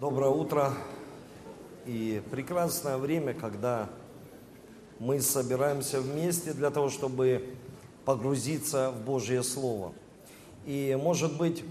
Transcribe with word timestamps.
Доброе 0.00 0.30
утро 0.30 0.72
и 1.84 2.22
прекрасное 2.30 2.96
время, 2.96 3.34
когда 3.34 3.86
мы 4.98 5.20
собираемся 5.20 6.00
вместе 6.00 6.54
для 6.54 6.70
того, 6.70 6.88
чтобы 6.88 7.54
погрузиться 8.06 8.92
в 8.92 9.04
Божье 9.04 9.42
Слово. 9.42 9.92
И, 10.64 10.98
может 10.98 11.36
быть, 11.36 11.62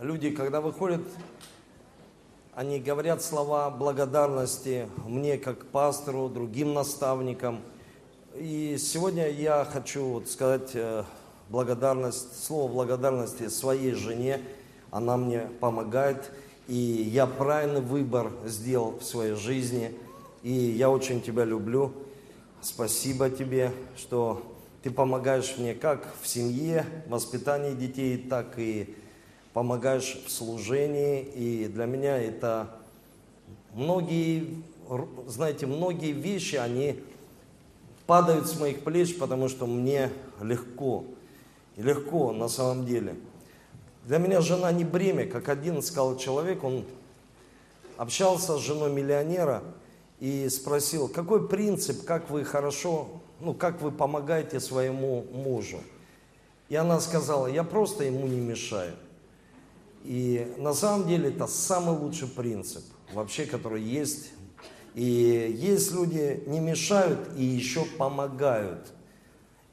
люди, 0.00 0.30
когда 0.30 0.62
выходят, 0.62 1.02
они 2.54 2.80
говорят 2.80 3.22
слова 3.22 3.68
благодарности 3.68 4.88
мне 5.06 5.36
как 5.36 5.66
пастору, 5.66 6.30
другим 6.30 6.72
наставникам. 6.72 7.60
И 8.34 8.78
сегодня 8.78 9.28
я 9.28 9.66
хочу 9.70 10.04
вот 10.04 10.26
сказать 10.26 10.70
э, 10.72 11.04
благодарность, 11.50 12.42
слово 12.42 12.72
благодарности 12.72 13.48
своей 13.48 13.92
жене. 13.92 14.40
Она 14.90 15.18
мне 15.18 15.40
помогает, 15.60 16.32
и 16.68 16.74
я 16.74 17.26
правильный 17.26 17.80
выбор 17.80 18.32
сделал 18.46 18.98
в 18.98 19.04
своей 19.04 19.34
жизни. 19.34 19.92
И 20.42 20.52
я 20.52 20.90
очень 20.90 21.20
тебя 21.20 21.44
люблю. 21.44 21.92
Спасибо 22.60 23.30
тебе, 23.30 23.72
что 23.96 24.42
ты 24.82 24.90
помогаешь 24.90 25.54
мне 25.58 25.74
как 25.74 26.14
в 26.20 26.28
семье, 26.28 26.84
в 27.06 27.10
воспитании 27.10 27.74
детей, 27.74 28.18
так 28.18 28.58
и 28.58 28.94
помогаешь 29.52 30.20
в 30.26 30.30
служении. 30.30 31.22
И 31.22 31.66
для 31.68 31.86
меня 31.86 32.18
это 32.18 32.70
многие, 33.74 34.62
знаете, 35.26 35.66
многие 35.66 36.12
вещи, 36.12 36.56
они 36.56 37.00
падают 38.06 38.48
с 38.48 38.58
моих 38.58 38.80
плеч, 38.82 39.16
потому 39.16 39.48
что 39.48 39.66
мне 39.66 40.10
легко. 40.40 41.04
Легко 41.76 42.32
на 42.32 42.48
самом 42.48 42.84
деле. 42.84 43.16
Для 44.04 44.18
меня 44.18 44.40
жена 44.40 44.72
не 44.72 44.84
бремя, 44.84 45.26
как 45.26 45.48
один 45.48 45.80
сказал 45.80 46.16
человек, 46.16 46.64
он 46.64 46.84
общался 47.96 48.58
с 48.58 48.60
женой 48.60 48.92
миллионера 48.92 49.62
и 50.18 50.48
спросил, 50.48 51.08
какой 51.08 51.48
принцип, 51.48 52.04
как 52.04 52.28
вы 52.28 52.44
хорошо, 52.44 53.20
ну, 53.40 53.54
как 53.54 53.80
вы 53.80 53.92
помогаете 53.92 54.58
своему 54.58 55.24
мужу. 55.32 55.78
И 56.68 56.74
она 56.74 57.00
сказала, 57.00 57.46
я 57.46 57.62
просто 57.62 58.04
ему 58.04 58.26
не 58.26 58.40
мешаю. 58.40 58.94
И 60.04 60.52
на 60.58 60.74
самом 60.74 61.06
деле 61.06 61.28
это 61.28 61.46
самый 61.46 61.96
лучший 61.96 62.28
принцип 62.28 62.82
вообще, 63.12 63.46
который 63.46 63.82
есть. 63.82 64.30
И 64.94 65.04
есть 65.58 65.92
люди 65.92 66.42
не 66.46 66.58
мешают 66.58 67.30
и 67.36 67.44
еще 67.44 67.84
помогают. 67.84 68.92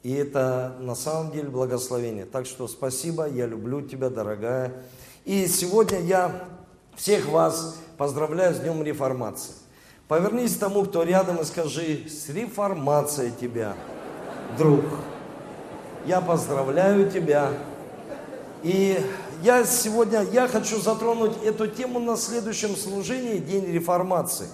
И 0.02 0.14
это 0.14 0.76
на 0.80 0.94
самом 0.94 1.30
деле 1.30 1.48
благословение. 1.48 2.24
Так 2.24 2.46
что 2.46 2.66
спасибо, 2.68 3.28
я 3.28 3.46
люблю 3.46 3.82
тебя, 3.82 4.08
дорогая. 4.08 4.72
И 5.26 5.46
сегодня 5.46 6.00
я 6.00 6.44
всех 6.96 7.28
вас 7.28 7.76
поздравляю 7.98 8.54
с 8.54 8.58
Днем 8.60 8.82
Реформации. 8.82 9.52
Повернись 10.08 10.56
тому, 10.56 10.84
кто 10.84 11.02
рядом, 11.02 11.36
и 11.36 11.44
скажи, 11.44 12.06
с 12.08 12.30
реформацией 12.30 13.32
тебя, 13.38 13.76
друг. 14.56 14.84
Я 16.06 16.22
поздравляю 16.22 17.10
тебя. 17.10 17.52
И 18.62 18.98
я 19.42 19.64
сегодня, 19.64 20.22
я 20.32 20.48
хочу 20.48 20.80
затронуть 20.80 21.32
эту 21.44 21.66
тему 21.66 21.98
на 21.98 22.16
следующем 22.16 22.74
служении, 22.74 23.36
День 23.36 23.66
Реформации. 23.66 24.48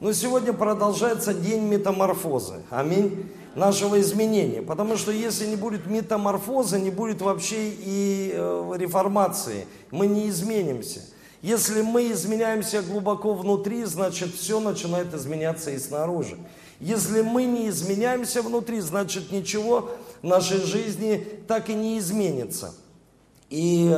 Но 0.00 0.12
сегодня 0.12 0.52
продолжается 0.52 1.32
День 1.32 1.64
Метаморфозы. 1.64 2.62
Аминь 2.68 3.30
нашего 3.54 4.00
изменения. 4.00 4.62
Потому 4.62 4.96
что 4.96 5.12
если 5.12 5.46
не 5.46 5.56
будет 5.56 5.86
метаморфоза, 5.86 6.78
не 6.78 6.90
будет 6.90 7.20
вообще 7.22 7.70
и 7.70 8.32
э, 8.34 8.72
реформации. 8.76 9.66
Мы 9.90 10.06
не 10.06 10.28
изменимся. 10.28 11.00
Если 11.42 11.82
мы 11.82 12.10
изменяемся 12.10 12.82
глубоко 12.82 13.34
внутри, 13.34 13.84
значит 13.84 14.34
все 14.34 14.60
начинает 14.60 15.12
изменяться 15.12 15.70
и 15.70 15.78
снаружи. 15.78 16.38
Если 16.80 17.20
мы 17.20 17.44
не 17.44 17.68
изменяемся 17.68 18.42
внутри, 18.42 18.80
значит 18.80 19.30
ничего 19.30 19.90
в 20.22 20.26
нашей 20.26 20.58
жизни 20.58 21.24
так 21.46 21.68
и 21.68 21.74
не 21.74 21.98
изменится. 21.98 22.74
И 23.50 23.94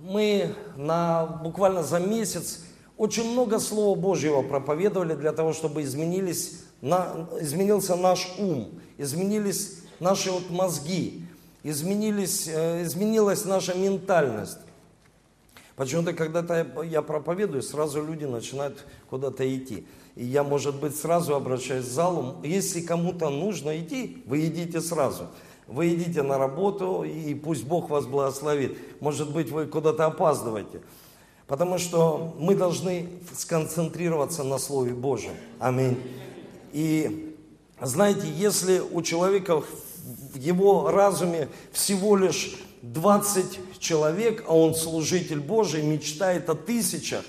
мы 0.00 0.54
на, 0.76 1.26
буквально 1.26 1.82
за 1.82 2.00
месяц 2.00 2.60
очень 2.96 3.30
много 3.30 3.58
Слова 3.60 3.98
Божьего 3.98 4.42
проповедовали 4.42 5.14
для 5.14 5.32
того, 5.32 5.52
чтобы 5.52 5.82
изменились 5.82 6.60
на, 6.80 7.28
изменился 7.40 7.96
наш 7.96 8.28
ум, 8.38 8.70
изменились 8.98 9.80
наши 10.00 10.30
вот 10.30 10.50
мозги, 10.50 11.24
изменились, 11.62 12.48
э, 12.48 12.82
изменилась 12.84 13.44
наша 13.44 13.74
ментальность. 13.74 14.58
Почему-то, 15.76 16.12
когда-то 16.12 16.82
я 16.82 17.00
проповедую, 17.00 17.62
сразу 17.62 18.04
люди 18.04 18.24
начинают 18.24 18.84
куда-то 19.08 19.44
идти. 19.56 19.86
И 20.14 20.24
я, 20.24 20.42
может 20.42 20.78
быть, 20.78 20.94
сразу 20.94 21.34
обращаюсь 21.34 21.86
к 21.86 21.88
залу. 21.88 22.36
Если 22.42 22.82
кому-то 22.82 23.30
нужно 23.30 23.78
идти, 23.78 24.22
вы 24.26 24.46
идите 24.46 24.80
сразу. 24.82 25.28
Вы 25.66 25.94
идите 25.94 26.22
на 26.22 26.36
работу, 26.36 27.04
и 27.04 27.32
пусть 27.34 27.64
Бог 27.64 27.88
вас 27.88 28.04
благословит. 28.04 28.76
Может 29.00 29.32
быть, 29.32 29.50
вы 29.50 29.66
куда-то 29.66 30.04
опаздываете. 30.06 30.82
Потому 31.46 31.78
что 31.78 32.34
мы 32.38 32.54
должны 32.54 33.08
сконцентрироваться 33.34 34.44
на 34.44 34.58
Слове 34.58 34.92
Божьем. 34.92 35.32
Аминь. 35.58 35.96
И 36.72 37.36
знаете, 37.80 38.26
если 38.36 38.80
у 38.80 39.02
человека 39.02 39.60
в 39.60 40.36
его 40.36 40.90
разуме 40.90 41.48
всего 41.72 42.16
лишь 42.16 42.56
20 42.82 43.78
человек, 43.78 44.44
а 44.46 44.56
он 44.56 44.74
служитель 44.74 45.40
Божий, 45.40 45.82
мечтает 45.82 46.48
о 46.48 46.54
тысячах, 46.54 47.24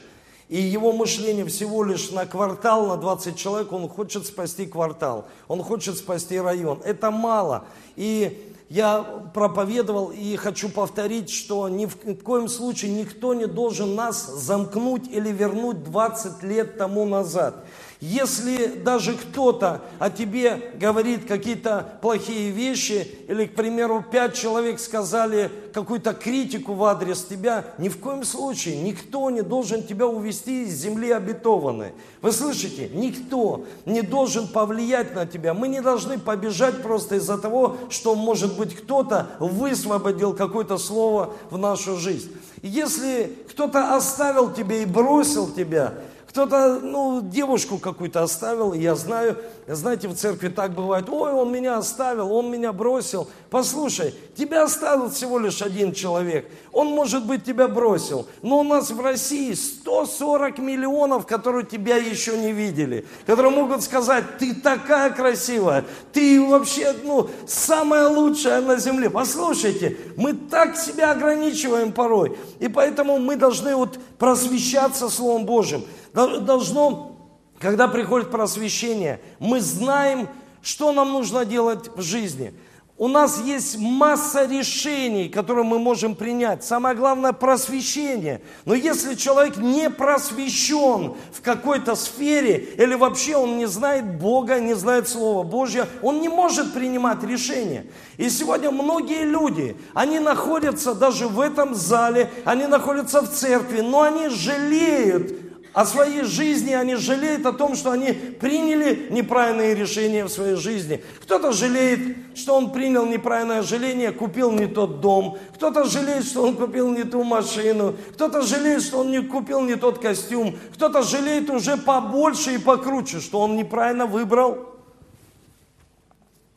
и 0.50 0.59
его 0.59 0.91
мышление 0.91 1.46
всего 1.46 1.84
лишь 1.84 2.12
на 2.12 2.25
квартал, 2.25 2.88
на 2.88 2.97
20 2.97 3.38
человек, 3.38 3.72
он 3.72 3.88
хочет 3.88 4.25
спасти 4.25 4.66
квартал, 4.66 5.25
он 5.47 5.63
хочет 5.63 5.97
спасти 5.97 6.38
район. 6.38 6.81
Это 6.84 7.09
мало. 7.09 7.63
И 7.96 8.53
я 8.68 9.02
проповедовал 9.34 10.12
и 10.12 10.35
хочу 10.35 10.69
повторить, 10.69 11.29
что 11.29 11.69
ни 11.69 11.85
в 11.85 12.16
коем 12.23 12.47
случае 12.50 12.91
никто 12.91 13.34
не 13.34 13.46
должен 13.46 13.96
нас 13.96 14.28
замкнуть 14.28 15.08
или 15.09 15.29
вернуть 15.29 15.84
20 15.84 16.44
лет 16.44 16.78
тому 16.78 17.06
назад. 17.06 17.66
Если 18.01 18.66
даже 18.66 19.13
кто-то 19.13 19.81
о 20.00 20.09
тебе 20.09 20.72
говорит 20.73 21.28
какие-то 21.28 22.00
плохие 22.01 22.50
вещи, 22.50 23.07
или, 23.28 23.45
к 23.45 23.53
примеру, 23.53 24.03
пять 24.12 24.34
человек 24.34 24.79
сказали 24.79 25.51
какую-то 25.72 26.13
критику 26.13 26.73
в 26.73 26.84
адрес 26.84 27.23
тебя, 27.23 27.63
ни 27.78 27.90
в 27.90 28.00
коем 28.00 28.23
случае 28.23 28.81
никто 28.81 29.29
не 29.29 29.44
должен 29.44 29.84
тебя 29.84 30.07
увести 30.07 30.63
из 30.63 30.73
земли 30.73 31.11
обетованной. 31.11 31.94
Вы 32.23 32.31
слышите? 32.31 32.90
Никто 32.91 33.66
не 33.85 34.01
должен 34.01 34.47
повлиять 34.47 35.13
на 35.13 35.28
тебя. 35.28 35.53
Мы 35.53 35.67
не 35.67 35.79
должны 35.79 36.17
побежать 36.17 36.81
просто 36.81 37.17
из-за 37.17 37.38
того, 37.38 37.78
что, 37.91 38.16
может 38.16 38.57
быть, 38.57 38.75
кто-то 38.75 39.28
высвободил 39.38 40.34
какое-то 40.34 40.79
слово 40.79 41.35
в 41.51 41.57
нашу 41.59 41.97
жизнь. 41.97 42.35
Если 42.63 43.38
кто-то 43.51 43.95
оставил 43.95 44.51
тебя 44.51 44.78
и 44.78 44.85
бросил 44.85 45.51
тебя, 45.51 45.94
кто-то, 46.31 46.80
ну, 46.81 47.22
девушку 47.22 47.78
какую-то 47.78 48.24
оставил, 48.24 48.72
я 48.72 48.96
знаю, 48.96 49.38
знаете, 49.68 50.08
в 50.08 50.16
церкви 50.16 50.47
так 50.47 50.74
бывает, 50.74 51.09
ой, 51.09 51.34
он 51.34 51.52
меня 51.52 51.78
оставил, 51.78 52.31
он 52.31 52.50
меня 52.50 52.72
бросил. 52.72 53.28
Послушай, 53.50 54.16
тебя 54.38 54.64
оставил 54.64 55.09
всего 55.09 55.40
лишь 55.40 55.62
один 55.62 55.91
человек. 55.91 56.50
Он, 56.72 56.88
может 56.88 57.25
быть, 57.25 57.44
тебя 57.44 57.68
бросил. 57.68 58.28
Но 58.41 58.62
у 58.62 58.64
нас 58.64 58.91
в 58.91 59.02
России 59.02 59.53
140 59.53 60.59
миллионов, 60.59 61.28
которые 61.28 61.66
тебя 61.66 61.97
еще 61.97 62.38
не 62.38 62.53
видели. 62.53 63.06
Которые 63.25 63.52
могут 63.52 63.84
сказать, 63.84 64.38
ты 64.40 64.56
такая 64.56 65.09
красивая, 65.09 65.84
ты 66.14 66.41
вообще, 66.41 66.96
ну, 67.03 67.30
самая 67.46 68.08
лучшая 68.08 68.62
на 68.62 68.78
земле. 68.78 69.09
Послушайте, 69.09 69.97
мы 70.16 70.34
так 70.34 70.78
себя 70.78 71.11
ограничиваем 71.11 71.91
порой. 71.91 72.38
И 72.59 72.70
поэтому 72.70 73.20
мы 73.20 73.35
должны 73.35 73.76
вот 73.76 74.00
просвещаться 74.22 75.09
Словом 75.09 75.47
Божьим 75.47 75.84
должно, 76.14 77.18
когда 77.58 77.88
приходит 77.88 78.29
просвещение, 78.29 79.20
мы 79.40 79.59
знаем, 79.62 80.29
что 80.62 80.91
нам 80.91 81.12
нужно 81.12 81.44
делать 81.44 81.90
в 81.96 82.03
жизни. 82.03 82.53
У 83.02 83.08
нас 83.08 83.42
есть 83.42 83.80
масса 83.80 84.46
решений, 84.46 85.28
которые 85.28 85.64
мы 85.64 85.80
можем 85.80 86.14
принять. 86.14 86.64
Самое 86.64 86.96
главное– 86.96 87.32
просвещение. 87.34 88.42
Но 88.66 88.76
если 88.76 89.16
человек 89.16 89.58
не 89.58 89.90
просвещен 89.90 91.16
в 91.34 91.42
какой-то 91.42 91.96
сфере, 91.96 92.58
или 92.78 92.94
вообще 92.94 93.38
он 93.38 93.58
не 93.58 93.66
знает 93.66 94.20
Бога, 94.20 94.59
не 94.59 94.76
знает 94.76 95.09
Слова 95.09 95.42
Божье, 95.42 95.88
он 96.03 96.22
не 96.22 96.30
может 96.30 96.76
принимать 96.76 97.24
решения. 97.24 97.88
И 98.18 98.30
сегодня 98.30 98.70
многие 98.70 99.24
люди, 99.24 99.76
они 99.96 100.20
находятся 100.20 100.94
даже 100.94 101.28
в 101.28 101.40
этом 101.40 101.74
зале, 101.74 102.30
они 102.46 102.68
находятся 102.68 103.22
в 103.22 103.32
церкви, 103.32 103.82
но 103.82 104.03
они 104.03 104.30
жалеют 104.30 105.51
о 105.73 105.85
своей 105.85 106.23
жизни, 106.23 106.73
они 106.73 106.96
жалеют 106.96 107.46
о 107.46 107.53
том, 107.53 107.76
что 107.76 107.91
они 107.91 108.12
приняли 108.12 109.08
неправильные 109.09 109.73
решения 109.73 110.26
в 110.26 110.29
своей 110.29 110.56
жизни. 110.56 111.02
Кто-то 111.22 111.53
жалеет, 111.53 112.18
что 112.35 112.56
он 112.56 112.72
принял 112.73 113.06
неправильное 113.06 113.62
жаление, 113.62 114.12
купил 114.12 114.52
не 114.52 114.68
тот 114.68 115.00
дом. 115.00 115.38
Кто-то 115.56 115.85
жалеет, 115.85 116.26
что 116.26 116.44
он 116.44 116.58
купил 116.58 116.91
не 116.91 117.03
ту 117.03 117.23
машину. 117.23 117.96
Кто-то 118.14 118.41
жалеет, 118.41 118.82
что 118.82 119.00
он 119.00 119.12
не 119.12 119.22
купил 119.22 119.62
не 119.62 119.76
тот 119.76 120.00
костюм. 120.00 120.58
Кто-то 120.73 121.03
жалеет 121.03 121.50
уже 121.50 121.78
побольше 121.78 122.56
и 122.56 122.58
покруче, 122.58 123.22
что 123.22 123.40
он 123.40 123.56
неправильно 123.56 124.06
выбрал 124.06 124.76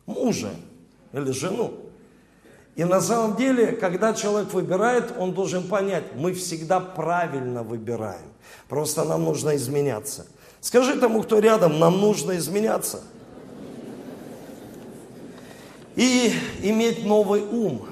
мужа 0.05 0.51
или 1.13 1.31
жену. 1.31 1.73
И 2.75 2.83
на 2.83 2.99
самом 2.99 3.37
деле, 3.37 3.67
когда 3.67 4.13
человек 4.13 4.53
выбирает, 4.53 5.13
он 5.17 5.33
должен 5.33 5.63
понять, 5.63 6.03
мы 6.17 6.33
всегда 6.33 6.81
правильно 6.81 7.63
выбираем. 7.63 8.34
Просто 8.67 9.03
нам 9.03 9.23
нужно 9.23 9.55
изменяться. 9.55 10.25
Скажи 10.59 10.99
тому, 10.99 11.21
кто 11.21 11.39
рядом, 11.39 11.79
нам 11.79 11.99
нужно 11.99 12.37
изменяться. 12.37 13.01
И 15.95 16.33
иметь 16.63 17.05
новый 17.05 17.41
ум. 17.41 17.87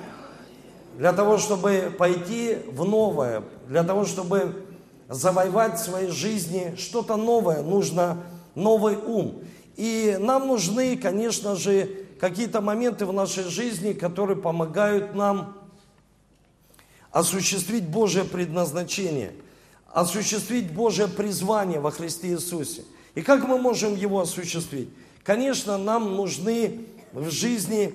Для 0.97 1.13
того, 1.13 1.37
чтобы 1.37 1.93
пойти 1.97 2.57
в 2.71 2.83
новое, 2.85 3.43
для 3.67 3.83
того, 3.83 4.05
чтобы 4.05 4.65
завоевать 5.07 5.79
в 5.79 5.83
своей 5.83 6.09
жизни 6.09 6.75
что-то 6.77 7.15
новое, 7.15 7.61
нужно 7.61 8.23
новый 8.55 8.95
ум. 8.95 9.43
И 9.75 10.17
нам 10.19 10.47
нужны, 10.47 10.97
конечно 10.97 11.55
же, 11.55 11.89
какие-то 12.19 12.61
моменты 12.61 13.05
в 13.05 13.13
нашей 13.13 13.43
жизни, 13.43 13.93
которые 13.93 14.37
помогают 14.37 15.15
нам 15.15 15.57
осуществить 17.11 17.87
Божье 17.87 18.23
предназначение– 18.23 19.33
осуществить 19.93 20.73
Божье 20.73 21.07
призвание 21.07 21.79
во 21.79 21.91
Христе 21.91 22.29
Иисусе. 22.29 22.83
И 23.15 23.21
как 23.21 23.47
мы 23.47 23.59
можем 23.59 23.95
его 23.95 24.19
осуществить? 24.19 24.89
Конечно, 25.23 25.77
нам 25.77 26.15
нужны 26.15 26.85
в 27.13 27.29
жизни 27.29 27.93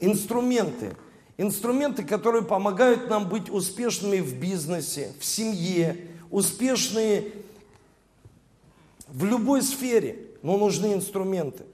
инструменты. 0.00 0.96
Инструменты, 1.36 2.04
которые 2.04 2.42
помогают 2.42 3.10
нам 3.10 3.28
быть 3.28 3.50
успешными 3.50 4.20
в 4.20 4.38
бизнесе, 4.38 5.12
в 5.20 5.24
семье, 5.24 5.98
успешные 6.30 7.32
в 9.08 9.24
любой 9.24 9.62
сфере, 9.62 10.18
но 10.42 10.56
нужны 10.56 10.94
инструменты. 10.94 11.64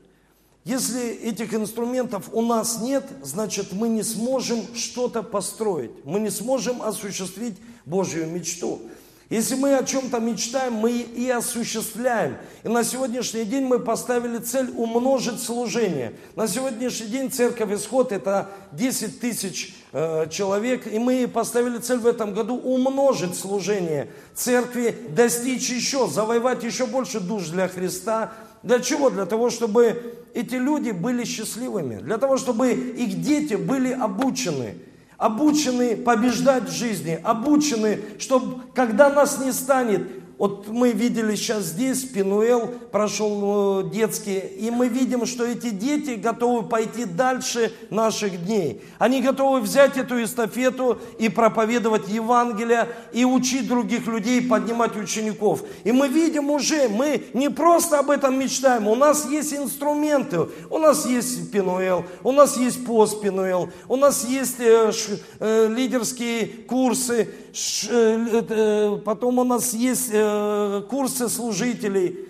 Если 0.64 1.10
этих 1.10 1.54
инструментов 1.54 2.31
у 2.32 2.40
нас 2.40 2.81
нет, 2.81 3.04
значит 3.22 3.72
мы 3.72 3.88
не 3.88 4.02
сможем 4.02 4.75
что-то 4.75 5.22
построить, 5.22 5.90
мы 6.04 6.20
не 6.20 6.31
сможем 6.31 6.81
осуществить 6.82 7.56
Божью 7.84 8.28
мечту. 8.28 8.81
Если 9.30 9.54
мы 9.54 9.76
о 9.76 9.84
чем-то 9.84 10.19
мечтаем, 10.20 10.74
мы 10.74 10.92
и 10.92 11.28
осуществляем. 11.30 12.36
И 12.64 12.69
на 12.69 12.84
сегодняшний 12.84 13.44
день 13.44 13.64
мы 13.64 13.78
поставили 13.78 14.38
цель 14.38 14.70
умножить 14.76 15.40
служение. 15.40 16.12
На 16.36 16.46
сегодняшний 16.46 17.06
день 17.06 17.30
церковь 17.30 17.72
Исход 17.72 18.12
это 18.12 18.50
10 18.72 19.20
тысяч 19.20 19.74
э, 19.92 20.28
человек. 20.30 20.86
И 20.86 20.98
мы 20.98 21.26
поставили 21.28 21.78
цель 21.78 21.98
в 21.98 22.06
этом 22.06 22.34
году 22.34 22.56
умножить 22.56 23.34
служение 23.34 24.08
церкви, 24.34 24.94
достичь 25.10 25.70
еще, 25.70 26.08
завоевать 26.08 26.62
еще 26.62 26.86
больше 26.86 27.20
душ 27.20 27.48
для 27.48 27.68
Христа. 27.68 28.32
Для 28.62 28.80
чего? 28.80 29.08
Для 29.08 29.25
того, 29.25 29.50
чтобы 29.50 30.14
эти 30.34 30.56
люди 30.56 30.90
были 30.90 31.25
счастливыми. 31.25 31.96
Для 31.96 32.18
того, 32.18 32.36
чтобы 32.36 32.72
их 32.72 33.22
дети 33.22 33.54
были 33.54 33.92
обучены 33.92 34.76
обучены 35.22 35.96
побеждать 35.96 36.69
в 36.69 36.76
жизни, 36.76 37.16
обучены, 37.22 38.00
чтобы 38.19 38.62
когда 38.74 39.08
нас 39.08 39.38
не 39.38 39.52
станет, 39.52 40.02
вот 40.42 40.66
мы 40.66 40.90
видели 40.90 41.36
сейчас 41.36 41.66
здесь, 41.66 42.02
Пинуэл 42.02 42.66
прошел 42.90 43.84
э, 43.84 43.90
детский, 43.90 44.38
и 44.40 44.72
мы 44.72 44.88
видим, 44.88 45.24
что 45.24 45.46
эти 45.46 45.70
дети 45.70 46.16
готовы 46.16 46.64
пойти 46.68 47.04
дальше 47.04 47.72
наших 47.90 48.44
дней. 48.44 48.82
Они 48.98 49.22
готовы 49.22 49.60
взять 49.60 49.96
эту 49.96 50.20
эстафету 50.20 50.98
и 51.20 51.28
проповедовать 51.28 52.08
Евангелие, 52.08 52.88
и 53.12 53.24
учить 53.24 53.68
других 53.68 54.08
людей, 54.08 54.42
поднимать 54.42 54.96
учеников. 54.96 55.62
И 55.84 55.92
мы 55.92 56.08
видим 56.08 56.50
уже, 56.50 56.88
мы 56.88 57.22
не 57.34 57.48
просто 57.48 58.00
об 58.00 58.10
этом 58.10 58.36
мечтаем, 58.36 58.88
у 58.88 58.96
нас 58.96 59.30
есть 59.30 59.54
инструменты, 59.54 60.48
у 60.70 60.78
нас 60.78 61.06
есть 61.06 61.52
Пинуэл, 61.52 62.04
у 62.24 62.32
нас 62.32 62.56
есть 62.56 62.84
пост 62.84 63.20
Пинуэл, 63.20 63.70
у 63.86 63.94
нас 63.94 64.24
есть 64.24 64.58
э, 64.58 64.90
э, 65.38 65.68
лидерские 65.68 66.46
курсы, 66.66 67.28
ш, 67.52 67.86
э, 67.88 68.42
э, 68.48 68.98
потом 69.04 69.38
у 69.38 69.44
нас 69.44 69.72
есть... 69.72 70.10
Э, 70.32 70.82
курсы 70.88 71.29
служителей. 71.29 72.29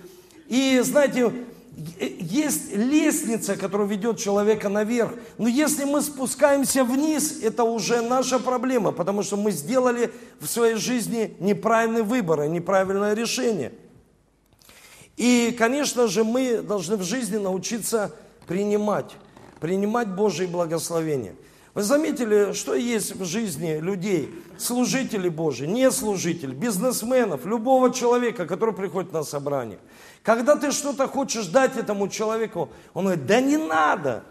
И 0.48 0.80
знаете, 0.82 1.32
есть 2.18 2.74
лестница, 2.74 3.56
которая 3.56 3.86
ведет 3.86 4.18
человека 4.18 4.68
наверх. 4.68 5.12
Но 5.38 5.48
если 5.48 5.84
мы 5.84 6.02
спускаемся 6.02 6.84
вниз, 6.84 7.40
это 7.42 7.62
уже 7.64 8.02
наша 8.02 8.38
проблема, 8.38 8.90
потому 8.92 9.22
что 9.22 9.36
мы 9.36 9.52
сделали 9.52 10.10
в 10.40 10.46
своей 10.46 10.74
жизни 10.74 11.36
неправильный 11.38 12.02
выбор, 12.02 12.46
неправильное 12.48 13.14
решение. 13.14 13.72
И, 15.16 15.54
конечно 15.56 16.08
же, 16.08 16.24
мы 16.24 16.60
должны 16.60 16.96
в 16.96 17.02
жизни 17.04 17.36
научиться 17.36 18.12
принимать, 18.48 19.12
принимать 19.60 20.08
Божьи 20.08 20.46
благословения. 20.46 21.34
Вы 21.74 21.82
заметили, 21.82 22.52
что 22.52 22.74
есть 22.74 23.14
в 23.14 23.24
жизни 23.24 23.78
людей, 23.80 24.30
служителей 24.58 25.30
Божьи, 25.30 25.64
не 25.64 25.90
служителей, 25.90 26.54
бизнесменов, 26.54 27.46
любого 27.46 27.92
человека, 27.92 28.46
который 28.46 28.74
приходит 28.74 29.12
на 29.12 29.22
собрание. 29.22 29.78
Когда 30.22 30.56
ты 30.56 30.70
что-то 30.70 31.08
хочешь 31.08 31.46
дать 31.46 31.78
этому 31.78 32.08
человеку, 32.08 32.68
он 32.92 33.06
говорит, 33.06 33.24
да 33.24 33.40
не 33.40 33.56
надо, 33.56 34.22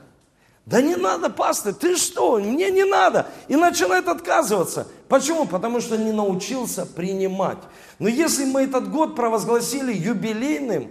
да 0.67 0.81
не 0.83 0.95
надо, 0.95 1.31
пастор, 1.31 1.73
ты 1.73 1.97
что, 1.97 2.37
мне 2.37 2.69
не 2.69 2.85
надо. 2.85 3.25
И 3.47 3.55
начинает 3.55 4.07
отказываться. 4.07 4.87
Почему? 5.07 5.47
Потому 5.47 5.81
что 5.81 5.97
не 5.97 6.11
научился 6.11 6.85
принимать. 6.85 7.57
Но 7.97 8.07
если 8.07 8.45
мы 8.45 8.61
этот 8.61 8.91
год 8.91 9.15
провозгласили 9.15 9.91
юбилейным, 9.91 10.89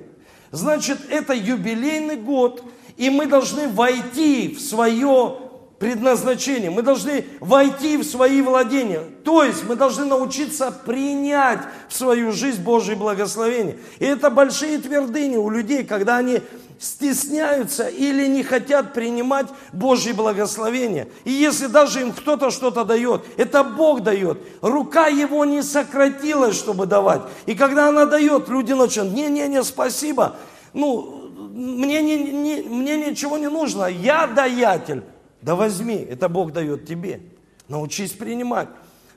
значит 0.51 0.99
это 1.09 1.33
юбилейный 1.33 2.17
год, 2.17 2.65
и 2.97 3.09
мы 3.09 3.27
должны 3.27 3.69
войти 3.69 4.57
в 4.57 4.61
свое 4.61 5.50
предназначение. 5.81 6.71
Мы 6.71 6.83
должны 6.83 7.25
войти 7.41 7.97
в 7.97 8.05
свои 8.05 8.43
владения. 8.43 9.01
То 9.25 9.43
есть 9.43 9.65
мы 9.67 9.77
должны 9.77 10.05
научиться 10.05 10.71
принять 10.71 11.61
в 11.89 11.97
свою 11.97 12.33
жизнь 12.33 12.63
Божье 12.63 12.95
благословение. 12.95 13.79
И 13.99 14.05
это 14.05 14.29
большие 14.29 14.77
твердыни 14.77 15.39
у 15.39 15.49
людей, 15.49 15.83
когда 15.83 16.19
они 16.19 16.43
стесняются 16.79 17.89
или 17.89 18.27
не 18.27 18.43
хотят 18.43 18.93
принимать 18.93 19.47
Божье 19.73 20.13
благословение. 20.13 21.09
И 21.25 21.31
если 21.31 21.67
даже 21.67 22.03
им 22.03 22.13
кто-то 22.13 22.51
что-то 22.51 22.85
дает, 22.85 23.25
это 23.39 23.65
Бог 23.65 24.03
дает. 24.03 24.39
Рука 24.61 25.07
его 25.07 25.47
не 25.47 25.63
сократилась, 25.63 26.57
чтобы 26.57 26.85
давать. 26.85 27.23
И 27.47 27.55
когда 27.55 27.89
она 27.89 28.05
дает, 28.05 28.51
люди 28.51 28.75
начинают, 28.75 29.15
не-не-не, 29.15 29.65
спасибо. 29.65 30.37
Ну, 30.75 31.31
мне, 31.55 32.03
не, 32.03 32.19
не, 32.19 32.63
мне 32.69 32.99
ничего 32.99 33.39
не 33.39 33.49
нужно, 33.49 33.87
я 33.87 34.27
даятель. 34.27 35.05
Да 35.43 35.55
возьми, 35.55 36.07
это 36.09 36.29
Бог 36.29 36.53
дает 36.53 36.87
тебе. 36.87 37.21
Научись 37.69 38.13
принимать. 38.13 38.69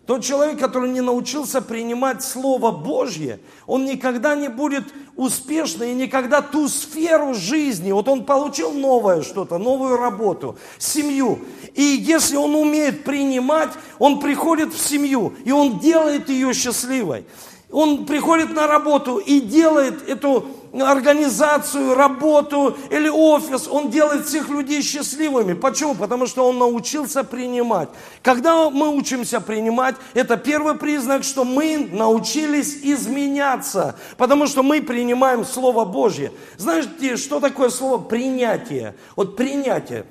Тот 0.06 0.22
человек, 0.22 0.60
который 0.60 0.89
не 0.89 1.00
научился 1.00 1.62
принимать 1.62 2.22
Слово 2.24 2.72
Божье, 2.72 3.39
он 3.65 3.86
никогда 3.86 4.36
не 4.36 4.50
будет 4.50 4.84
успешным 5.15 5.88
и 5.88 5.94
никогда 5.94 6.42
ту 6.42 6.68
сферу 6.68 7.34
жизни, 7.34 7.94
вот 7.94 8.10
он 8.10 8.25
получил 8.25 8.74
новое 8.74 9.22
что-то, 9.22 9.58
новую 9.58 9.96
работу, 9.96 10.58
семью. 10.77 11.39
И 11.74 11.82
если 11.82 12.36
он 12.36 12.53
умеет 12.53 13.06
принимать, 13.06 13.70
он 13.98 14.20
приходит 14.20 14.74
в 14.74 14.77
семью, 14.77 15.36
и 15.46 15.51
он 15.51 15.80
делает 15.80 16.27
ее 16.27 16.53
счастливой. 16.53 17.25
Он 17.72 18.06
приходит 18.06 18.53
на 18.53 18.68
работу 18.68 19.20
и 19.20 19.39
делает 19.39 20.08
эту 20.08 20.46
организацию, 20.82 21.94
работу 21.94 22.75
или 22.89 23.08
офис, 23.08 23.68
он 23.68 23.92
делает 23.92 24.25
всех 24.25 24.50
людей 24.50 24.82
счастливыми. 24.82 25.53
Почему? 25.53 25.94
Потому 25.94 26.25
что 26.25 26.48
он 26.48 26.58
научился 26.58 27.24
принимать. 27.24 27.89
Когда 28.24 28.70
мы 28.70 28.89
учимся 28.89 29.39
принимать, 29.39 29.96
это 30.13 30.38
первый 30.38 30.75
признак, 30.75 31.24
что 31.24 31.44
мы 31.44 31.89
научились 31.92 32.80
изменяться, 32.82 33.96
потому 34.18 34.48
что 34.48 34.63
мы 34.63 34.82
принимаем 34.82 35.46
Слово 35.46 35.86
Божье. 35.86 36.32
Знаете, 36.58 37.18
что 37.18 37.39
такое 37.39 37.70
слово 37.70 38.00
принятие? 38.00 38.96
Вот 39.15 39.36
принятие. 39.36 40.06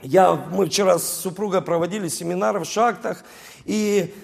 Я, 0.00 0.34
мы 0.52 0.66
вчера 0.66 0.98
с 0.98 1.20
супругой 1.20 1.60
проводили 1.60 2.08
семинар 2.08 2.58
в 2.60 2.64
шахтах, 2.64 3.24
и 3.64 4.14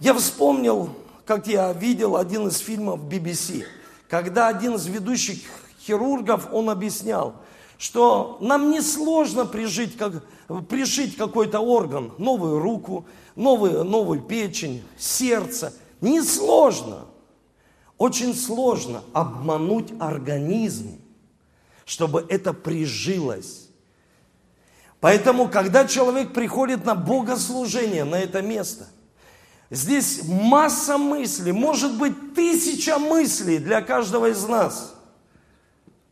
я 0.00 0.12
вспомнил 0.12 0.90
как 1.24 1.46
я 1.46 1.72
видел 1.72 2.16
один 2.16 2.48
из 2.48 2.58
фильмов 2.58 3.00
BBC, 3.00 3.64
когда 4.08 4.48
один 4.48 4.74
из 4.74 4.86
ведущих 4.86 5.38
хирургов, 5.80 6.48
он 6.52 6.70
объяснял, 6.70 7.36
что 7.78 8.38
нам 8.40 8.70
не 8.70 8.80
сложно 8.80 9.44
прижить, 9.44 9.96
как, 9.96 10.22
пришить 10.68 11.16
какой-то 11.16 11.60
орган, 11.60 12.12
новую 12.18 12.58
руку, 12.58 13.06
новую, 13.36 13.84
новую 13.84 14.20
печень, 14.20 14.82
сердце. 14.98 15.72
Не 16.00 16.22
сложно. 16.22 17.06
Очень 17.96 18.34
сложно 18.34 19.02
обмануть 19.12 19.92
организм, 20.00 21.00
чтобы 21.84 22.26
это 22.28 22.52
прижилось. 22.52 23.68
Поэтому, 25.00 25.48
когда 25.48 25.86
человек 25.86 26.32
приходит 26.32 26.84
на 26.84 26.94
богослужение, 26.94 28.04
на 28.04 28.16
это 28.16 28.42
место, 28.42 28.88
здесь 29.70 30.22
масса 30.24 30.98
мыслей, 30.98 31.52
может 31.52 31.96
быть 31.98 32.34
тысяча 32.34 32.98
мыслей 32.98 33.58
для 33.58 33.82
каждого 33.82 34.30
из 34.30 34.46
нас. 34.46 34.94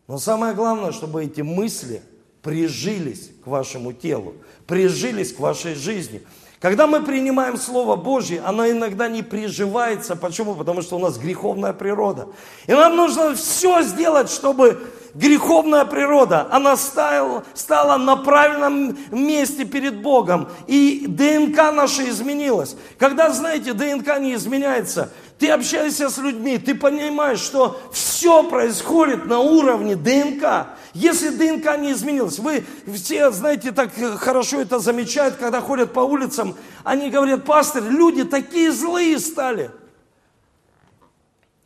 Но 0.09 0.19
самое 0.19 0.55
главное, 0.55 0.93
чтобы 0.93 1.25
эти 1.25 1.41
мысли 1.41 2.03
прижились 2.43 3.31
к 3.45 3.47
вашему 3.47 3.93
телу, 3.93 4.35
прижились 4.67 5.33
к 5.33 5.39
вашей 5.41 5.75
жизни. 5.75 6.23
Когда 6.61 6.87
мы 6.87 7.03
принимаем 7.03 7.57
Слово 7.57 7.97
Божье, 7.97 8.41
оно 8.41 8.69
иногда 8.69 9.09
не 9.09 9.23
приживается. 9.23 10.15
Почему? 10.15 10.55
Потому 10.55 10.83
что 10.83 10.97
у 10.97 11.01
нас 11.01 11.19
греховная 11.19 11.73
природа. 11.73 12.29
И 12.67 12.73
нам 12.73 12.95
нужно 12.95 13.35
все 13.35 13.83
сделать, 13.83 14.31
чтобы 14.31 14.81
греховная 15.15 15.85
природа, 15.85 16.49
она 16.51 16.77
стала, 16.77 17.45
стала 17.55 17.97
на 17.99 18.17
правильном 18.17 18.97
месте 19.11 19.65
перед 19.65 20.03
Богом. 20.03 20.49
И 20.67 21.05
ДНК 21.07 21.73
наша 21.73 22.09
изменилась. 22.09 22.77
Когда, 22.99 23.31
знаете, 23.31 23.73
ДНК 23.73 24.19
не 24.19 24.35
изменяется, 24.35 25.13
ты 25.39 25.51
общаешься 25.51 26.09
с 26.09 26.19
людьми, 26.19 26.59
ты 26.59 26.75
понимаешь, 26.75 27.41
что 27.41 27.81
все 27.93 28.43
происходит 28.45 29.27
на 29.27 29.41
уровне 29.41 29.97
ДНК. 29.97 30.69
Если 30.95 31.31
ДНК 31.31 31.79
не 31.79 31.93
изменилась, 31.93 32.39
вы 32.39 32.65
все, 32.95 33.31
знаете, 33.31 33.73
так 33.73 33.91
хорошо 34.19 34.61
это 34.61 34.79
замечают, 34.79 35.37
когда 35.37 35.61
ходят 35.61 35.93
по 35.93 36.01
улицам, 36.01 36.55
они 36.85 37.11
говорят, 37.11 37.45
пастор, 37.45 37.83
люди 37.83 38.25
такие 38.25 38.73
злые 38.73 39.19
стали. 39.19 39.71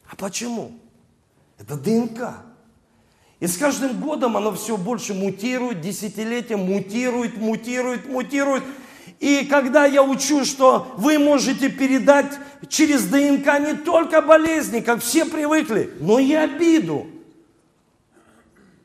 А 0.08 0.16
почему? 0.16 0.72
Это 1.58 1.76
ДНК. 1.76 2.45
И 3.38 3.46
с 3.46 3.58
каждым 3.58 4.00
годом 4.00 4.36
оно 4.36 4.52
все 4.54 4.76
больше 4.76 5.12
мутирует, 5.12 5.80
десятилетия 5.80 6.56
мутирует, 6.56 7.36
мутирует, 7.36 8.08
мутирует. 8.08 8.62
И 9.20 9.46
когда 9.46 9.84
я 9.84 10.02
учу, 10.02 10.44
что 10.44 10.86
вы 10.96 11.18
можете 11.18 11.68
передать 11.68 12.32
через 12.68 13.04
ДНК 13.04 13.60
не 13.60 13.74
только 13.74 14.22
болезни, 14.22 14.80
как 14.80 15.00
все 15.00 15.24
привыкли, 15.26 15.90
но 16.00 16.18
и 16.18 16.32
обиду. 16.32 17.06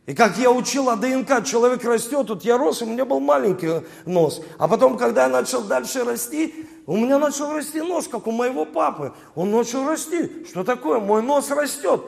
И 0.06 0.14
как 0.14 0.38
я 0.38 0.52
учил 0.52 0.90
о 0.90 0.98
ДНК, 0.98 1.46
человек 1.46 1.84
растет, 1.86 2.28
тут 2.28 2.44
я 2.44 2.58
рос, 2.58 2.82
у 2.82 2.86
меня 2.86 3.06
был 3.06 3.20
маленький 3.20 3.86
нос. 4.06 4.42
А 4.58 4.68
потом, 4.68 4.98
когда 4.98 5.24
я 5.24 5.30
начал 5.30 5.62
дальше 5.62 6.04
расти, 6.04 6.68
у 6.86 6.98
меня 6.98 7.20
начал 7.20 7.54
расти 7.54 7.80
нос, 7.80 8.08
как 8.10 8.28
у 8.28 8.32
моего 8.32 8.66
папы. 8.66 9.14
Он 9.36 9.52
начал 9.52 9.88
расти. 9.88 10.46
Что 10.50 10.64
такое? 10.66 11.00
Мой 11.00 11.22
нос 11.22 11.50
растет. 11.52 12.02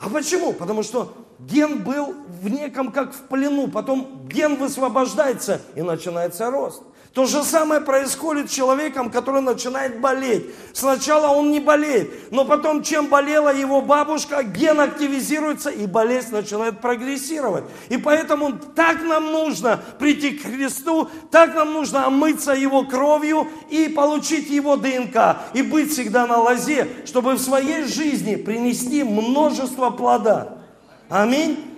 А 0.00 0.08
почему? 0.08 0.52
Потому 0.52 0.82
что 0.82 1.12
ген 1.38 1.82
был 1.82 2.14
в 2.42 2.48
неком 2.48 2.92
как 2.92 3.12
в 3.12 3.22
плену, 3.22 3.68
потом 3.68 4.26
ген 4.28 4.56
высвобождается 4.56 5.60
и 5.74 5.82
начинается 5.82 6.50
рост. 6.50 6.82
То 7.14 7.26
же 7.26 7.44
самое 7.44 7.80
происходит 7.80 8.50
с 8.50 8.54
человеком, 8.54 9.08
который 9.08 9.40
начинает 9.40 10.00
болеть. 10.00 10.46
Сначала 10.72 11.28
он 11.28 11.52
не 11.52 11.60
болеет, 11.60 12.32
но 12.32 12.44
потом, 12.44 12.82
чем 12.82 13.06
болела 13.06 13.54
его 13.54 13.80
бабушка, 13.80 14.42
ген 14.42 14.80
активизируется 14.80 15.70
и 15.70 15.86
болезнь 15.86 16.32
начинает 16.32 16.80
прогрессировать. 16.80 17.64
И 17.88 17.98
поэтому 17.98 18.58
так 18.74 19.00
нам 19.02 19.30
нужно 19.30 19.80
прийти 20.00 20.32
к 20.32 20.42
Христу, 20.42 21.08
так 21.30 21.54
нам 21.54 21.72
нужно 21.72 22.06
омыться 22.06 22.50
Его 22.50 22.82
кровью 22.82 23.46
и 23.70 23.86
получить 23.88 24.50
Его 24.50 24.74
ДНК. 24.74 25.36
И 25.54 25.62
быть 25.62 25.92
всегда 25.92 26.26
на 26.26 26.38
лозе, 26.38 26.88
чтобы 27.06 27.34
в 27.34 27.38
своей 27.38 27.84
жизни 27.84 28.34
принести 28.34 29.04
множество 29.04 29.90
плода. 29.90 30.63
Аминь. 31.08 31.70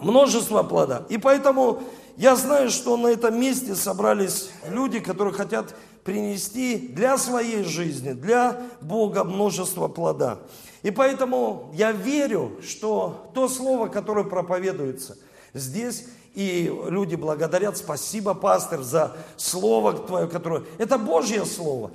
Множество 0.00 0.62
плода. 0.62 1.04
И 1.08 1.18
поэтому 1.18 1.82
я 2.16 2.36
знаю, 2.36 2.70
что 2.70 2.96
на 2.96 3.08
этом 3.08 3.40
месте 3.40 3.74
собрались 3.74 4.50
люди, 4.68 5.00
которые 5.00 5.32
хотят 5.32 5.74
принести 6.04 6.76
для 6.78 7.16
своей 7.16 7.62
жизни, 7.62 8.12
для 8.12 8.60
Бога 8.80 9.24
множество 9.24 9.88
плода. 9.88 10.38
И 10.82 10.90
поэтому 10.90 11.70
я 11.74 11.92
верю, 11.92 12.58
что 12.62 13.30
то 13.34 13.48
слово, 13.48 13.86
которое 13.86 14.24
проповедуется 14.24 15.16
здесь, 15.54 16.06
и 16.34 16.72
люди 16.88 17.14
благодарят, 17.14 17.76
спасибо, 17.76 18.34
пастор, 18.34 18.82
за 18.82 19.16
слово 19.36 19.92
твое, 19.92 20.26
которое... 20.26 20.64
Это 20.78 20.98
Божье 20.98 21.44
слово. 21.44 21.92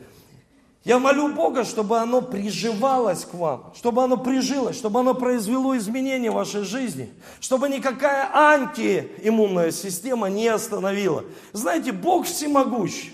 Я 0.88 1.00
молю 1.00 1.28
Бога, 1.34 1.66
чтобы 1.66 2.00
оно 2.00 2.22
приживалось 2.22 3.26
к 3.26 3.34
вам, 3.34 3.74
чтобы 3.76 4.06
оно 4.06 4.16
прижилось, 4.16 4.78
чтобы 4.78 5.02
оно 5.02 5.14
произвело 5.14 5.76
изменения 5.76 6.32
в 6.32 6.36
вашей 6.36 6.64
жизни, 6.64 7.10
чтобы 7.42 7.68
никакая 7.68 8.34
антииммунная 8.34 9.72
система 9.72 10.30
не 10.30 10.48
остановила. 10.48 11.26
Знаете, 11.52 11.92
Бог 11.92 12.26
всемогущ. 12.26 13.10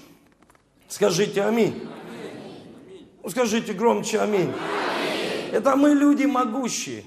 Скажите 0.88 1.42
аминь. 1.42 1.90
Ну, 3.24 3.30
скажите 3.32 3.74
громче 3.74 4.20
аминь. 4.20 4.52
аминь. 4.52 5.50
Это 5.52 5.76
мы 5.76 5.96
люди 5.96 6.26
могущие. 6.26 7.04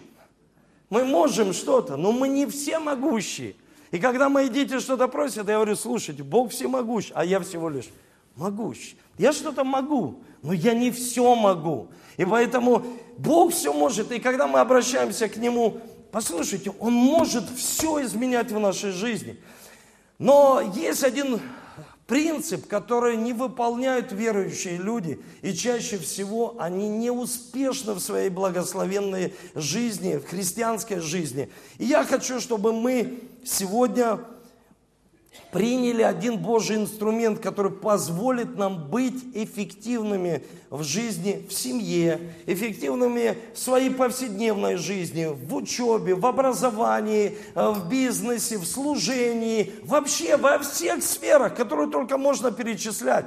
Мы 0.90 1.04
можем 1.04 1.52
что-то, 1.52 1.96
но 1.96 2.10
мы 2.10 2.26
не 2.26 2.44
все 2.46 2.80
могущие. 2.80 3.54
И 3.92 4.00
когда 4.00 4.28
мои 4.28 4.48
дети 4.48 4.80
что-то 4.80 5.06
просят, 5.06 5.46
я 5.46 5.54
говорю, 5.54 5.76
слушайте, 5.76 6.24
Бог 6.24 6.50
всемогущ, 6.50 7.12
а 7.14 7.24
я 7.24 7.38
всего 7.38 7.68
лишь 7.68 7.86
могущ. 8.34 8.96
Я 9.16 9.32
что-то 9.32 9.64
могу, 9.64 10.22
но 10.46 10.52
я 10.52 10.74
не 10.74 10.92
все 10.92 11.34
могу. 11.34 11.88
И 12.16 12.24
поэтому 12.24 12.84
Бог 13.18 13.52
все 13.52 13.72
может. 13.72 14.12
И 14.12 14.20
когда 14.20 14.46
мы 14.46 14.60
обращаемся 14.60 15.28
к 15.28 15.36
Нему, 15.36 15.80
послушайте, 16.12 16.72
Он 16.78 16.92
может 16.92 17.44
все 17.56 18.02
изменять 18.04 18.52
в 18.52 18.58
нашей 18.60 18.92
жизни. 18.92 19.38
Но 20.18 20.62
есть 20.74 21.02
один 21.02 21.40
принцип, 22.06 22.68
который 22.68 23.16
не 23.16 23.32
выполняют 23.32 24.12
верующие 24.12 24.76
люди, 24.76 25.20
и 25.42 25.52
чаще 25.52 25.98
всего 25.98 26.54
они 26.60 26.88
не 26.88 27.10
успешны 27.10 27.94
в 27.94 28.00
своей 28.00 28.30
благословенной 28.30 29.34
жизни, 29.56 30.16
в 30.16 30.28
христианской 30.28 31.00
жизни. 31.00 31.50
И 31.78 31.86
я 31.86 32.04
хочу, 32.04 32.38
чтобы 32.38 32.72
мы 32.72 33.18
сегодня 33.44 34.20
приняли 35.52 36.02
один 36.02 36.38
Божий 36.38 36.76
инструмент, 36.76 37.40
который 37.40 37.72
позволит 37.72 38.56
нам 38.56 38.90
быть 38.90 39.24
эффективными 39.34 40.44
в 40.70 40.82
жизни, 40.82 41.46
в 41.48 41.52
семье, 41.52 42.34
эффективными 42.46 43.38
в 43.54 43.58
своей 43.58 43.90
повседневной 43.90 44.76
жизни, 44.76 45.26
в 45.26 45.54
учебе, 45.54 46.14
в 46.14 46.26
образовании, 46.26 47.38
э, 47.54 47.70
в 47.70 47.88
бизнесе, 47.88 48.58
в 48.58 48.66
служении, 48.66 49.72
вообще 49.82 50.36
во 50.36 50.58
всех 50.58 51.02
сферах, 51.02 51.54
которые 51.54 51.90
только 51.90 52.18
можно 52.18 52.50
перечислять. 52.50 53.26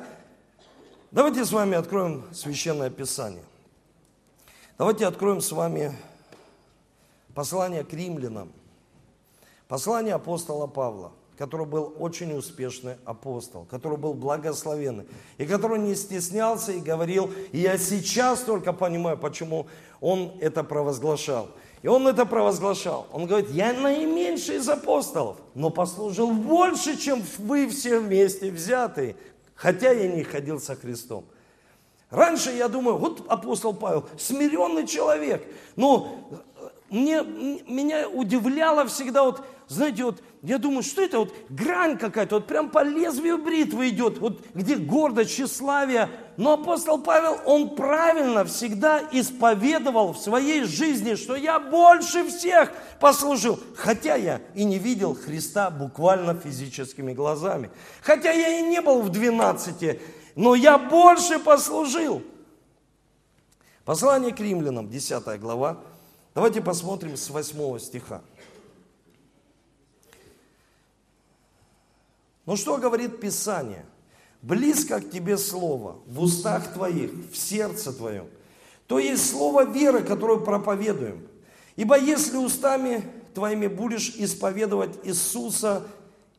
Давайте 1.11 1.43
с 1.43 1.51
вами 1.51 1.75
откроем 1.75 2.23
Священное 2.31 2.91
Писание. 2.91 3.43
Давайте 4.77 5.07
откроем 5.07 5.41
с 5.41 5.51
вами 5.51 5.97
послание 7.33 7.83
к 7.83 7.91
римлянам. 7.93 8.51
Послание 9.67 10.13
апостола 10.15 10.67
Павла 10.67 11.11
который 11.39 11.65
был 11.65 11.95
очень 11.97 12.33
успешный 12.37 12.95
апостол, 13.05 13.65
который 13.71 13.97
был 13.97 14.13
благословенный, 14.13 15.05
и 15.37 15.45
который 15.45 15.79
не 15.79 15.95
стеснялся 15.95 16.73
и 16.73 16.81
говорил, 16.81 17.31
и 17.53 17.59
я 17.59 17.77
сейчас 17.77 18.41
только 18.41 18.73
понимаю, 18.73 19.17
почему 19.17 19.65
он 20.01 20.33
это 20.41 20.65
провозглашал. 20.65 21.47
И 21.81 21.87
он 21.87 22.05
это 22.07 22.25
провозглашал. 22.25 23.07
Он 23.13 23.25
говорит, 23.25 23.51
я 23.51 23.71
наименьший 23.71 24.57
из 24.57 24.67
апостолов, 24.67 25.37
но 25.55 25.69
послужил 25.69 26.29
больше, 26.31 26.97
чем 26.97 27.23
вы 27.37 27.69
все 27.69 27.99
вместе 27.99 28.51
взятые, 28.51 29.15
хотя 29.55 29.91
я 29.91 30.09
не 30.09 30.23
ходил 30.23 30.59
со 30.59 30.75
Христом. 30.75 31.23
Раньше 32.09 32.51
я 32.51 32.67
думаю, 32.67 32.97
вот 32.97 33.23
апостол 33.29 33.73
Павел, 33.73 34.09
смиренный 34.17 34.85
человек, 34.85 35.47
но 35.77 36.43
мне, 36.89 37.21
меня 37.23 38.07
удивляло 38.09 38.85
всегда 38.87 39.23
вот 39.23 39.43
знаете, 39.69 40.03
вот 40.03 40.23
я 40.41 40.57
думаю, 40.57 40.81
что 40.81 41.03
это 41.03 41.19
вот 41.19 41.31
грань 41.49 41.99
какая-то, 41.99 42.37
вот 42.37 42.47
прям 42.47 42.71
по 42.71 42.83
лезвию 42.83 43.37
бритвы 43.37 43.89
идет, 43.89 44.17
вот 44.17 44.43
где 44.55 44.75
гордость, 44.75 45.35
тщеславие. 45.35 46.09
Но 46.37 46.53
апостол 46.53 46.99
Павел, 46.99 47.37
он 47.45 47.75
правильно 47.75 48.43
всегда 48.45 48.99
исповедовал 49.11 50.13
в 50.13 50.17
своей 50.17 50.63
жизни, 50.63 51.13
что 51.13 51.35
я 51.35 51.59
больше 51.59 52.27
всех 52.27 52.71
послужил. 52.99 53.59
Хотя 53.75 54.15
я 54.15 54.41
и 54.55 54.63
не 54.63 54.79
видел 54.79 55.13
Христа 55.13 55.69
буквально 55.69 56.33
физическими 56.33 57.13
глазами. 57.13 57.69
Хотя 58.01 58.31
я 58.31 58.59
и 58.59 58.63
не 58.63 58.81
был 58.81 59.03
в 59.03 59.09
12, 59.09 60.01
но 60.35 60.55
я 60.55 60.79
больше 60.79 61.37
послужил. 61.37 62.23
Послание 63.85 64.33
к 64.33 64.39
римлянам, 64.39 64.89
10 64.89 65.39
глава. 65.39 65.77
Давайте 66.35 66.61
посмотрим 66.61 67.17
с 67.17 67.29
8 67.29 67.79
стиха. 67.79 68.21
Ну 72.45 72.55
что 72.55 72.77
говорит 72.77 73.19
Писание? 73.19 73.85
Близко 74.41 75.01
к 75.01 75.11
тебе 75.11 75.37
Слово, 75.37 75.97
в 76.07 76.21
устах 76.21 76.73
твоих, 76.73 77.11
в 77.31 77.35
сердце 77.35 77.91
твоем. 77.91 78.27
то 78.87 78.97
есть 78.97 79.29
слово 79.29 79.65
веры, 79.65 80.01
которое 80.01 80.39
проповедуем. 80.39 81.27
Ибо 81.75 81.99
если 81.99 82.37
устами 82.37 83.03
твоими 83.35 83.67
будешь 83.67 84.09
исповедовать 84.15 84.97
Иисуса 85.03 85.85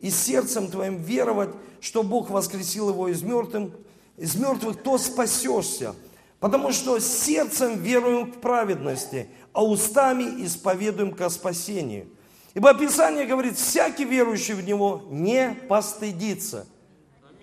и 0.00 0.10
сердцем 0.10 0.68
твоим 0.68 0.96
веровать, 0.96 1.50
что 1.80 2.02
Бог 2.02 2.30
воскресил 2.30 2.88
его 2.88 3.08
из 3.08 3.22
мертвых, 3.22 3.72
из 4.16 4.34
мертвых, 4.34 4.82
то 4.82 4.98
спасешься. 4.98 5.94
Потому 6.40 6.72
что 6.72 6.98
сердцем 6.98 7.78
веруем 7.80 8.32
к 8.32 8.40
праведности, 8.40 9.28
а 9.52 9.64
устами 9.64 10.44
исповедуем 10.44 11.12
ко 11.12 11.28
спасению. 11.28 12.06
Ибо 12.54 12.74
Писание 12.74 13.26
говорит, 13.26 13.56
всякий 13.56 14.04
верующий 14.04 14.54
в 14.54 14.64
Него 14.64 15.02
не 15.10 15.56
постыдится. 15.68 16.66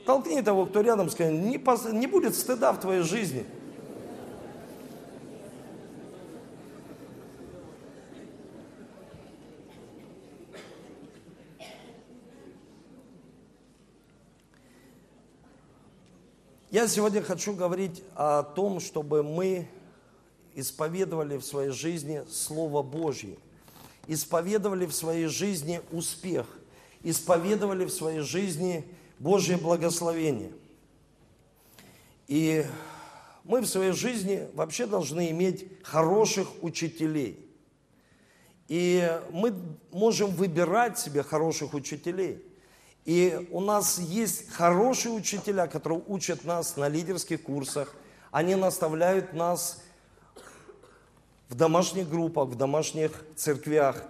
Толкни 0.06 0.42
того, 0.42 0.66
кто 0.66 0.82
рядом, 0.82 1.10
скажи, 1.10 1.32
не, 1.32 1.58
пос... 1.58 1.86
не 1.86 2.08
будет 2.08 2.36
стыда 2.36 2.72
в 2.72 2.80
твоей 2.80 3.02
жизни. 3.02 3.46
Я 16.70 16.88
сегодня 16.88 17.22
хочу 17.22 17.54
говорить 17.54 18.04
о 18.14 18.44
том, 18.44 18.80
чтобы 18.82 19.24
мы 19.24 19.68
исповедовали 20.58 21.38
в 21.38 21.46
своей 21.46 21.70
жизни 21.70 22.24
Слово 22.28 22.82
Божье, 22.82 23.38
исповедовали 24.08 24.88
в 24.88 24.94
своей 24.94 25.28
жизни 25.28 25.82
успех, 25.92 26.48
исповедовали 27.04 27.86
в 27.86 27.92
своей 27.92 28.22
жизни 28.22 28.84
Божье 29.20 29.58
благословение. 29.58 30.52
И 32.28 32.66
мы 33.44 33.62
в 33.62 33.68
своей 33.68 33.92
жизни 33.92 34.48
вообще 34.56 34.88
должны 34.88 35.30
иметь 35.30 35.68
хороших 35.84 36.48
учителей. 36.64 37.48
И 38.68 39.08
мы 39.30 39.54
можем 39.92 40.32
выбирать 40.32 40.98
себе 40.98 41.22
хороших 41.22 41.76
учителей. 41.76 42.44
И 43.06 43.48
у 43.52 43.62
нас 43.62 44.00
есть 44.00 44.50
хорошие 44.50 45.14
учителя, 45.14 45.68
которые 45.68 46.02
учат 46.08 46.46
нас 46.46 46.78
на 46.78 46.90
лидерских 46.90 47.44
курсах. 47.44 47.96
Они 48.32 48.56
наставляют 48.56 49.34
нас 49.34 49.84
в 51.50 51.56
домашних 51.56 52.10
группах, 52.10 52.50
в 52.50 52.56
домашних 52.56 53.12
церквях. 53.36 54.04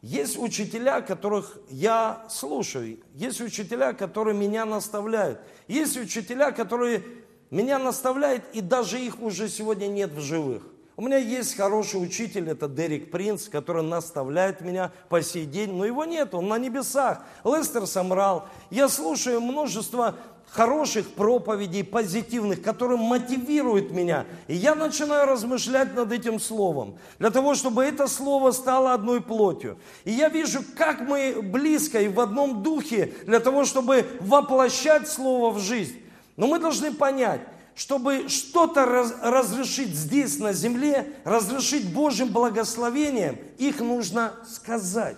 Есть 0.00 0.38
учителя, 0.38 1.00
которых 1.00 1.58
я 1.70 2.24
слушаю. 2.28 2.98
Есть 3.14 3.40
учителя, 3.40 3.92
которые 3.92 4.36
меня 4.36 4.64
наставляют. 4.64 5.40
Есть 5.68 5.96
учителя, 5.96 6.50
которые 6.50 7.04
меня 7.50 7.78
наставляют, 7.78 8.44
и 8.52 8.60
даже 8.60 8.98
их 8.98 9.20
уже 9.20 9.48
сегодня 9.48 9.86
нет 9.86 10.10
в 10.12 10.20
живых. 10.20 10.62
У 10.96 11.02
меня 11.02 11.16
есть 11.16 11.56
хороший 11.56 12.02
учитель, 12.02 12.50
это 12.50 12.68
Дерек 12.68 13.10
Принц, 13.10 13.48
который 13.48 13.82
наставляет 13.82 14.60
меня 14.60 14.92
по 15.08 15.22
сей 15.22 15.46
день, 15.46 15.72
но 15.72 15.84
его 15.84 16.04
нет, 16.04 16.34
он 16.34 16.48
на 16.48 16.58
небесах. 16.58 17.22
Лестер 17.44 17.86
Самрал. 17.86 18.46
Я 18.70 18.88
слушаю 18.88 19.40
множество 19.40 20.16
хороших 20.52 21.08
проповедей, 21.14 21.82
позитивных, 21.82 22.62
которые 22.62 22.98
мотивируют 22.98 23.90
меня. 23.90 24.26
И 24.48 24.54
я 24.54 24.74
начинаю 24.74 25.26
размышлять 25.26 25.94
над 25.94 26.12
этим 26.12 26.38
словом, 26.38 26.98
для 27.18 27.30
того, 27.30 27.54
чтобы 27.54 27.84
это 27.84 28.06
слово 28.06 28.50
стало 28.50 28.92
одной 28.92 29.22
плотью. 29.22 29.78
И 30.04 30.12
я 30.12 30.28
вижу, 30.28 30.60
как 30.76 31.00
мы 31.00 31.40
близко 31.42 32.00
и 32.02 32.08
в 32.08 32.20
одном 32.20 32.62
духе, 32.62 33.14
для 33.24 33.40
того, 33.40 33.64
чтобы 33.64 34.06
воплощать 34.20 35.08
слово 35.08 35.50
в 35.50 35.58
жизнь. 35.58 35.98
Но 36.36 36.46
мы 36.46 36.58
должны 36.58 36.92
понять, 36.92 37.40
чтобы 37.74 38.28
что-то 38.28 38.84
раз, 38.84 39.14
разрешить 39.22 39.94
здесь, 39.94 40.38
на 40.38 40.52
земле, 40.52 41.14
разрешить 41.24 41.90
Божьим 41.94 42.28
благословением, 42.28 43.38
их 43.56 43.80
нужно 43.80 44.34
сказать. 44.46 45.16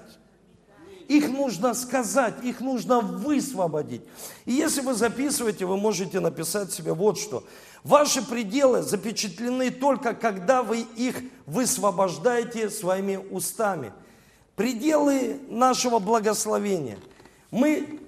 Их 1.09 1.29
нужно 1.29 1.75
сказать, 1.75 2.35
их 2.43 2.61
нужно 2.61 3.01
высвободить. 3.01 4.03
И 4.45 4.53
если 4.53 4.81
вы 4.81 4.95
записываете, 4.95 5.67
вы 5.67 5.77
можете 5.77 6.21
написать 6.21 6.73
себе 6.73 6.93
вот 6.93 7.19
что. 7.19 7.45
Ваши 7.83 8.27
пределы 8.27 8.83
запечатлены 8.83 9.71
только, 9.71 10.15
когда 10.15 10.63
вы 10.63 10.81
их 10.97 11.17
высвобождаете 11.47 12.71
своими 12.71 13.17
устами. 13.17 13.93
Пределы 14.57 15.41
нашего 15.49 15.99
благословения. 15.99 16.99
Мы 17.51 18.01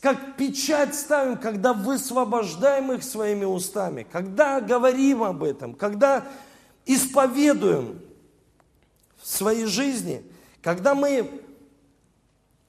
как 0.00 0.36
печать 0.36 0.94
ставим, 0.94 1.36
когда 1.36 1.74
высвобождаем 1.74 2.92
их 2.92 3.02
своими 3.02 3.44
устами, 3.44 4.06
когда 4.10 4.60
говорим 4.60 5.22
об 5.22 5.42
этом, 5.42 5.74
когда 5.74 6.24
исповедуем 6.86 8.00
в 9.20 9.28
своей 9.28 9.66
жизни, 9.66 10.24
когда 10.62 10.94
мы 10.94 11.43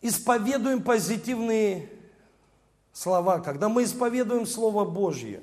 исповедуем 0.08 0.84
позитивные 0.84 1.89
слова, 2.94 3.39
когда 3.39 3.70
мы 3.70 3.84
исповедуем 3.84 4.46
Слово 4.46 4.86
Божье. 4.86 5.41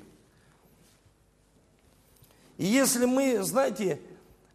И 2.57 2.65
если 2.65 3.05
мы, 3.05 3.41
знаете, 3.43 3.99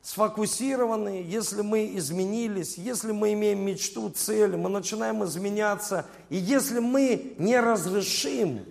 сфокусированы, 0.00 1.24
если 1.26 1.62
мы 1.62 1.94
изменились, 1.96 2.78
если 2.78 3.12
мы 3.12 3.34
имеем 3.34 3.60
мечту, 3.60 4.08
цель, 4.10 4.56
мы 4.56 4.70
начинаем 4.70 5.22
изменяться, 5.24 6.06
и 6.30 6.36
если 6.36 6.78
мы 6.78 7.34
не 7.38 7.60
разрешим, 7.60 8.64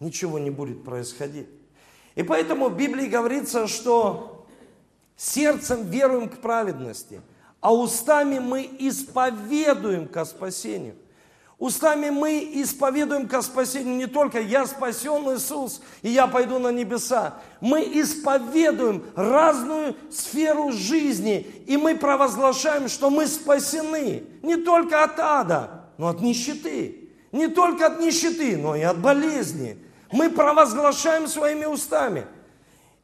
ничего 0.00 0.38
не 0.38 0.50
будет 0.50 0.84
происходить. 0.84 1.48
И 2.14 2.22
поэтому 2.22 2.68
в 2.68 2.76
Библии 2.76 3.06
говорится, 3.06 3.66
что 3.66 4.46
сердцем 5.16 5.88
веруем 5.90 6.28
к 6.28 6.38
праведности, 6.38 7.20
а 7.64 7.72
устами 7.72 8.40
мы 8.40 8.68
исповедуем 8.78 10.06
ко 10.06 10.26
спасению. 10.26 10.96
Устами 11.58 12.10
мы 12.10 12.50
исповедуем 12.56 13.26
ко 13.26 13.40
спасению 13.40 13.96
не 13.96 14.06
только 14.06 14.38
«Я 14.38 14.66
спасен, 14.66 15.34
Иисус, 15.34 15.80
и 16.02 16.10
я 16.10 16.26
пойду 16.26 16.58
на 16.58 16.70
небеса». 16.70 17.36
Мы 17.62 17.80
исповедуем 17.94 19.06
разную 19.16 19.96
сферу 20.10 20.72
жизни, 20.72 21.64
и 21.66 21.78
мы 21.78 21.96
провозглашаем, 21.96 22.86
что 22.86 23.08
мы 23.08 23.26
спасены 23.26 24.24
не 24.42 24.56
только 24.56 25.02
от 25.02 25.18
ада, 25.18 25.86
но 25.96 26.08
от 26.08 26.20
нищеты. 26.20 27.08
Не 27.32 27.48
только 27.48 27.86
от 27.86 27.98
нищеты, 27.98 28.58
но 28.58 28.76
и 28.76 28.82
от 28.82 28.98
болезни. 28.98 29.78
Мы 30.12 30.28
провозглашаем 30.28 31.28
своими 31.28 31.64
устами. 31.64 32.26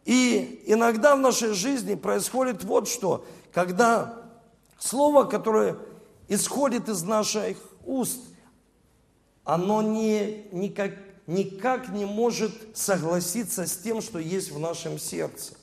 И 0.04 0.64
иногда 0.66 1.16
в 1.16 1.20
нашей 1.20 1.54
жизни 1.54 1.94
происходит 1.94 2.62
вот 2.62 2.88
что, 2.88 3.24
когда 3.54 4.19
слово, 4.80 5.24
которое 5.24 5.76
исходит 6.26 6.88
из 6.88 7.02
наших 7.02 7.56
уст, 7.84 8.20
оно 9.44 9.82
не, 9.82 10.46
никак, 10.52 10.92
никак 11.26 11.90
не 11.90 12.04
может 12.04 12.52
согласиться 12.74 13.66
с 13.66 13.76
тем, 13.76 14.00
что 14.02 14.18
есть 14.18 14.50
в 14.50 14.58
нашем 14.58 14.98
сердце. 14.98 15.54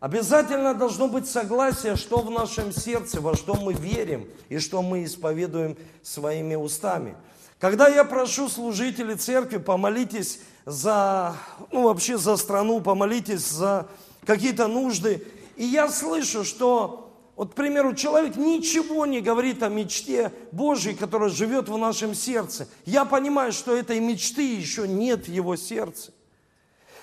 Обязательно 0.00 0.74
должно 0.74 1.08
быть 1.08 1.28
согласие, 1.28 1.96
что 1.96 2.18
в 2.18 2.30
нашем 2.30 2.72
сердце, 2.72 3.20
во 3.20 3.34
что 3.34 3.54
мы 3.54 3.72
верим 3.72 4.28
и 4.48 4.58
что 4.58 4.80
мы 4.80 5.04
исповедуем 5.04 5.76
своими 6.02 6.54
устами. 6.54 7.16
Когда 7.58 7.88
я 7.88 8.04
прошу 8.04 8.48
служителей 8.48 9.16
церкви, 9.16 9.58
помолитесь 9.58 10.40
за, 10.64 11.34
ну 11.72 11.82
вообще 11.82 12.16
за 12.16 12.36
страну, 12.36 12.80
помолитесь 12.80 13.48
за 13.48 13.88
какие-то 14.24 14.68
нужды, 14.68 15.26
и 15.56 15.64
я 15.64 15.88
слышу, 15.90 16.44
что 16.44 17.07
вот, 17.38 17.52
к 17.52 17.54
примеру, 17.54 17.94
человек 17.94 18.34
ничего 18.34 19.06
не 19.06 19.20
говорит 19.20 19.62
о 19.62 19.68
мечте 19.68 20.32
Божьей, 20.50 20.94
которая 20.94 21.28
живет 21.28 21.68
в 21.68 21.78
нашем 21.78 22.12
сердце. 22.12 22.66
Я 22.84 23.04
понимаю, 23.04 23.52
что 23.52 23.76
этой 23.76 24.00
мечты 24.00 24.56
еще 24.56 24.88
нет 24.88 25.28
в 25.28 25.30
его 25.30 25.54
сердце. 25.54 26.10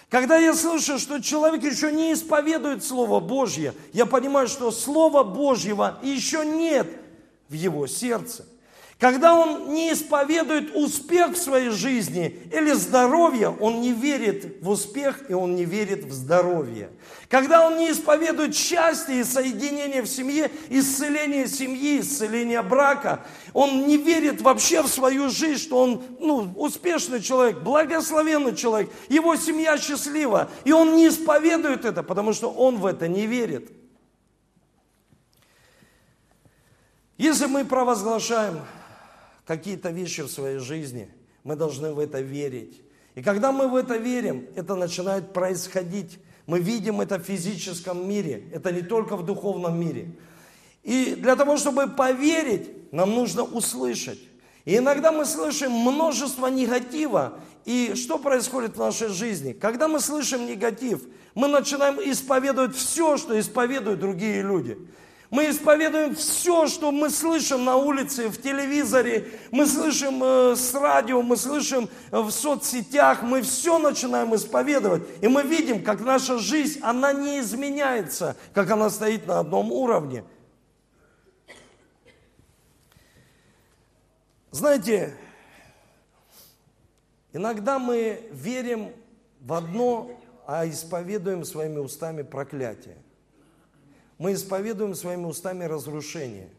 Когда 0.09 0.37
я 0.37 0.53
слышу, 0.53 0.99
что 0.99 1.21
человек 1.21 1.63
еще 1.63 1.89
не 1.89 2.11
исповедует 2.11 2.83
Слово 2.83 3.21
Божье, 3.21 3.73
я 3.93 4.05
понимаю, 4.05 4.49
что 4.49 4.71
Слова 4.71 5.23
Божьего 5.23 5.99
еще 6.03 6.45
нет 6.45 6.89
в 7.47 7.53
его 7.53 7.87
сердце. 7.87 8.45
Когда 8.97 9.35
он 9.35 9.73
не 9.73 9.91
исповедует 9.91 10.73
успех 10.73 11.33
в 11.33 11.37
своей 11.37 11.69
жизни 11.69 12.47
или 12.49 12.71
здоровье, 12.71 13.49
он 13.49 13.81
не 13.81 13.91
верит 13.91 14.61
в 14.61 14.69
успех 14.69 15.29
и 15.29 15.33
он 15.33 15.53
не 15.55 15.65
верит 15.65 16.05
в 16.05 16.13
здоровье. 16.13 16.89
Когда 17.27 17.67
он 17.67 17.77
не 17.77 17.91
исповедует 17.91 18.55
счастье 18.55 19.19
и 19.19 19.25
соединение 19.25 20.01
в 20.01 20.07
семье, 20.07 20.49
исцеление 20.69 21.47
семьи, 21.47 21.99
исцеление 21.99 22.61
брака, 22.61 23.25
он 23.51 23.85
не 23.85 23.97
верит 23.97 24.39
вообще 24.41 24.81
в 24.81 24.87
свою 24.87 25.29
жизнь, 25.29 25.61
что 25.61 25.77
он 25.77 26.01
ну, 26.21 26.53
успешный 26.55 27.21
человек, 27.21 27.59
благословенный 27.59 28.55
человек, 28.55 28.89
его 29.09 29.35
семья 29.35 29.77
счастлива. 29.77 30.49
И 30.63 30.71
он 30.71 30.95
не 30.95 31.09
исповедует 31.09 31.83
это, 31.83 32.01
потому 32.01 32.31
что 32.31 32.49
он 32.49 32.77
в 32.77 32.85
это 32.85 33.09
не 33.09 33.25
верит. 33.25 33.69
Если 37.17 37.45
мы 37.45 37.65
провозглашаем 37.65 38.61
какие-то 39.45 39.89
вещи 39.89 40.21
в 40.21 40.27
своей 40.27 40.59
жизни, 40.59 41.09
мы 41.43 41.55
должны 41.55 41.93
в 41.93 41.99
это 41.99 42.21
верить. 42.21 42.81
И 43.15 43.21
когда 43.21 43.51
мы 43.51 43.67
в 43.67 43.75
это 43.75 43.97
верим, 43.97 44.47
это 44.55 44.75
начинает 44.75 45.31
происходить 45.31 46.19
Мы 46.47 46.59
видим 46.59 47.01
это 47.01 47.17
в 47.17 47.23
физическом 47.23 48.07
мире, 48.07 48.43
это 48.53 48.71
не 48.71 48.81
только 48.81 49.17
в 49.17 49.25
духовном 49.25 49.79
мире. 49.79 50.11
И 50.83 51.15
для 51.15 51.35
того, 51.35 51.57
чтобы 51.57 51.87
поверить, 51.87 52.93
нам 52.93 53.11
нужно 53.11 53.43
услышать. 53.43 54.19
И 54.65 54.77
иногда 54.77 55.11
мы 55.11 55.25
слышим 55.25 55.71
множество 55.71 56.47
негатива. 56.47 57.39
И 57.65 57.93
что 57.95 58.19
происходит 58.19 58.75
в 58.75 58.79
нашей 58.79 59.09
жизни? 59.09 59.53
Когда 59.53 59.87
мы 59.87 59.99
слышим 59.99 60.45
негатив, 60.45 61.01
мы 61.33 61.47
начинаем 61.47 61.99
исповедовать 61.99 62.75
все, 62.75 63.17
что 63.17 63.39
исповедуют 63.39 63.99
другие 63.99 64.43
люди. 64.43 64.77
Мы 65.31 65.49
исповедуем 65.49 66.15
все, 66.15 66.67
что 66.67 66.91
мы 66.91 67.09
слышим 67.09 67.65
на 67.65 67.77
улице, 67.77 68.29
в 68.29 68.39
телевизоре, 68.41 69.27
мы 69.51 69.65
слышим 69.65 70.23
э, 70.23 70.55
с 70.55 70.73
радио, 70.75 71.21
мы 71.23 71.35
слышим 71.35 71.89
э, 72.11 72.19
в 72.19 72.29
соцсетях, 72.29 73.23
мы 73.23 73.41
все 73.41 73.79
начинаем 73.79 74.35
исповедовать. 74.35 75.03
И 75.21 75.27
мы 75.27 75.41
видим, 75.41 75.83
как 75.83 76.01
наша 76.01 76.37
жизнь, 76.37 76.79
она 76.83 77.11
не 77.11 77.39
изменяется, 77.39 78.37
как 78.53 78.69
она 78.69 78.89
стоит 78.89 79.25
на 79.25 79.39
одном 79.39 79.71
уровне. 79.71 80.23
Знаете, 84.51 85.17
иногда 87.33 87.79
мы 87.79 88.29
верим 88.31 88.93
в 89.41 89.53
одно, 89.53 90.11
а 90.47 90.67
исповедуем 90.67 91.43
своими 91.43 91.79
устами 91.79 92.21
проклятие. 92.21 92.97
Мы 94.17 94.33
исповедуем 94.33 94.95
своими 94.95 95.25
устами 95.25 95.65
разрушение. 95.65 96.49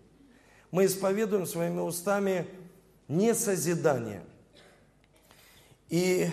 Мы 0.71 0.87
исповедуем 0.87 1.47
своими 1.47 1.81
устами 1.81 2.47
несозидание. 3.09 4.23
И 5.89 6.29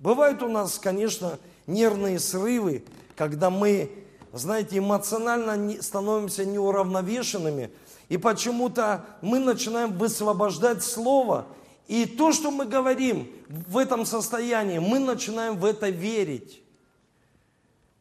бывают 0.00 0.42
у 0.42 0.48
нас, 0.48 0.78
конечно, 0.78 1.38
нервные 1.66 2.18
срывы, 2.18 2.84
когда 3.14 3.50
мы, 3.50 3.90
знаете, 4.32 4.78
эмоционально 4.78 5.80
становимся 5.82 6.44
неуравновешенными, 6.44 7.70
и 8.08 8.16
почему-то 8.16 9.04
мы 9.22 9.38
начинаем 9.38 9.96
высвобождать 9.96 10.82
слово, 10.82 11.46
и 11.86 12.06
то, 12.06 12.32
что 12.32 12.50
мы 12.50 12.64
говорим 12.64 13.30
в 13.48 13.78
этом 13.78 14.06
состоянии, 14.06 14.78
мы 14.78 14.98
начинаем 14.98 15.56
в 15.56 15.64
это 15.64 15.90
верить. 15.90 16.63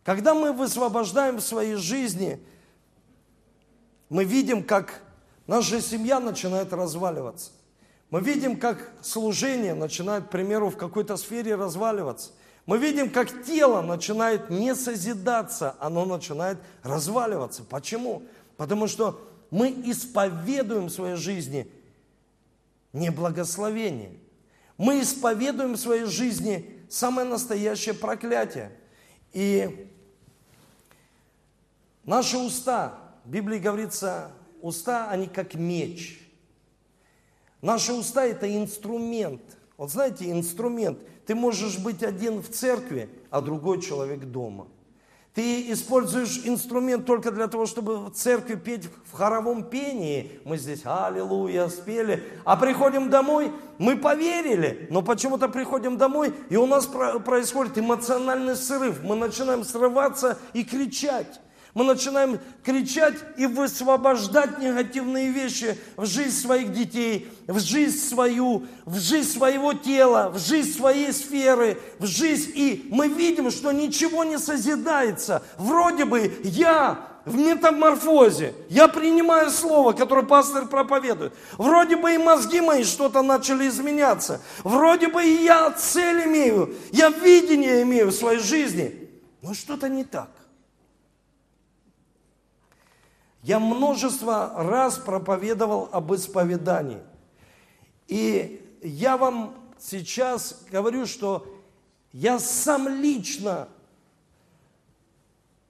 Когда 0.04 0.34
мы 0.34 0.52
высвобождаем 0.52 1.38
в 1.38 1.42
своей 1.42 1.76
жизни, 1.76 2.40
мы 4.10 4.26
видим, 4.26 4.64
как 4.64 5.02
наша 5.48 5.82
семья 5.82 6.20
начинает 6.20 6.74
разваливаться. 6.74 7.52
Мы 8.10 8.22
видим, 8.22 8.58
как 8.58 8.92
служение 9.02 9.74
начинает, 9.74 10.26
к 10.26 10.30
примеру, 10.30 10.70
в 10.70 10.78
какой-то 10.78 11.18
сфере 11.18 11.56
разваливаться. 11.56 12.32
Мы 12.66 12.78
видим, 12.78 13.10
как 13.10 13.44
тело 13.44 13.82
начинает 13.82 14.50
не 14.50 14.76
созидаться, 14.76 15.76
оно 15.80 16.06
начинает 16.06 16.60
разваливаться. 16.84 17.64
Почему? 17.64 18.24
Потому 18.58 18.88
что 18.88 19.20
мы 19.52 19.70
исповедуем 19.86 20.86
в 20.86 20.92
своей 20.92 21.16
жизни 21.16 21.70
не 22.92 23.10
благословение. 23.10 24.12
Мы 24.78 25.02
исповедуем 25.02 25.74
в 25.74 25.78
своей 25.78 26.06
жизни 26.06 26.80
самое 26.90 27.28
настоящее 27.28 27.96
проклятие. 27.96 28.72
И 29.34 29.92
Наши 32.06 32.38
уста, 32.38 32.94
в 33.24 33.30
Библии 33.30 33.60
говорится, 33.60 34.32
уста, 34.62 35.10
они 35.10 35.28
как 35.28 35.56
меч. 35.56 36.20
Наши 37.62 37.94
уста– 37.94 38.26
это 38.26 38.54
инструмент. 38.54 39.42
Вот 39.78 39.92
знаете, 39.92 40.30
инструмент. 40.30 41.00
Ты 41.26 41.36
можешь 41.36 41.80
быть 41.80 42.04
один 42.04 42.42
в 42.42 42.50
церкви, 42.50 43.10
а 43.30 43.40
другой 43.40 43.82
человек 43.82 44.26
дома. 44.26 44.68
Ты 45.34 45.72
используешь 45.72 46.42
инструмент 46.46 47.08
только 47.08 47.32
для 47.32 47.48
того, 47.48 47.66
чтобы 47.66 48.06
в 48.06 48.12
церкви 48.12 48.54
петь 48.54 48.88
в 49.06 49.14
хоровом 49.14 49.64
пении. 49.64 50.40
Мы 50.46 50.58
здесь 50.58 50.82
аллилуйя 50.86 51.70
спели. 51.70 52.22
А 52.44 52.56
приходим 52.56 53.10
домой, 53.10 53.52
мы 53.80 53.98
поверили, 53.98 54.88
но 54.92 55.02
почему-то 55.02 55.50
приходим 55.50 55.98
домой, 55.98 56.34
и 56.50 56.56
у 56.56 56.68
нас 56.68 56.86
происходит 56.86 57.80
эмоциональный 57.80 58.56
срыв. 58.56 59.02
Мы 59.04 59.16
начинаем 59.16 59.64
срываться 59.64 60.38
и 60.54 60.64
кричать. 60.64 61.40
Мы 61.74 61.86
начинаем 61.86 62.40
кричать 62.64 63.16
и 63.36 63.48
высвобождать 63.48 64.60
негативные 64.60 65.32
вещи 65.32 65.76
в 65.98 66.06
жизнь 66.06 66.40
своих 66.40 66.72
детей, 66.72 67.28
в 67.48 67.60
жизнь 67.60 67.98
свою, 67.98 68.68
в 68.86 69.00
жизнь 69.00 69.30
своего 69.32 69.74
тела, 69.74 70.30
в 70.30 70.38
жизнь 70.38 70.72
своей 70.72 71.12
сферы, 71.12 71.80
в 71.98 72.06
жизнь. 72.06 72.52
И 72.54 72.88
мы 72.92 73.08
видим, 73.08 73.50
что 73.50 73.72
ничего 73.72 74.24
не 74.24 74.38
созидается. 74.38 75.42
Вроде 75.58 76.06
бы 76.06 76.32
я 76.44 77.08
в 77.26 77.36
метаморфозе. 77.38 78.54
Я 78.70 78.88
принимаю 78.88 79.50
слово, 79.50 79.94
которое 79.94 80.26
пастор 80.26 80.68
проповедует. 80.68 81.34
Вроде 81.58 81.96
бы 81.96 82.14
и 82.14 82.20
мозги 82.20 82.62
мои 82.62 82.84
что-то 82.84 83.24
начали 83.24 83.68
изменяться. 83.68 84.42
Вроде 84.64 85.08
бы 85.08 85.24
и 85.24 85.44
я 85.44 85.72
цель 85.72 86.26
имею, 86.26 86.76
я 86.92 87.10
видение 87.10 87.82
имею 87.82 88.08
в 88.08 88.14
своей 88.14 88.40
жизни. 88.40 89.10
Но 89.42 89.56
что-то 89.56 89.90
не 89.90 90.04
так. 90.04 90.30
Я 93.44 93.60
множество 93.60 94.54
раз 94.56 94.98
проповедовал 94.98 95.90
об 95.92 96.14
исповедании. 96.14 97.00
И 98.08 98.78
я 98.82 99.18
вам 99.18 99.54
сейчас 99.78 100.64
говорю, 100.72 101.06
что 101.06 101.46
я 102.14 102.40
сам 102.40 102.88
лично 102.88 103.68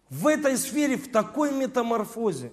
в 0.10 0.28
этой 0.28 0.56
сфере, 0.58 0.98
в 0.98 1.12
такой 1.12 1.52
метаморфозе, 1.52 2.52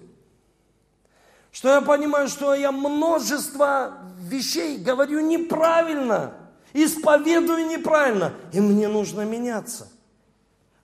что 1.51 1.69
я 1.69 1.81
понимаю, 1.81 2.27
что 2.27 2.55
я 2.55 2.71
множество 2.71 3.99
вещей 4.17 4.79
говорю 4.79 5.19
неправильно, 5.19 6.33
исповедую 6.73 7.67
неправильно, 7.67 8.33
и 8.51 8.59
мне 8.59 8.87
нужно 8.87 9.21
меняться. 9.21 9.87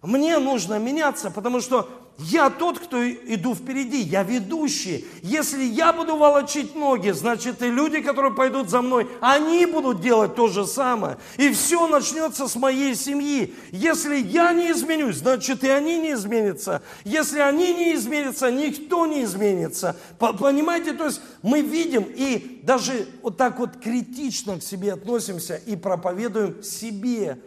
Мне 0.04 0.38
нужно 0.38 0.78
меняться, 0.78 1.32
потому 1.32 1.60
что 1.60 1.90
я 2.20 2.50
тот, 2.50 2.80
кто 2.80 3.08
иду 3.08 3.54
впереди, 3.54 4.02
я 4.02 4.24
ведущий. 4.24 5.06
Если 5.22 5.64
я 5.64 5.94
буду 5.94 6.16
волочить 6.16 6.76
ноги, 6.76 7.12
значит 7.12 7.62
и 7.62 7.70
люди, 7.70 8.02
которые 8.02 8.34
пойдут 8.34 8.70
за 8.70 8.82
мной, 8.82 9.08
они 9.22 9.68
будут 9.68 10.02
делать 10.02 10.34
то 10.34 10.48
же 10.48 10.66
самое. 10.66 11.18
И 11.38 11.52
все 11.52 11.88
начнется 11.88 12.48
с 12.48 12.56
моей 12.56 12.96
семьи. 12.96 13.54
Если 13.72 14.18
я 14.18 14.52
не 14.54 14.72
изменюсь, 14.72 15.18
значит 15.18 15.64
и 15.64 15.68
они 15.68 16.00
не 16.00 16.14
изменятся. 16.14 16.82
Если 17.04 17.40
они 17.40 17.74
не 17.76 17.94
изменятся, 17.94 18.50
никто 18.50 19.06
не 19.06 19.24
изменится. 19.24 19.96
Понимаете, 20.18 20.94
то 20.94 21.06
есть 21.06 21.22
мы 21.44 21.62
видим 21.62 22.04
и 22.04 22.62
даже 22.64 23.08
вот 23.22 23.38
так 23.38 23.60
вот 23.60 23.78
критично 23.78 24.58
к 24.58 24.64
себе 24.64 24.94
относимся 24.94 25.56
и 25.56 25.76
проповедуем 25.76 26.64
себе. 26.64 27.40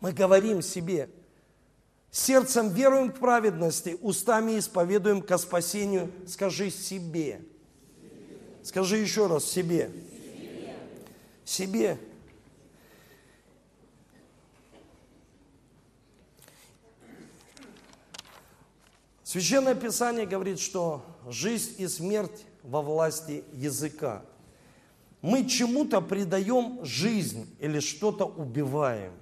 Мы 0.00 0.12
говорим 0.12 0.62
себе– 0.62 1.10
Сердцем 2.16 2.70
веруем 2.70 3.12
к 3.12 3.18
праведности, 3.18 3.98
устами 4.00 4.58
исповедуем 4.58 5.20
ко 5.20 5.36
спасению. 5.36 6.10
Скажи 6.26 6.70
себе. 6.70 7.42
Скажи 8.62 8.96
еще 8.96 9.26
раз 9.26 9.44
себе. 9.44 9.90
Себе. 11.44 11.98
Священное 19.22 19.74
Писание 19.74 20.24
говорит, 20.24 20.58
что 20.58 21.04
жизнь 21.28 21.74
и 21.76 21.86
смерть 21.86 22.46
во 22.62 22.80
власти 22.80 23.44
языка. 23.52 24.24
Мы 25.20 25.44
чему-то 25.44 26.00
придаем 26.00 26.82
жизнь 26.82 27.54
или 27.60 27.78
что-то 27.80 28.24
убиваем. 28.24 29.12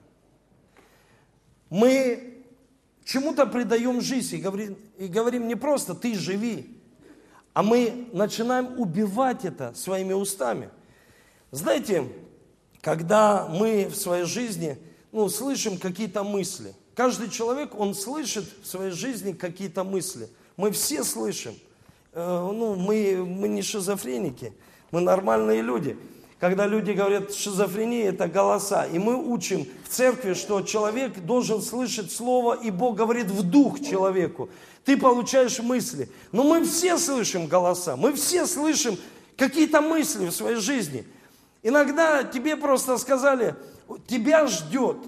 Мы 1.70 2.33
чему-то 3.04 3.46
придаем 3.46 4.00
жизнь 4.00 4.36
и 4.36 4.38
говорим, 4.38 4.76
и 4.98 5.06
говорим 5.06 5.46
не 5.46 5.54
просто 5.54 5.94
«ты 5.94 6.14
живи», 6.14 6.78
а 7.52 7.62
мы 7.62 8.08
начинаем 8.12 8.80
убивать 8.80 9.44
это 9.44 9.72
своими 9.74 10.12
устами. 10.12 10.70
Знаете, 11.52 12.08
когда 12.80 13.46
мы 13.46 13.86
в 13.86 13.94
своей 13.94 14.24
жизни 14.24 14.76
ну, 15.12 15.28
слышим 15.28 15.78
какие-то 15.78 16.24
мысли, 16.24 16.74
каждый 16.94 17.30
человек, 17.30 17.78
он 17.78 17.94
слышит 17.94 18.44
в 18.62 18.66
своей 18.66 18.90
жизни 18.90 19.32
какие-то 19.32 19.84
мысли. 19.84 20.28
Мы 20.56 20.72
все 20.72 21.04
слышим. 21.04 21.54
Э, 22.12 22.50
ну, 22.52 22.74
мы, 22.74 23.24
мы 23.24 23.46
не 23.46 23.62
шизофреники, 23.62 24.52
мы 24.90 25.00
нормальные 25.00 25.62
люди 25.62 25.96
когда 26.44 26.66
люди 26.66 26.90
говорят, 26.90 27.32
шизофрения– 27.32 28.08
это 28.10 28.28
голоса. 28.28 28.84
И 28.84 28.98
мы 28.98 29.16
учим 29.16 29.66
в 29.82 29.88
церкви, 29.88 30.34
что 30.34 30.60
человек 30.60 31.20
должен 31.20 31.62
слышать 31.62 32.12
Слово, 32.12 32.52
и 32.52 32.70
Бог 32.70 32.96
говорит 32.96 33.28
в 33.28 33.42
дух 33.44 33.80
человеку. 33.80 34.50
Ты 34.84 34.98
получаешь 34.98 35.58
мысли. 35.60 36.06
Но 36.32 36.42
мы 36.42 36.62
все 36.66 36.98
слышим 36.98 37.46
голоса, 37.46 37.96
мы 37.96 38.12
все 38.12 38.44
слышим 38.44 38.98
какие-то 39.38 39.80
мысли 39.80 40.26
в 40.26 40.32
своей 40.32 40.56
жизни. 40.56 41.06
Иногда 41.62 42.24
тебе 42.24 42.58
просто 42.58 42.98
сказали, 42.98 43.54
тебя 44.06 44.46
ждет. 44.46 44.98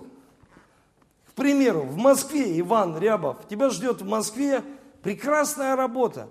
примеру, 1.35 1.83
в 1.83 1.99
Москве, 1.99 2.59
Иван 2.61 2.99
Рябов, 2.99 3.47
тебя 3.51 3.69
ждет 3.69 4.01
в 4.01 4.07
Москве 4.07 4.63
прекрасная 5.03 5.77
работа. 5.77 6.31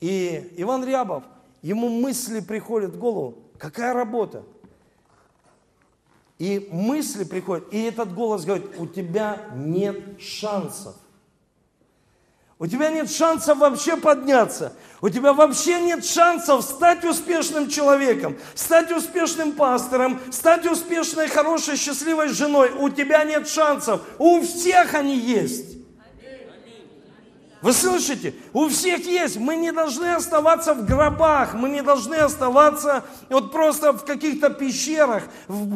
И 0.00 0.52
Иван 0.56 0.84
Рябов, 0.84 1.22
ему 1.62 1.88
мысли 1.88 2.40
приходят 2.40 2.96
в 2.96 2.98
голову, 2.98 3.44
какая 3.60 3.92
работа? 3.92 4.42
И 6.38 6.68
мысли 6.72 7.24
приходят, 7.24 7.72
и 7.72 7.82
этот 7.82 8.14
голос 8.14 8.46
говорит, 8.46 8.72
у 8.78 8.86
тебя 8.86 9.38
нет 9.54 10.20
шансов. 10.20 10.96
У 12.58 12.66
тебя 12.66 12.90
нет 12.90 13.10
шансов 13.10 13.58
вообще 13.58 13.96
подняться. 13.96 14.74
У 15.00 15.08
тебя 15.08 15.32
вообще 15.32 15.80
нет 15.80 16.04
шансов 16.04 16.62
стать 16.62 17.04
успешным 17.04 17.68
человеком, 17.68 18.36
стать 18.54 18.90
успешным 18.92 19.52
пастором, 19.52 20.20
стать 20.30 20.66
успешной, 20.66 21.28
хорошей, 21.28 21.76
счастливой 21.76 22.28
женой. 22.28 22.70
У 22.72 22.90
тебя 22.90 23.24
нет 23.24 23.48
шансов. 23.48 24.02
У 24.18 24.40
всех 24.42 24.94
они 24.94 25.16
есть. 25.16 25.69
Вы 27.62 27.74
слышите? 27.74 28.34
У 28.54 28.68
всех 28.68 29.04
есть. 29.06 29.36
Мы 29.36 29.56
не 29.56 29.70
должны 29.70 30.14
оставаться 30.14 30.72
в 30.72 30.86
гробах, 30.86 31.52
мы 31.52 31.68
не 31.68 31.82
должны 31.82 32.14
оставаться 32.14 33.04
вот 33.28 33.52
просто 33.52 33.92
в 33.92 34.04
каких-то 34.04 34.48
пещерах, 34.48 35.24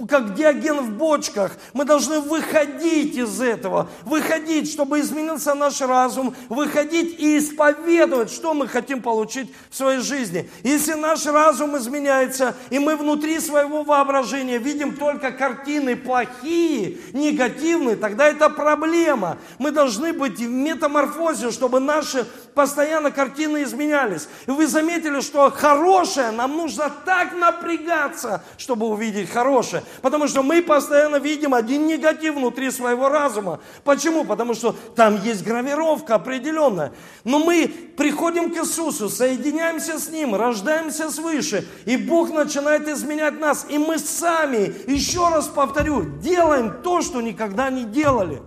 как 0.08 0.34
диаген 0.34 0.78
в 0.80 0.90
бочках. 0.92 1.52
Мы 1.74 1.84
должны 1.84 2.20
выходить 2.20 3.16
из 3.16 3.38
этого, 3.40 3.88
выходить, 4.04 4.72
чтобы 4.72 5.00
изменился 5.00 5.54
наш 5.54 5.82
разум, 5.82 6.34
выходить 6.48 7.20
и 7.20 7.36
исповедовать, 7.38 8.30
что 8.30 8.54
мы 8.54 8.66
хотим 8.66 9.02
получить 9.02 9.52
в 9.70 9.76
своей 9.76 10.00
жизни. 10.00 10.48
Если 10.62 10.94
наш 10.94 11.26
разум 11.26 11.76
изменяется, 11.76 12.54
и 12.70 12.78
мы 12.78 12.96
внутри 12.96 13.40
своего 13.40 13.82
воображения 13.82 14.56
видим 14.56 14.96
только 14.96 15.32
картины 15.32 15.96
плохие, 15.96 16.96
негативные, 17.12 17.96
тогда 17.96 18.26
это 18.26 18.48
проблема. 18.48 19.36
Мы 19.58 19.70
должны 19.70 20.14
быть 20.14 20.38
в 20.38 20.48
метаморфозе, 20.48 21.50
чтобы 21.50 21.73
чтобы 21.74 21.80
наши 21.80 22.24
постоянно 22.54 23.10
картины 23.10 23.64
изменялись. 23.64 24.28
И 24.46 24.50
вы 24.52 24.68
заметили, 24.68 25.20
что 25.20 25.50
хорошее, 25.50 26.30
нам 26.30 26.56
нужно 26.56 26.88
так 27.04 27.34
напрягаться, 27.34 28.44
чтобы 28.58 28.86
увидеть 28.86 29.28
хорошее. 29.28 29.82
Потому 30.00 30.28
что 30.28 30.44
мы 30.44 30.62
постоянно 30.62 31.16
видим 31.16 31.52
один 31.52 31.88
негатив 31.88 32.36
внутри 32.36 32.70
своего 32.70 33.08
разума. 33.08 33.58
Почему? 33.82 34.24
Потому 34.24 34.54
что 34.54 34.76
там 34.94 35.20
есть 35.24 35.42
гравировка 35.44 36.14
определенная. 36.14 36.92
Но 37.24 37.40
мы 37.40 37.66
приходим 37.96 38.54
к 38.54 38.58
Иисусу, 38.58 39.08
соединяемся 39.08 39.98
с 39.98 40.08
Ним, 40.10 40.36
рождаемся 40.36 41.10
свыше, 41.10 41.66
и 41.86 41.96
Бог 41.96 42.30
начинает 42.30 42.86
изменять 42.86 43.40
нас. 43.40 43.66
И 43.68 43.78
мы 43.78 43.98
сами, 43.98 44.72
еще 44.88 45.28
раз 45.28 45.48
повторю, 45.48 46.04
делаем 46.20 46.72
то, 46.84 47.02
что 47.02 47.20
никогда 47.20 47.68
не 47.70 47.82
делали. 47.82 48.40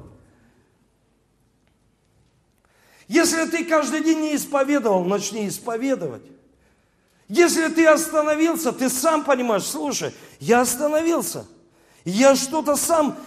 Если 3.07 3.45
ты 3.45 3.63
каждый 3.63 4.03
день 4.03 4.19
не 4.19 4.35
исповедовал, 4.35 5.03
начни 5.05 5.47
исповедовать. 5.47 6.23
Если 7.29 7.67
ты 7.67 7.85
остановился, 7.85 8.71
ты 8.71 8.89
сам 8.89 9.23
понимаешь, 9.23 9.63
слушай, 9.63 10.13
я 10.39 10.61
остановился. 10.61 11.45
Я 12.05 12.35
что-то 12.35 12.75
сам 12.75 13.17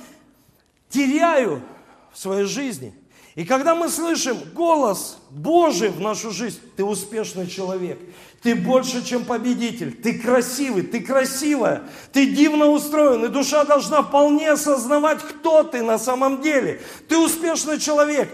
теряю 0.88 1.62
в 2.12 2.18
своей 2.18 2.44
жизни. 2.44 2.94
И 3.36 3.44
когда 3.44 3.74
мы 3.74 3.88
слышим 3.88 4.36
голос 4.54 5.18
Божий 5.30 5.90
в 5.90 6.00
нашу 6.00 6.30
жизнь, 6.30 6.58
ты 6.76 6.84
успешный 6.84 7.46
человек, 7.46 7.98
ты 8.42 8.54
больше, 8.54 9.04
чем 9.04 9.24
победитель, 9.24 9.92
ты 9.92 10.18
красивый, 10.18 10.82
ты 10.82 11.00
красивая, 11.00 11.84
ты 12.12 12.26
дивно 12.26 12.66
устроен, 12.66 13.24
и 13.24 13.28
душа 13.28 13.64
должна 13.64 14.02
вполне 14.02 14.50
осознавать, 14.50 15.20
кто 15.20 15.62
ты 15.62 15.82
на 15.82 15.98
самом 15.98 16.42
деле. 16.42 16.80
Ты 17.08 17.18
успешный 17.18 17.78
человек, 17.78 18.28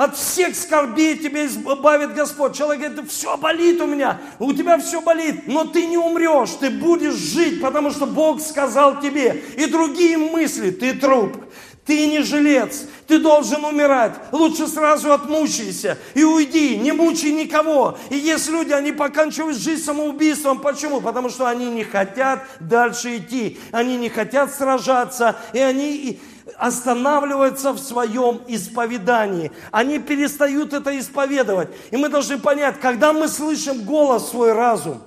от 0.00 0.16
всех 0.16 0.56
скорбей 0.56 1.18
тебя 1.18 1.44
избавит 1.44 2.14
Господь. 2.14 2.56
Человек 2.56 2.92
говорит, 2.92 3.10
все 3.10 3.36
болит 3.36 3.82
у 3.82 3.86
меня, 3.86 4.18
у 4.38 4.54
тебя 4.54 4.78
все 4.78 5.02
болит, 5.02 5.46
но 5.46 5.64
ты 5.64 5.84
не 5.84 5.98
умрешь, 5.98 6.52
ты 6.58 6.70
будешь 6.70 7.16
жить, 7.16 7.60
потому 7.60 7.90
что 7.90 8.06
Бог 8.06 8.40
сказал 8.40 8.98
тебе. 8.98 9.44
И 9.58 9.66
другие 9.66 10.16
мысли, 10.16 10.70
ты 10.70 10.94
труп, 10.94 11.36
ты 11.84 12.06
не 12.06 12.22
жилец, 12.22 12.86
ты 13.06 13.18
должен 13.18 13.62
умирать. 13.62 14.14
Лучше 14.32 14.68
сразу 14.68 15.12
отмучайся 15.12 15.98
и 16.14 16.24
уйди, 16.24 16.78
не 16.78 16.92
мучай 16.92 17.32
никого. 17.32 17.98
И 18.08 18.16
есть 18.16 18.48
люди, 18.48 18.72
они 18.72 18.92
поканчивают 18.92 19.58
жизнь 19.58 19.84
самоубийством. 19.84 20.60
Почему? 20.60 21.02
Потому 21.02 21.28
что 21.28 21.46
они 21.46 21.66
не 21.66 21.84
хотят 21.84 22.46
дальше 22.58 23.18
идти, 23.18 23.58
они 23.70 23.98
не 23.98 24.08
хотят 24.08 24.50
сражаться, 24.54 25.36
и 25.52 25.58
они 25.58 26.20
останавливаются 26.56 27.72
в 27.72 27.78
своем 27.78 28.40
исповедании. 28.46 29.52
Они 29.70 29.98
перестают 29.98 30.72
это 30.72 30.98
исповедовать. 30.98 31.68
И 31.90 31.96
мы 31.96 32.08
должны 32.08 32.38
понять, 32.38 32.80
когда 32.80 33.12
мы 33.12 33.28
слышим 33.28 33.84
голос 33.84 34.30
свой 34.30 34.52
разум. 34.52 35.02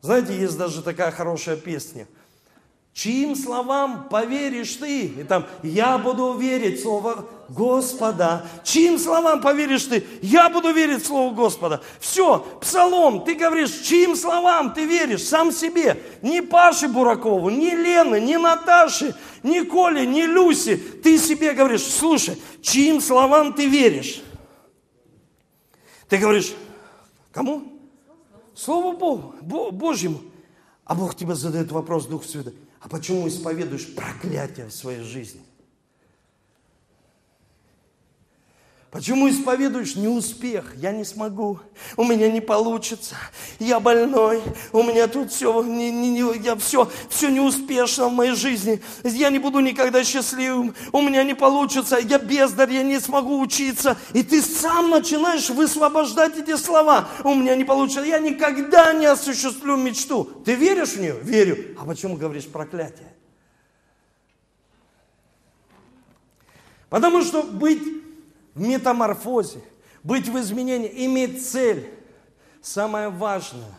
Знаете, 0.00 0.36
есть 0.36 0.58
даже 0.58 0.82
такая 0.82 1.10
хорошая 1.10 1.56
песня– 1.56 2.06
Чьим 2.94 3.34
словам 3.34 4.08
поверишь 4.10 4.74
ты? 4.74 5.06
И 5.06 5.24
там, 5.24 5.46
я 5.62 5.96
буду 5.96 6.34
верить 6.34 6.82
Слово 6.82 7.24
Господа. 7.48 8.44
Чьим 8.64 8.98
словам 8.98 9.40
поверишь 9.40 9.84
ты? 9.84 10.04
Я 10.20 10.50
буду 10.50 10.72
верить 10.72 11.02
в 11.02 11.06
Слово 11.06 11.34
Господа. 11.34 11.80
Все, 12.00 12.46
псалом, 12.60 13.24
ты 13.24 13.34
говоришь, 13.34 13.70
чьим 13.80 14.14
словам 14.14 14.74
ты 14.74 14.84
веришь? 14.84 15.24
Сам 15.24 15.52
себе. 15.52 16.02
Ни 16.20 16.40
Паше 16.40 16.86
Буракову, 16.86 17.48
ни 17.48 17.70
Лены, 17.70 18.20
ни 18.20 18.36
Наташи, 18.36 19.14
ни 19.42 19.64
Коле, 19.64 20.06
ни 20.06 20.22
Люси. 20.22 20.76
Ты 20.76 21.18
себе 21.18 21.52
говоришь, 21.54 21.84
слушай, 21.84 22.36
чьим 22.60 23.00
словам 23.00 23.54
ты 23.54 23.68
веришь? 23.68 24.22
Ты 26.08 26.18
говоришь, 26.18 26.54
кому? 27.30 27.80
Слову 28.54 28.96
Богу, 28.96 29.34
Божьему. 29.72 30.20
А 30.84 30.94
Бог 30.94 31.14
тебе 31.14 31.34
задает 31.34 31.72
вопрос, 31.72 32.06
Дух 32.06 32.24
Святой. 32.24 32.54
А 32.80 32.88
почему 32.88 33.26
исповедуешь 33.28 33.94
проклятие 33.94 34.66
в 34.66 34.72
своей 34.72 35.02
жизни? 35.02 35.40
Почему 38.92 39.26
исповедуешь 39.30 39.96
неуспех? 39.96 40.74
Я 40.76 40.92
не 40.92 41.06
смогу, 41.06 41.58
у 41.96 42.04
меня 42.04 42.30
не 42.30 42.42
получится, 42.42 43.16
я 43.58 43.80
больной, 43.80 44.42
у 44.70 44.82
меня 44.82 45.08
тут 45.08 45.32
все, 45.32 45.62
не, 45.62 45.90
не, 45.90 46.10
не, 46.10 46.38
я 46.44 46.56
все, 46.56 46.90
все 47.08 47.30
неуспешно 47.30 48.08
в 48.08 48.12
моей 48.12 48.34
жизни, 48.34 48.82
я 49.02 49.30
не 49.30 49.38
буду 49.38 49.60
никогда 49.60 50.04
счастливым, 50.04 50.74
у 50.92 51.00
меня 51.00 51.24
не 51.24 51.32
получится, 51.32 51.96
я 51.96 52.18
бездарь, 52.18 52.70
я 52.70 52.82
не 52.82 53.00
смогу 53.00 53.40
учиться. 53.40 53.96
И 54.12 54.22
ты 54.22 54.42
сам 54.42 54.90
начинаешь 54.90 55.48
высвобождать 55.48 56.36
эти 56.36 56.54
слова. 56.56 57.08
У 57.24 57.34
меня 57.34 57.56
не 57.56 57.64
получится, 57.64 58.02
я 58.02 58.18
никогда 58.18 58.92
не 58.92 59.06
осуществлю 59.06 59.78
мечту. 59.78 60.24
Ты 60.44 60.54
веришь 60.54 60.90
в 60.90 61.00
нее? 61.00 61.16
Верю. 61.22 61.78
А 61.80 61.86
почему 61.86 62.18
говоришь 62.18 62.44
проклятие? 62.44 63.08
Потому 66.90 67.22
что 67.22 67.42
быть 67.42 68.01
в 68.54 68.60
метаморфозе, 68.60 69.60
быть 70.02 70.28
в 70.28 70.38
изменении, 70.38 71.06
иметь 71.06 71.46
цель. 71.48 71.88
Самое 72.60 73.08
важное 73.08 73.74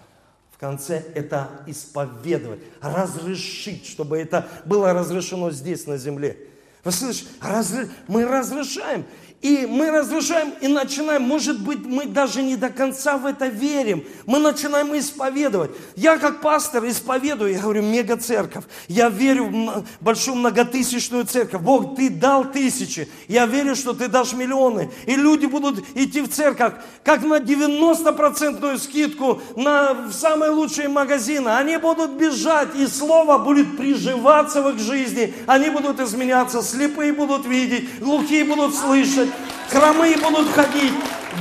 в 0.52 0.58
конце– 0.58 1.04
это 1.16 1.50
исповедовать, 1.68 2.60
разрешить, 2.82 3.86
чтобы 3.86 4.18
это 4.18 4.48
было 4.66 4.94
разрешено 4.94 5.52
здесь, 5.52 5.88
на 5.88 5.98
земле. 5.98 6.38
Вы 6.84 6.92
слышите? 6.92 7.30
Разр... 7.42 7.90
Мы 8.08 8.26
разрешаем. 8.26 9.06
И 9.44 9.68
мы 9.70 9.92
разрушаем 9.92 10.54
и 10.62 10.70
начинаем, 10.70 11.24
может 11.24 11.60
быть, 11.60 11.86
мы 11.86 12.06
даже 12.06 12.42
не 12.42 12.56
до 12.56 12.70
конца 12.70 13.18
в 13.18 13.26
это 13.26 13.48
верим. 13.48 14.06
Мы 14.26 14.40
начинаем 14.40 14.98
исповедовать. 14.98 15.72
Я 15.98 16.18
как 16.18 16.40
пастор 16.40 16.88
исповедую, 16.88 17.52
я 17.52 17.60
говорю, 17.60 17.82
мега 17.82 18.16
церковь. 18.16 18.64
Я 18.88 19.10
верю 19.10 19.48
в 19.48 19.86
большую 20.00 20.38
многотысячную 20.38 21.26
церковь. 21.26 21.62
Бог, 21.62 21.98
ты 21.98 22.10
дал 22.10 22.50
тысячи. 22.50 23.10
Я 23.28 23.46
верю, 23.46 23.76
что 23.76 23.92
ты 23.92 24.08
дашь 24.08 24.32
миллионы. 24.32 24.90
И 25.06 25.16
люди 25.16 25.46
будут 25.46 25.84
идти 25.94 26.22
в 26.22 26.30
церковь, 26.30 26.76
как 27.04 27.22
на 27.26 27.40
90% 27.40 28.78
скидку 28.78 29.42
на 29.58 30.10
самые 30.14 30.52
лучшие 30.52 30.88
магазины. 30.88 31.50
Они 31.50 31.76
будут 31.76 32.12
бежать, 32.12 32.70
и 32.76 32.88
слово 32.88 33.40
будет 33.40 33.76
приживаться 33.76 34.62
в 34.62 34.70
их 34.70 34.80
жизни. 34.80 35.34
Они 35.48 35.70
будут 35.70 36.00
изменяться, 36.00 36.62
слепые 36.62 37.12
будут 37.12 37.46
видеть, 37.46 38.00
глухие 38.00 38.46
будут 38.46 38.74
слышать 38.74 39.33
хромые 39.70 40.18
будут 40.18 40.52
ходить, 40.52 40.94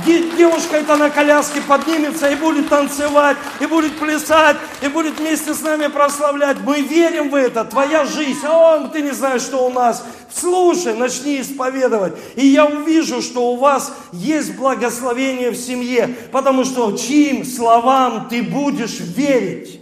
девушка 0.05 0.77
это 0.77 0.95
на 0.95 1.09
коляске 1.09 1.61
поднимется 1.61 2.29
и 2.29 2.35
будет 2.35 2.69
танцевать, 2.69 3.37
и 3.59 3.65
будет 3.65 3.97
плясать, 3.97 4.57
и 4.81 4.87
будет 4.87 5.19
вместе 5.19 5.53
с 5.53 5.61
нами 5.61 5.87
прославлять. 5.87 6.57
Мы 6.61 6.81
верим 6.81 7.29
в 7.29 7.35
это, 7.35 7.63
твоя 7.63 8.05
жизнь. 8.05 8.45
О, 8.45 8.87
ты 8.87 9.01
не 9.01 9.11
знаешь, 9.11 9.41
что 9.41 9.65
у 9.65 9.69
нас. 9.69 10.03
Слушай, 10.33 10.95
начни 10.95 11.39
исповедовать. 11.41 12.13
И 12.35 12.47
я 12.47 12.65
увижу, 12.65 13.21
что 13.21 13.53
у 13.53 13.57
вас 13.57 13.93
есть 14.11 14.55
благословение 14.55 15.51
в 15.51 15.55
семье, 15.55 16.15
потому 16.31 16.63
что 16.65 16.97
чьим 16.97 17.45
словам 17.45 18.27
ты 18.29 18.41
будешь 18.43 18.99
верить. 18.99 19.79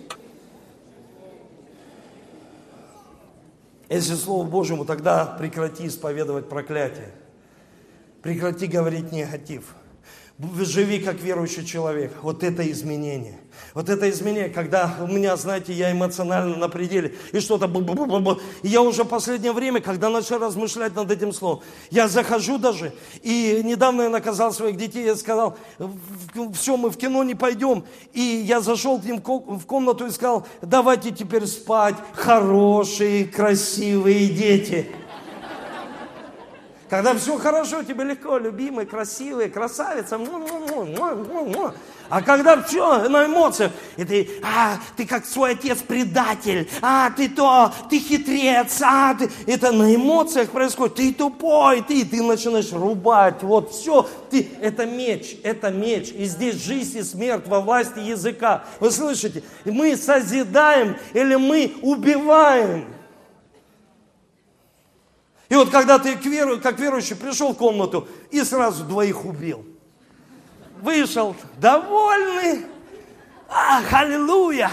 Если 3.89 4.15
Слову 4.15 4.43
Божьему, 4.43 4.85
тогда 4.85 5.25
прекрати 5.25 5.87
исповедовать 5.87 6.47
проклятие. 6.47 7.11
Прекрати 8.21 8.67
говорить 8.67 9.11
негатив. 9.11 9.63
Живи 10.59 10.99
как 10.99 11.21
верующий 11.21 11.65
человек. 11.65 12.13
Вот 12.21 12.43
это 12.43 12.69
изменение. 12.71 13.39
Вот 13.73 13.89
это 13.89 14.09
изменение, 14.09 14.49
когда 14.49 14.95
у 14.99 15.07
меня, 15.07 15.35
знаете, 15.37 15.71
я 15.71 15.91
эмоционально 15.91 16.57
на 16.57 16.67
пределе, 16.67 17.15
и 17.31 17.39
что-то 17.39 17.67
И 18.63 18.67
я 18.67 18.81
уже 18.81 19.05
последнее 19.05 19.51
время, 19.53 19.81
когда 19.81 20.09
начал 20.09 20.39
размышлять 20.39 20.95
над 20.95 21.11
этим 21.11 21.31
словом, 21.31 21.61
я 21.89 22.07
захожу 22.07 22.57
даже, 22.57 22.93
и 23.21 23.61
недавно 23.63 24.03
я 24.03 24.09
наказал 24.09 24.51
своих 24.51 24.77
детей, 24.77 25.05
я 25.05 25.15
сказал, 25.15 25.57
все, 26.53 26.75
мы 26.75 26.89
в 26.89 26.97
кино 26.97 27.23
не 27.23 27.35
пойдем. 27.35 27.83
И 28.13 28.21
я 28.21 28.61
зашел 28.61 28.99
к 28.99 29.05
ним 29.05 29.21
в 29.21 29.65
комнату 29.65 30.07
и 30.07 30.11
сказал, 30.11 30.47
давайте 30.61 31.11
теперь 31.11 31.45
спать, 31.45 31.95
хорошие, 32.13 33.25
красивые 33.25 34.27
дети. 34.27 34.87
Когда 36.91 37.15
все 37.15 37.37
хорошо, 37.37 37.83
тебе 37.83 38.03
легко, 38.03 38.37
любимый, 38.37 38.85
красивый, 38.85 39.49
красавица. 39.49 40.19
А 42.09 42.21
когда 42.21 42.61
все 42.61 43.07
на 43.07 43.27
эмоциях, 43.27 43.71
и 43.95 44.03
ты, 44.03 44.29
а, 44.43 44.77
ты 44.97 45.05
как 45.07 45.25
свой 45.25 45.51
отец 45.51 45.77
предатель, 45.77 46.69
а, 46.81 47.09
ты 47.11 47.29
то, 47.29 47.73
ты 47.89 47.97
хитрец, 47.97 48.81
а, 48.81 49.13
ты, 49.13 49.31
это 49.47 49.71
на 49.71 49.95
эмоциях 49.95 50.49
происходит, 50.49 50.95
ты 50.95 51.13
тупой, 51.13 51.81
ты, 51.81 52.03
ты 52.03 52.21
начинаешь 52.21 52.73
рубать, 52.73 53.41
вот 53.41 53.71
все, 53.71 54.05
ты, 54.29 54.49
это 54.59 54.85
меч, 54.85 55.37
это 55.43 55.69
меч, 55.69 56.11
и 56.11 56.25
здесь 56.25 56.55
жизнь 56.55 56.97
и 56.97 57.03
смерть 57.03 57.47
во 57.47 57.61
власти 57.61 57.99
языка. 57.99 58.65
Вы 58.81 58.91
слышите? 58.91 59.43
Мы 59.63 59.95
созидаем 59.95 60.97
или 61.13 61.35
мы 61.35 61.71
убиваем. 61.83 63.00
И 65.51 65.55
вот 65.55 65.69
когда 65.69 65.99
ты 65.99 66.15
как 66.15 66.79
верующий 66.79 67.13
пришел 67.13 67.53
в 67.53 67.57
комнату 67.57 68.07
и 68.29 68.41
сразу 68.41 68.85
двоих 68.85 69.25
убил. 69.25 69.65
Вышел 70.81 71.35
довольный. 71.57 72.65
Ах, 73.49 73.83
аллилуйя. 73.91 74.71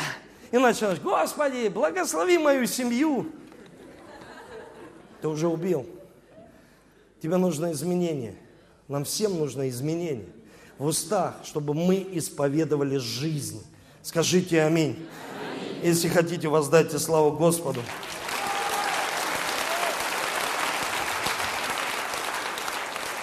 И 0.52 0.56
начинаешь, 0.56 1.00
Господи, 1.00 1.66
благослови 1.66 2.38
мою 2.38 2.64
семью. 2.66 3.26
Ты 5.20 5.26
уже 5.26 5.48
убил. 5.48 5.84
Тебе 7.20 7.38
нужно 7.38 7.72
изменение. 7.72 8.36
Нам 8.86 9.04
всем 9.04 9.36
нужно 9.36 9.68
изменение 9.68 10.28
в 10.78 10.86
устах, 10.86 11.34
чтобы 11.42 11.74
мы 11.74 12.06
исповедовали 12.12 12.98
жизнь. 12.98 13.66
Скажите 14.00 14.62
аминь. 14.62 14.94
аминь. 14.94 15.80
Если 15.82 16.06
хотите, 16.06 16.46
воздайте 16.46 17.00
славу 17.00 17.32
Господу. 17.32 17.80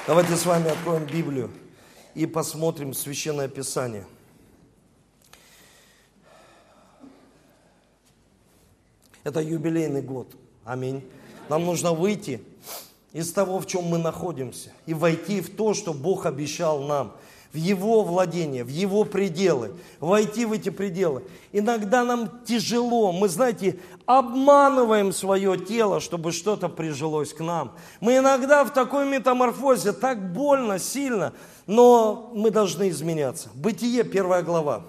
Давайте 0.08 0.36
с 0.36 0.46
вами 0.46 0.70
откроем 0.70 1.08
Библию 1.08 1.50
и 2.14 2.28
посмотрим 2.28 2.94
Священное 2.94 3.48
Писание. 3.48 4.06
Это 9.24 9.42
юбилейный 9.42 10.04
год. 10.04 10.28
Аминь. 10.64 11.04
Нам 11.50 11.66
нужно 11.66 11.94
выйти 11.94 12.40
из 13.14 13.34
того, 13.34 13.60
в 13.60 13.66
чем 13.66 13.86
мы 13.86 13.98
находимся, 13.98 14.72
и 14.86 14.94
войти 14.94 15.42
в 15.42 15.56
то, 15.56 15.74
что 15.74 15.92
Бог 15.92 16.28
обещал 16.28 16.84
нам– 16.84 17.18
в 17.56 17.58
Его 17.58 18.04
владение, 18.04 18.66
в 18.66 18.68
Его 18.68 19.06
пределы, 19.06 19.76
войти 20.02 20.44
в 20.46 20.52
эти 20.52 20.70
пределы. 20.70 21.24
Иногда 21.54 22.04
нам 22.04 22.30
тяжело, 22.46 23.14
мы, 23.14 23.30
знаете, 23.30 23.80
обманываем 24.06 25.12
свое 25.12 25.58
тело, 25.58 26.00
чтобы 26.00 26.32
что-то 26.32 26.70
прижилось 26.70 27.34
к 27.34 27.40
нам. 27.40 27.76
Мы 28.00 28.18
иногда 28.18 28.64
в 28.64 28.74
такой 28.74 29.08
метаморфозе, 29.08 29.94
так 29.94 30.34
больно, 30.34 30.80
сильно, 30.80 31.34
но 31.66 32.32
мы 32.34 32.52
должны 32.52 32.90
изменяться. 32.90 33.50
Бытие, 33.56 34.04
первая 34.04 34.44
глава, 34.44 34.84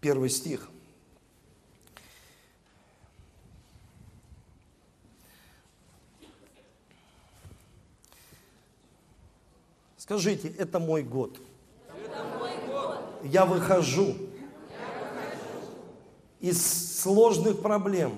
первый 0.00 0.30
стих. 0.30 0.68
Скажите, 9.96 10.54
это 10.56 10.78
мой 10.78 11.02
год. 11.02 11.40
Это 11.88 12.24
мой 12.38 12.52
год. 12.68 13.00
Я 13.24 13.44
выхожу, 13.44 14.02
Я 14.04 14.14
выхожу. 14.14 14.35
Из, 16.40 17.00
сложных 17.00 17.60
проблем, 17.62 18.12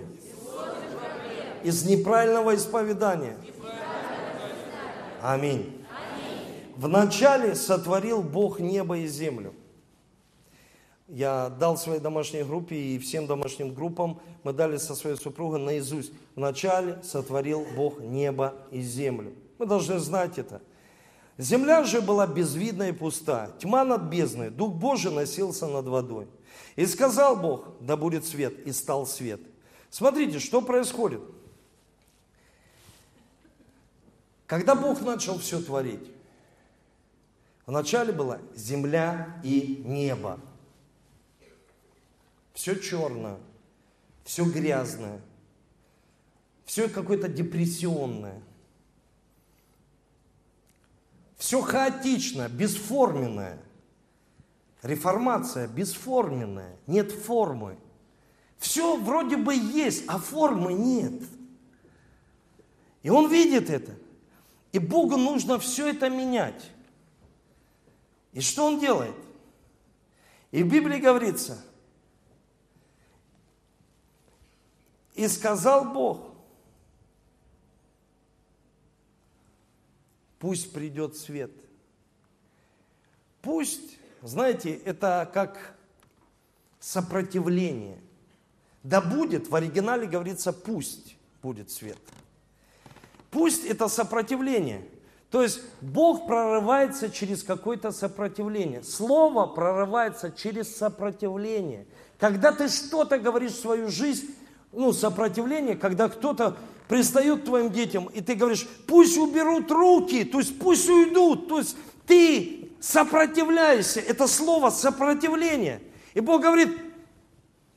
из 1.62 1.84
неправильного 1.84 2.54
исповедания. 2.54 3.36
Аминь. 5.22 5.74
Вначале 6.76 7.54
сотворил 7.54 8.22
Бог 8.22 8.60
небо 8.60 8.98
и 8.98 9.06
землю. 9.06 9.52
Я 11.08 11.48
дал 11.48 11.76
своей 11.78 12.00
домашней 12.00 12.42
группе 12.42 12.76
и 12.76 12.98
всем 12.98 13.26
домашним 13.26 13.74
группам, 13.74 14.20
мы 14.44 14.52
дали 14.52 14.76
со 14.76 14.94
своей 14.94 15.16
супругой 15.16 15.58
наизусть. 15.58 16.12
Вначале 16.36 16.98
сотворил 17.02 17.66
Бог 17.74 17.98
небо 18.00 18.54
и 18.70 18.80
землю. 18.82 19.32
Мы 19.58 19.66
должны 19.66 19.98
знать 19.98 20.38
это. 20.38 20.60
Земля 21.38 21.84
же 21.84 22.00
была 22.00 22.26
безвидна 22.26 22.90
и 22.90 22.92
пуста, 22.92 23.50
тьма 23.58 23.84
над 23.84 24.02
бездной, 24.02 24.50
Дух 24.50 24.74
Божий 24.74 25.12
носился 25.12 25.66
над 25.66 25.86
водой. 25.86 26.26
И 26.76 26.86
сказал 26.86 27.36
Бог, 27.36 27.74
да 27.80 27.96
будет 27.96 28.24
свет, 28.24 28.66
и 28.66 28.72
стал 28.72 29.06
свет. 29.06 29.40
Смотрите, 29.90 30.38
что 30.38 30.60
происходит. 30.62 31.20
Когда 34.46 34.74
Бог 34.74 35.00
начал 35.02 35.38
все 35.38 35.60
творить, 35.60 36.10
вначале 37.66 38.12
была 38.12 38.38
земля 38.54 39.40
и 39.44 39.82
небо. 39.84 40.40
Все 42.54 42.74
черное, 42.74 43.38
все 44.24 44.44
грязное, 44.44 45.20
все 46.64 46.88
какое-то 46.88 47.28
депрессионное. 47.28 48.42
Все 51.38 51.62
хаотично, 51.62 52.48
бесформенное. 52.48 53.62
Реформация 54.88 55.68
бесформенная, 55.68 56.74
нет 56.86 57.12
формы. 57.12 57.76
Все 58.56 58.96
вроде 58.96 59.36
бы 59.36 59.54
есть, 59.54 60.04
а 60.08 60.18
формы 60.18 60.72
нет. 60.72 61.24
И 63.02 63.10
он 63.10 63.30
видит 63.30 63.68
это. 63.68 63.94
И 64.72 64.78
Богу 64.78 65.18
нужно 65.18 65.58
все 65.58 65.88
это 65.88 66.08
менять. 66.08 66.70
И 68.32 68.40
что 68.40 68.64
он 68.64 68.80
делает? 68.80 69.14
И 70.52 70.62
в 70.62 70.72
Библии 70.72 70.98
говорится, 70.98 71.62
и 75.14 75.28
сказал 75.28 75.92
Бог, 75.92 76.34
пусть 80.38 80.72
придет 80.72 81.14
свет. 81.14 81.52
Пусть, 83.42 83.97
знаете, 84.22 84.74
это 84.84 85.30
как 85.32 85.74
сопротивление. 86.80 87.98
Да 88.82 89.00
будет, 89.00 89.48
в 89.48 89.54
оригинале 89.54 90.06
говорится 90.06 90.52
пусть 90.52 91.16
будет 91.42 91.70
свет. 91.70 91.98
Пусть 93.30 93.64
это 93.64 93.88
сопротивление. 93.88 94.86
То 95.30 95.42
есть 95.42 95.60
Бог 95.82 96.26
прорывается 96.26 97.10
через 97.10 97.42
какое-то 97.42 97.92
сопротивление. 97.92 98.82
Слово 98.82 99.46
прорывается 99.46 100.30
через 100.30 100.74
сопротивление. 100.74 101.86
Когда 102.18 102.50
ты 102.50 102.68
что-то 102.68 103.18
говоришь 103.18 103.52
в 103.52 103.60
свою 103.60 103.88
жизнь, 103.88 104.34
ну, 104.72 104.92
сопротивление, 104.92 105.76
когда 105.76 106.08
кто-то 106.08 106.56
пристают 106.88 107.42
к 107.42 107.44
твоим 107.44 107.70
детям, 107.70 108.06
и 108.06 108.22
ты 108.22 108.34
говоришь, 108.34 108.66
пусть 108.86 109.18
уберут 109.18 109.70
руки, 109.70 110.24
то 110.24 110.38
есть 110.38 110.58
пусть 110.58 110.88
уйдут, 110.88 111.48
то 111.48 111.58
есть 111.58 111.76
ты 112.06 112.57
сопротивляешься, 112.80 114.00
это 114.00 114.26
слово 114.26 114.70
сопротивление. 114.70 115.80
И 116.14 116.20
Бог 116.20 116.42
говорит, 116.42 116.76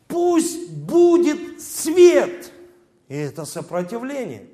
пусть 0.08 0.70
будет 0.70 1.62
свет. 1.62 2.52
И 3.08 3.16
это 3.16 3.45
сопротивление. 3.45 4.47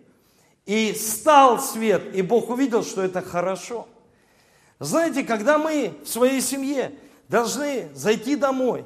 И 0.66 0.93
стал 0.93 1.60
свет, 1.60 2.16
и 2.16 2.22
Бог 2.22 2.50
увидел, 2.50 2.84
что 2.84 3.02
это 3.02 3.22
хорошо. 3.22 3.88
Знаете, 4.80 5.24
когда 5.24 5.58
мы 5.58 5.93
в 6.04 6.08
своей 6.08 6.41
семье 6.41 6.93
должны 7.30 7.89
зайти 7.93 8.36
домой 8.36 8.86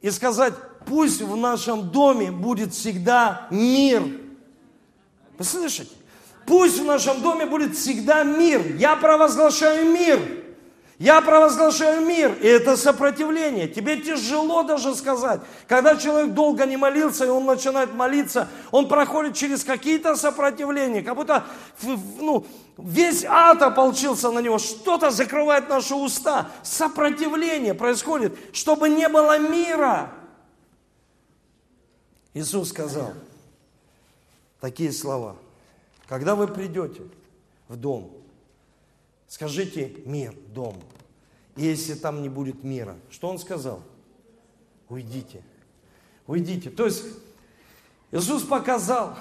и 0.00 0.10
сказать, 0.10 0.54
пусть 0.86 1.22
в 1.22 1.36
нашем 1.36 1.90
доме 1.90 2.30
будет 2.30 2.72
всегда 2.74 3.46
мир, 3.50 4.02
вы 5.38 5.44
слышите? 5.44 5.90
Пусть 6.46 6.78
в 6.78 6.84
нашем 6.84 7.22
доме 7.22 7.46
будет 7.46 7.76
всегда 7.76 8.24
мир. 8.24 8.76
Я 8.76 8.96
провозглашаю 8.96 9.90
мир. 9.90 10.41
Я 11.02 11.20
провозглашаю 11.20 12.06
мир, 12.06 12.32
и 12.40 12.46
это 12.46 12.76
сопротивление. 12.76 13.66
Тебе 13.66 14.00
тяжело 14.00 14.62
даже 14.62 14.94
сказать. 14.94 15.40
Когда 15.66 15.96
человек 15.96 16.32
долго 16.32 16.64
не 16.64 16.76
молился, 16.76 17.24
и 17.24 17.28
он 17.28 17.44
начинает 17.44 17.92
молиться, 17.92 18.48
он 18.70 18.86
проходит 18.86 19.34
через 19.34 19.64
какие-то 19.64 20.14
сопротивления, 20.14 21.02
как 21.02 21.16
будто 21.16 21.44
ну, 21.82 22.46
весь 22.78 23.24
ад 23.24 23.62
ополчился 23.62 24.30
на 24.30 24.38
него, 24.38 24.58
что-то 24.58 25.10
закрывает 25.10 25.68
наши 25.68 25.92
уста. 25.92 26.52
Сопротивление 26.62 27.74
происходит, 27.74 28.38
чтобы 28.52 28.88
не 28.88 29.08
было 29.08 29.40
мира. 29.40 30.08
Иисус 32.32 32.68
сказал 32.68 33.12
такие 34.60 34.92
слова. 34.92 35.34
Когда 36.06 36.36
вы 36.36 36.46
придете 36.46 37.02
в 37.66 37.74
дом, 37.74 38.12
скажите 39.26 39.96
мир, 40.04 40.32
дом. 40.54 40.76
Если 41.56 41.94
там 41.94 42.22
не 42.22 42.28
будет 42.28 42.64
мира, 42.64 42.96
что 43.10 43.28
он 43.28 43.38
сказал? 43.38 43.82
Уйдите. 44.88 45.42
Уйдите. 46.26 46.70
То 46.70 46.86
есть 46.86 47.04
Иисус 48.10 48.42
показал, 48.42 49.16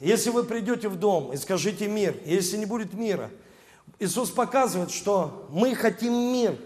если 0.00 0.30
вы 0.30 0.44
придете 0.44 0.88
в 0.88 0.98
дом 0.98 1.32
и 1.32 1.36
скажите 1.36 1.88
мир, 1.88 2.16
если 2.24 2.56
не 2.56 2.66
будет 2.66 2.94
мира, 2.94 3.30
Иисус 3.98 4.30
показывает, 4.30 4.90
что 4.90 5.48
мы 5.50 5.74
хотим 5.74 6.12
мир. 6.12 6.56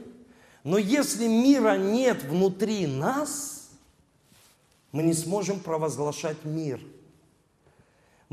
Но 0.63 0.79
если 0.79 1.27
мира 1.27 1.77
нет 1.77 2.23
внутри 2.25 2.87
нас, 2.87 3.69
мы 4.93 5.03
не 5.03 5.13
сможем 5.13 5.61
провозглашать 5.61 6.45
мир– 6.45 6.81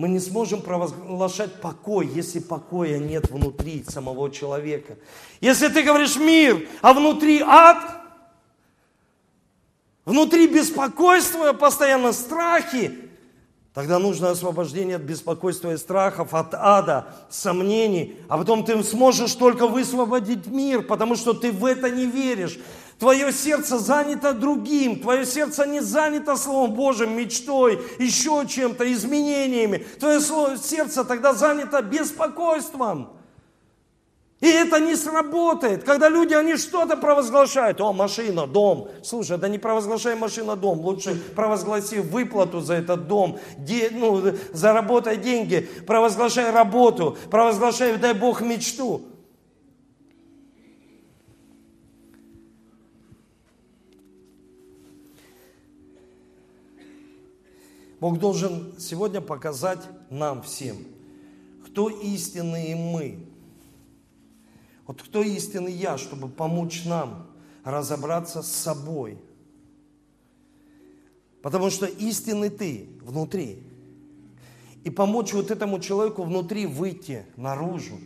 мы 0.01 0.09
не 0.09 0.19
сможем 0.19 0.63
провозглашать 0.63 1.61
покой, 1.61 2.07
если 2.07 2.39
покоя 2.39 2.97
нет 2.97 3.29
внутри 3.29 3.83
самого 3.87 4.31
человека. 4.31 4.97
Если 5.41 5.67
ты 5.67 5.83
говоришь 5.83 6.15
мир, 6.15 6.67
а 6.81 6.95
внутри 6.95 7.39
ад, 7.45 7.77
внутри 10.03 10.47
беспокойство, 10.47 11.53
постоянно 11.53 12.13
страхи, 12.13 12.97
тогда 13.75 13.99
нужно 13.99 14.31
освобождение 14.31 14.95
от 14.95 15.03
беспокойства 15.03 15.71
и 15.73 15.77
страхов, 15.77 16.33
от 16.33 16.55
ада, 16.55 17.13
сомнений. 17.29 18.17
А 18.27 18.39
потом 18.39 18.65
ты 18.65 18.83
сможешь 18.83 19.35
только 19.35 19.67
высвободить 19.67 20.47
мир, 20.47 20.81
потому 20.81 21.15
что 21.15 21.33
ты 21.33 21.51
в 21.51 21.63
это 21.63 21.91
не 21.91 22.07
веришь. 22.07 22.57
Твое 23.01 23.33
сердце 23.33 23.79
занято 23.79 24.31
другим, 24.31 24.99
твое 24.99 25.25
сердце 25.25 25.65
не 25.65 25.79
занято 25.79 26.35
Словом 26.35 26.75
Божьим, 26.75 27.17
мечтой, 27.17 27.81
еще 27.97 28.45
чем-то, 28.47 28.93
изменениями. 28.93 29.87
Твое 29.99 30.19
сердце 30.19 31.03
тогда 31.03 31.33
занято 31.33 31.81
беспокойством. 31.81 33.09
И 34.39 34.47
это 34.47 34.79
не 34.79 34.95
сработает, 34.95 35.83
когда 35.83 36.09
люди, 36.09 36.35
они 36.35 36.57
что-то 36.57 36.95
провозглашают. 36.95 37.81
О, 37.81 37.91
машина, 37.91 38.45
дом. 38.45 38.89
Слушай, 39.03 39.39
да 39.39 39.49
не 39.49 39.57
провозглашай 39.57 40.15
машина, 40.15 40.55
дом. 40.55 40.81
Лучше 40.81 41.15
провозгласи 41.35 42.01
выплату 42.01 42.59
за 42.59 42.75
этот 42.75 43.07
дом. 43.07 43.39
Де, 43.57 43.89
ну, 43.91 44.21
заработай 44.53 45.17
деньги. 45.17 45.67
Провозглашай 45.87 46.51
работу. 46.51 47.17
Провозглашай, 47.31 47.97
дай 47.97 48.13
Бог, 48.13 48.41
мечту. 48.41 49.01
Бог 58.01 58.17
должен 58.17 58.73
сегодня 58.79 59.21
показать 59.21 59.87
нам 60.09 60.41
всем, 60.41 60.75
кто 61.63 61.87
истинные 61.87 62.75
мы. 62.75 63.27
Вот 64.87 65.03
кто 65.03 65.21
истинный 65.21 65.71
я, 65.71 65.99
чтобы 65.99 66.27
помочь 66.27 66.83
нам 66.83 67.27
разобраться 67.63 68.41
с 68.41 68.51
собой. 68.51 69.19
Потому 71.43 71.69
что 71.69 71.85
истинный 71.85 72.49
ты 72.49 72.89
внутри. 73.03 73.61
И 74.83 74.89
помочь 74.89 75.31
вот 75.33 75.51
этому 75.51 75.79
человеку 75.79 76.23
внутри 76.23 76.65
выйти 76.65 77.27
наружу, 77.35 77.99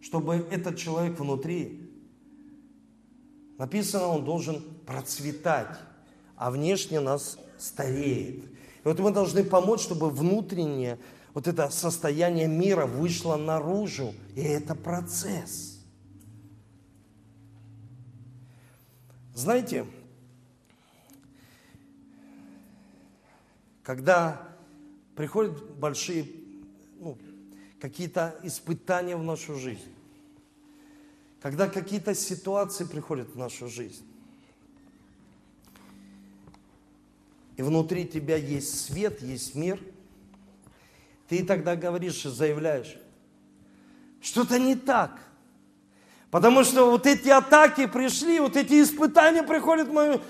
чтобы 0.00 0.46
этот 0.50 0.78
человек 0.78 1.20
внутри, 1.20 1.90
написано, 3.58 4.06
он 4.06 4.24
должен 4.24 4.62
процветать, 4.86 5.76
а 6.36 6.50
внешне 6.50 7.00
нас 7.00 7.38
стареет. 7.58 8.55
И 8.86 8.88
вот 8.88 9.00
мы 9.00 9.10
должны 9.10 9.42
помочь, 9.42 9.80
чтобы 9.80 10.10
внутреннее 10.10 11.00
вот 11.34 11.48
это 11.48 11.70
состояние 11.70 12.46
мира 12.46 12.86
вышло 12.86 13.34
наружу. 13.34 14.14
И 14.36 14.40
это 14.42 14.76
процесс. 14.76 15.84
Знаете, 19.34 19.86
когда 23.82 24.56
приходят 25.16 25.60
большие 25.80 26.30
ну, 27.00 27.18
какие-то 27.80 28.38
испытания 28.44 29.16
в 29.16 29.24
нашу 29.24 29.56
жизнь, 29.56 29.92
когда 31.40 31.68
какие-то 31.68 32.14
ситуации 32.14 32.84
приходят 32.84 33.30
в 33.30 33.36
нашу 33.36 33.66
жизнь, 33.66 34.05
и 37.56 37.62
внутри 37.62 38.06
тебя 38.06 38.36
есть 38.36 38.86
свет, 38.86 39.22
есть 39.22 39.54
мир, 39.54 39.80
ты 41.28 41.44
тогда 41.44 41.74
говоришь 41.74 42.24
и 42.24 42.28
заявляешь, 42.28 42.96
что-то 44.20 44.58
не 44.58 44.76
так. 44.76 45.18
Потому 46.30 46.64
что 46.64 46.90
вот 46.90 47.06
эти 47.06 47.28
атаки 47.28 47.86
пришли, 47.86 48.40
вот 48.40 48.56
эти 48.56 48.82
испытания 48.82 49.42
приходят 49.42 49.88
в 49.88 49.92
мою 49.92 50.20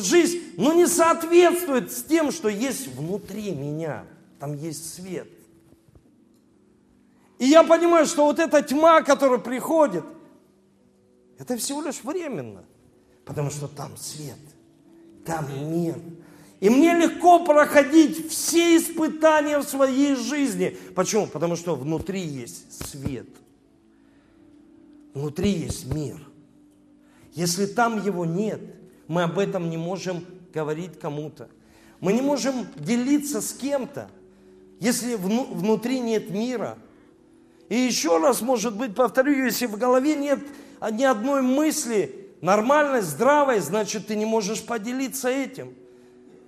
жизнь, 0.00 0.54
но 0.56 0.72
не 0.72 0.86
соответствуют 0.86 1.92
с 1.92 2.02
тем, 2.02 2.32
что 2.32 2.48
есть 2.48 2.88
внутри 2.88 3.52
меня. 3.52 4.04
Там 4.40 4.54
есть 4.54 4.94
свет. 4.94 5.28
И 7.38 7.46
я 7.46 7.62
понимаю, 7.62 8.06
что 8.06 8.24
вот 8.24 8.38
эта 8.38 8.62
тьма, 8.62 9.02
которая 9.02 9.38
приходит, 9.38 10.04
это 11.38 11.56
всего 11.56 11.82
лишь 11.82 12.02
временно. 12.02 12.64
Потому 13.24 13.50
что 13.50 13.68
там 13.68 13.96
свет, 13.96 14.38
там 15.24 15.46
мир, 15.70 15.96
и 16.62 16.70
мне 16.70 16.94
легко 16.94 17.44
проходить 17.44 18.30
все 18.30 18.76
испытания 18.76 19.58
в 19.58 19.64
своей 19.64 20.14
жизни. 20.14 20.78
Почему? 20.94 21.26
Потому 21.26 21.56
что 21.56 21.74
внутри 21.74 22.20
есть 22.20 22.88
свет. 22.88 23.26
Внутри 25.12 25.50
есть 25.50 25.92
мир. 25.92 26.20
Если 27.32 27.66
там 27.66 28.00
его 28.00 28.24
нет, 28.24 28.60
мы 29.08 29.24
об 29.24 29.40
этом 29.40 29.70
не 29.70 29.76
можем 29.76 30.24
говорить 30.54 31.00
кому-то. 31.00 31.48
Мы 31.98 32.12
не 32.12 32.22
можем 32.22 32.68
делиться 32.76 33.40
с 33.40 33.52
кем-то, 33.54 34.08
если 34.78 35.16
внутри 35.16 35.98
нет 35.98 36.30
мира. 36.30 36.78
И 37.70 37.76
еще 37.76 38.18
раз, 38.18 38.40
может 38.40 38.76
быть, 38.76 38.94
повторю, 38.94 39.32
если 39.32 39.66
в 39.66 39.76
голове 39.76 40.14
нет 40.14 40.38
ни 40.92 41.02
одной 41.02 41.42
мысли 41.42 42.30
нормальной, 42.40 43.00
здравой, 43.00 43.58
значит, 43.58 44.06
ты 44.06 44.14
не 44.14 44.26
можешь 44.26 44.62
поделиться 44.62 45.28
этим. 45.28 45.74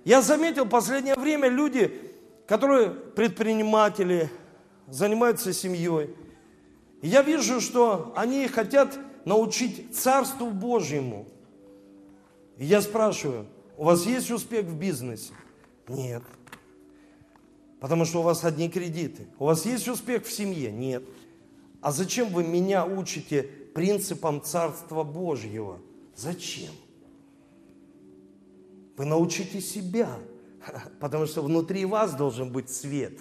Я 0.05 0.21
заметил 0.21 0.65
в 0.65 0.69
последнее 0.69 1.15
время 1.15 1.49
люди, 1.49 1.91
которые 2.47 2.91
предприниматели, 2.91 4.29
занимаются 4.87 5.51
семьей. 5.51 6.15
я 7.01 7.23
вижу, 7.23 7.59
что 7.59 8.13
они 8.15 8.47
хотят 8.47 8.99
научить 9.25 9.95
Царству 9.95 10.51
Божьему. 10.51 11.25
И 12.57 12.65
я 12.65 12.81
спрашиваю, 12.81 13.47
у 13.77 13.85
вас 13.85 14.05
есть 14.05 14.29
успех 14.29 14.65
в 14.65 14.77
бизнесе? 14.77 15.33
Нет. 15.87 16.21
Потому 17.79 18.05
что 18.05 18.19
у 18.19 18.23
вас 18.23 18.43
одни 18.43 18.69
кредиты. 18.69 19.27
У 19.39 19.45
вас 19.45 19.65
есть 19.65 19.87
успех 19.87 20.23
в 20.25 20.31
семье? 20.31 20.71
Нет. 20.71 21.03
А 21.81 21.91
зачем 21.91 22.29
вы 22.29 22.43
меня 22.43 22.85
учите 22.85 23.41
принципам 23.73 24.39
Царства 24.43 25.03
Божьего? 25.03 25.79
Зачем? 26.15 26.71
Вы 28.97 29.05
научите 29.05 29.61
себя, 29.61 30.09
потому 30.99 31.25
что 31.25 31.41
внутри 31.41 31.85
вас 31.85 32.13
должен 32.13 32.51
быть 32.51 32.69
свет. 32.69 33.19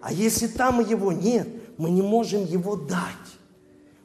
А 0.00 0.12
если 0.12 0.46
там 0.46 0.80
его 0.80 1.12
нет, 1.12 1.48
мы 1.76 1.90
не 1.90 2.02
можем 2.02 2.44
его 2.44 2.76
дать. 2.76 2.98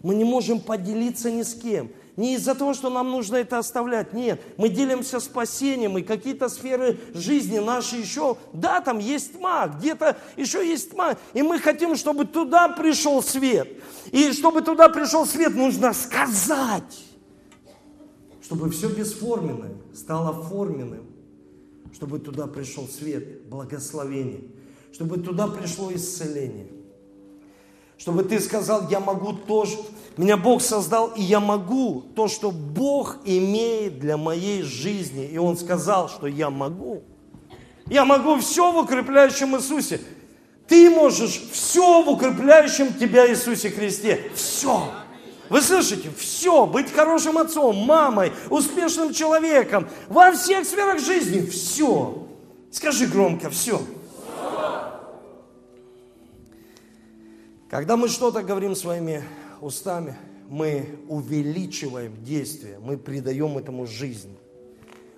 Мы 0.01 0.15
не 0.15 0.23
можем 0.23 0.59
поделиться 0.59 1.31
ни 1.31 1.43
с 1.43 1.53
кем. 1.53 1.89
Не 2.15 2.35
из-за 2.35 2.53
того, 2.53 2.73
что 2.73 2.89
нам 2.89 3.09
нужно 3.09 3.37
это 3.37 3.57
оставлять. 3.57 4.13
Нет, 4.13 4.41
мы 4.57 4.69
делимся 4.69 5.19
спасением, 5.19 5.97
и 5.97 6.03
какие-то 6.03 6.49
сферы 6.49 6.99
жизни 7.13 7.57
наши 7.57 7.95
еще, 7.95 8.37
да, 8.51 8.81
там 8.81 8.99
есть 8.99 9.37
тьма, 9.37 9.67
где-то 9.67 10.17
еще 10.35 10.67
есть 10.67 10.91
тьма. 10.91 11.15
И 11.33 11.41
мы 11.41 11.59
хотим, 11.59 11.95
чтобы 11.95 12.25
туда 12.25 12.69
пришел 12.69 13.23
свет. 13.23 13.67
И 14.11 14.31
чтобы 14.31 14.61
туда 14.61 14.89
пришел 14.89 15.25
свет, 15.25 15.55
нужно 15.55 15.93
сказать 15.93 17.03
чтобы 18.43 18.69
все 18.69 18.89
бесформенное 18.89 19.71
стало 19.93 20.33
форменным, 20.33 21.05
чтобы 21.93 22.19
туда 22.19 22.47
пришел 22.47 22.87
свет, 22.87 23.47
благословение, 23.47 24.41
чтобы 24.91 25.17
туда 25.17 25.47
пришло 25.47 25.93
исцеление. 25.93 26.67
Чтобы 27.97 28.23
ты 28.23 28.39
сказал, 28.39 28.89
я 28.89 28.99
могу 28.99 29.33
то, 29.33 29.65
что 29.65 29.85
меня 30.17 30.35
Бог 30.35 30.61
создал, 30.61 31.13
и 31.15 31.21
я 31.21 31.39
могу 31.39 32.03
то, 32.15 32.27
что 32.27 32.51
Бог 32.51 33.17
имеет 33.23 33.99
для 33.99 34.17
моей 34.17 34.61
жизни. 34.61 35.25
И 35.25 35.37
Он 35.37 35.57
сказал, 35.57 36.09
что 36.09 36.27
я 36.27 36.49
могу. 36.49 37.03
Я 37.87 38.05
могу 38.05 38.37
все 38.37 38.71
в 38.71 38.77
укрепляющем 38.77 39.55
Иисусе. 39.55 40.01
Ты 40.67 40.89
можешь 40.89 41.43
все 41.51 42.03
в 42.03 42.09
укрепляющем 42.09 42.93
тебя 42.93 43.29
Иисусе 43.29 43.69
Христе. 43.69 44.31
Все. 44.35 44.89
Вы 45.49 45.61
слышите? 45.61 46.09
Все. 46.17 46.65
Быть 46.65 46.91
хорошим 46.91 47.37
отцом, 47.37 47.75
мамой, 47.77 48.31
успешным 48.49 49.13
человеком. 49.13 49.87
Во 50.07 50.31
всех 50.31 50.65
сферах 50.65 50.99
жизни. 50.99 51.45
Все. 51.45 52.27
Скажи 52.71 53.07
громко. 53.07 53.49
Все. 53.49 53.81
Когда 57.69 57.97
мы 57.97 58.07
что-то 58.07 58.43
говорим 58.43 58.75
своими 58.75 59.23
устами, 59.59 60.15
мы 60.47 60.99
увеличиваем 61.07 62.23
действие, 62.23 62.77
мы 62.79 62.97
придаем 62.97 63.57
этому 63.57 63.87
жизнь. 63.87 64.37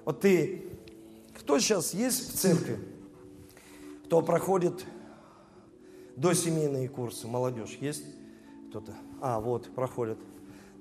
Вот 0.06 0.22
ты, 0.22 0.64
кто 1.38 1.60
сейчас 1.60 1.94
есть 1.94 2.34
в 2.34 2.38
церкви, 2.38 2.80
кто 4.06 4.22
проходит 4.22 4.86
до 6.16 6.34
семейные 6.34 6.88
курсы, 6.88 7.28
молодежь 7.28 7.78
есть 7.82 8.06
кто-то? 8.76 8.92
А, 9.22 9.40
вот, 9.40 9.74
проходит. 9.74 10.18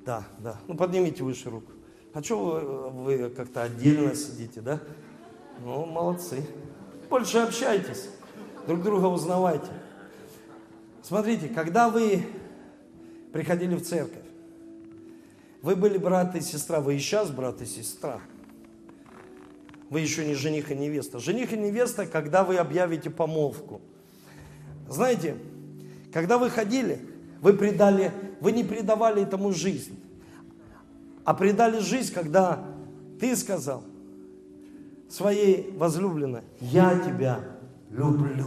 Да, 0.05 0.24
да. 0.40 0.57
Ну, 0.66 0.76
поднимите 0.76 1.22
выше 1.22 1.49
руку. 1.49 1.70
А 2.12 2.20
что 2.24 2.90
вы, 2.92 3.18
вы 3.18 3.30
как-то 3.30 3.62
отдельно 3.62 4.16
сидите, 4.16 4.61
да? 4.61 4.80
Ну, 5.62 5.86
молодцы. 5.86 6.45
Больше 7.09 7.38
общайтесь, 7.38 8.09
друг 8.66 8.82
друга 8.82 9.07
узнавайте. 9.07 9.70
Смотрите, 11.03 11.49
когда 11.49 11.88
вы 11.88 12.26
приходили 13.32 13.76
в 13.76 13.82
церковь, 13.82 14.24
вы 15.62 15.76
были 15.76 15.97
брат 15.97 16.34
и 16.34 16.40
сестра, 16.40 16.80
вы 16.80 16.97
и 16.97 16.99
сейчас 16.99 17.30
брат 17.30 17.62
и 17.62 17.64
сестра. 17.64 18.20
Вы 19.88 20.01
еще 20.01 20.26
не 20.26 20.34
жених 20.34 20.72
и 20.72 20.74
невеста. 20.74 21.20
Жених 21.20 21.53
и 21.53 21.57
невеста, 21.57 22.07
когда 22.07 22.42
вы 22.42 22.57
объявите 22.57 23.09
помолвку. 23.09 23.80
Знаете, 24.88 25.36
когда 26.12 26.38
вы 26.38 26.51
ходили, 26.51 27.13
вы 27.45 27.53
предали, 27.53 28.11
вы 28.40 28.53
не 28.53 28.64
предавали 28.64 29.22
этому 29.22 29.53
жизнь, 29.53 30.01
а 31.26 31.34
предали 31.34 31.78
жизнь, 31.78 32.11
когда 32.14 32.64
ты 33.20 33.36
сказал 33.36 33.84
своей 35.11 35.70
возлюбленной, 35.76 36.40
я 36.61 36.99
тебя 36.99 37.40
люблю. 37.90 38.47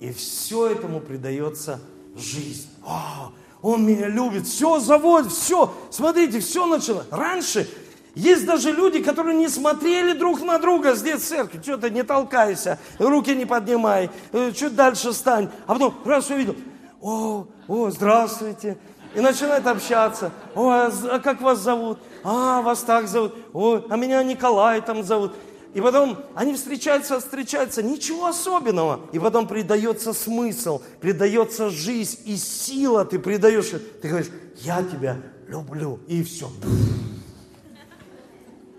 И 0.00 0.10
все 0.10 0.68
этому 0.68 1.00
придается 1.00 1.78
жизнь. 2.16 2.66
О, 2.82 3.32
он 3.60 3.84
меня 3.84 4.08
любит, 4.08 4.46
все 4.46 4.80
заводит, 4.80 5.30
все. 5.30 5.70
Смотрите, 5.90 6.40
все 6.40 6.64
начало. 6.64 7.04
Раньше 7.10 7.68
есть 8.14 8.46
даже 8.46 8.72
люди, 8.72 9.02
которые 9.02 9.36
не 9.36 9.48
смотрели 9.48 10.14
друг 10.14 10.40
на 10.40 10.58
друга 10.58 10.94
здесь 10.94 11.20
в 11.20 11.26
церкви. 11.26 11.60
Что 11.60 11.76
ты 11.76 11.90
не 11.90 12.04
толкайся, 12.04 12.78
руки 12.98 13.34
не 13.36 13.44
поднимай, 13.44 14.10
э, 14.32 14.52
чуть 14.52 14.74
дальше 14.74 15.12
стань. 15.12 15.50
А 15.66 15.74
потом 15.74 15.94
раз 16.06 16.30
увидел, 16.30 16.56
о, 17.00 17.46
о, 17.68 17.90
здравствуйте. 17.90 18.78
И 19.14 19.20
начинает 19.20 19.66
общаться. 19.66 20.32
О, 20.54 20.68
а, 20.68 20.92
а 21.10 21.18
как 21.20 21.40
вас 21.40 21.60
зовут? 21.60 21.98
А, 22.22 22.60
вас 22.60 22.82
так 22.82 23.08
зовут. 23.08 23.34
О, 23.52 23.82
а 23.88 23.96
меня 23.96 24.22
Николай 24.22 24.80
там 24.82 25.02
зовут. 25.02 25.32
И 25.72 25.80
потом 25.80 26.18
они 26.34 26.54
встречаются, 26.54 27.20
встречаются, 27.20 27.82
ничего 27.82 28.26
особенного. 28.26 29.00
И 29.12 29.18
потом 29.18 29.46
придается 29.46 30.12
смысл, 30.12 30.80
придается 31.00 31.70
жизнь 31.70 32.20
и 32.24 32.36
сила, 32.36 33.04
ты 33.04 33.18
придаешь. 33.18 33.72
Ты 34.00 34.08
говоришь, 34.08 34.30
я 34.56 34.82
тебя 34.82 35.18
люблю. 35.48 36.00
И 36.08 36.22
все. 36.22 36.50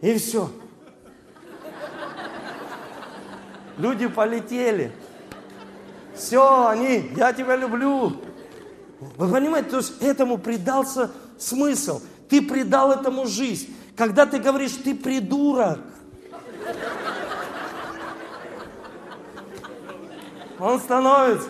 И 0.01 0.18
все. 0.18 0.49
Люди 3.78 4.07
полетели. 4.07 4.91
Все, 6.18 6.68
они, 6.68 7.11
я 7.15 7.32
тебя 7.32 7.55
люблю. 7.55 8.18
Вы 9.18 9.32
понимаете, 9.32 9.70
то 9.70 9.78
есть 9.78 10.01
этому 10.01 10.38
придался 10.38 11.11
смысл. 11.38 12.01
Ты 12.30 12.41
придал 12.41 12.91
этому 12.91 13.28
жизнь. 13.28 13.74
Когда 13.95 14.26
ты 14.26 14.39
говоришь, 14.39 14.74
ты 14.84 14.95
придурок, 14.95 15.80
он 20.59 20.80
становится. 20.80 21.47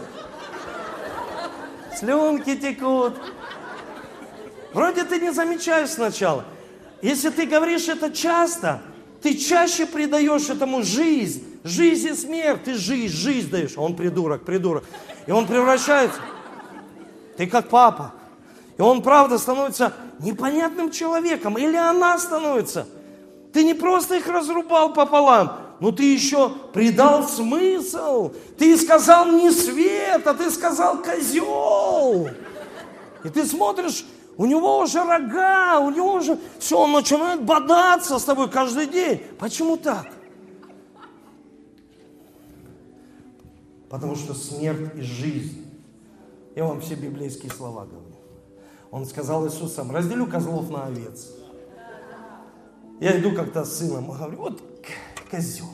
Слюнки 1.97 2.55
текут. 2.55 3.13
Вроде 4.73 5.03
ты 5.03 5.19
не 5.19 5.31
замечаешь 5.31 5.89
сначала. 5.89 6.45
Если 7.01 7.29
ты 7.29 7.45
говоришь 7.45 7.87
это 7.87 8.11
часто, 8.11 8.81
ты 9.21 9.35
чаще 9.35 9.85
придаешь 9.85 10.49
этому 10.49 10.83
жизнь. 10.83 11.56
Жизнь 11.67 12.07
и 12.07 12.13
смерть. 12.13 12.63
Ты 12.63 12.75
жизнь, 12.75 13.13
жизнь 13.13 13.49
даешь. 13.49 13.77
А 13.77 13.81
он 13.81 13.95
придурок, 13.95 14.43
придурок. 14.43 14.83
И 15.25 15.31
он 15.31 15.45
превращается. 15.45 16.19
Ты 17.35 17.47
как 17.47 17.69
папа. 17.69 18.13
И 18.77 18.81
он, 18.81 19.01
правда, 19.01 19.37
становится 19.37 19.93
непонятным 20.19 20.91
человеком. 20.91 21.57
Или 21.57 21.75
она 21.75 22.17
становится. 22.17 22.87
Ты 23.53 23.63
не 23.63 23.73
просто 23.73 24.15
их 24.15 24.27
разрубал 24.27 24.93
пополам, 24.93 25.57
но 25.79 25.91
ты 25.91 26.03
еще 26.03 26.49
придал 26.73 27.27
смысл. 27.27 28.33
Ты 28.57 28.77
сказал 28.77 29.27
не 29.27 29.51
свет, 29.51 30.25
а 30.27 30.33
ты 30.33 30.51
сказал 30.51 31.01
козел. 31.01 32.29
И 33.23 33.29
ты 33.29 33.45
смотришь, 33.45 34.05
у 34.37 34.45
него 34.45 34.79
уже 34.79 35.03
рога, 35.03 35.79
у 35.79 35.89
него 35.89 36.13
уже 36.13 36.37
все, 36.59 36.77
он 36.77 36.91
начинает 36.91 37.41
бодаться 37.41 38.19
с 38.19 38.23
тобой 38.23 38.49
каждый 38.49 38.85
день. 38.85 39.23
Почему 39.39 39.77
так? 39.77 40.16
Потому 43.89 44.15
что 44.15 44.33
смерть 44.33 44.91
и 44.95 45.01
жизнь. 45.01 45.65
Я 46.55 46.65
вам 46.65 46.81
все 46.81 46.95
библейские 46.95 47.51
слова 47.51 47.85
говорю. 47.85 48.15
Он 48.91 49.05
сказал 49.05 49.45
Иисусам, 49.45 49.91
разделю 49.91 50.25
козлов 50.25 50.69
на 50.69 50.85
овец. 50.85 51.27
Я 52.99 53.19
иду 53.19 53.33
как-то 53.33 53.63
с 53.63 53.77
сыном, 53.77 54.09
говорю, 54.09 54.37
вот 54.37 54.61
козел. 55.29 55.67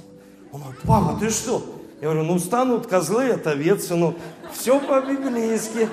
Он 0.51 0.61
говорит, 0.61 0.82
папа, 0.84 1.18
ты 1.20 1.30
что? 1.30 1.64
Я 2.01 2.09
говорю, 2.09 2.24
ну 2.24 2.39
станут 2.39 2.88
козлы 2.88 3.30
от 3.30 3.47
овец, 3.47 3.89
ну 3.89 4.16
все 4.51 4.80
по-библейски. 4.80 5.88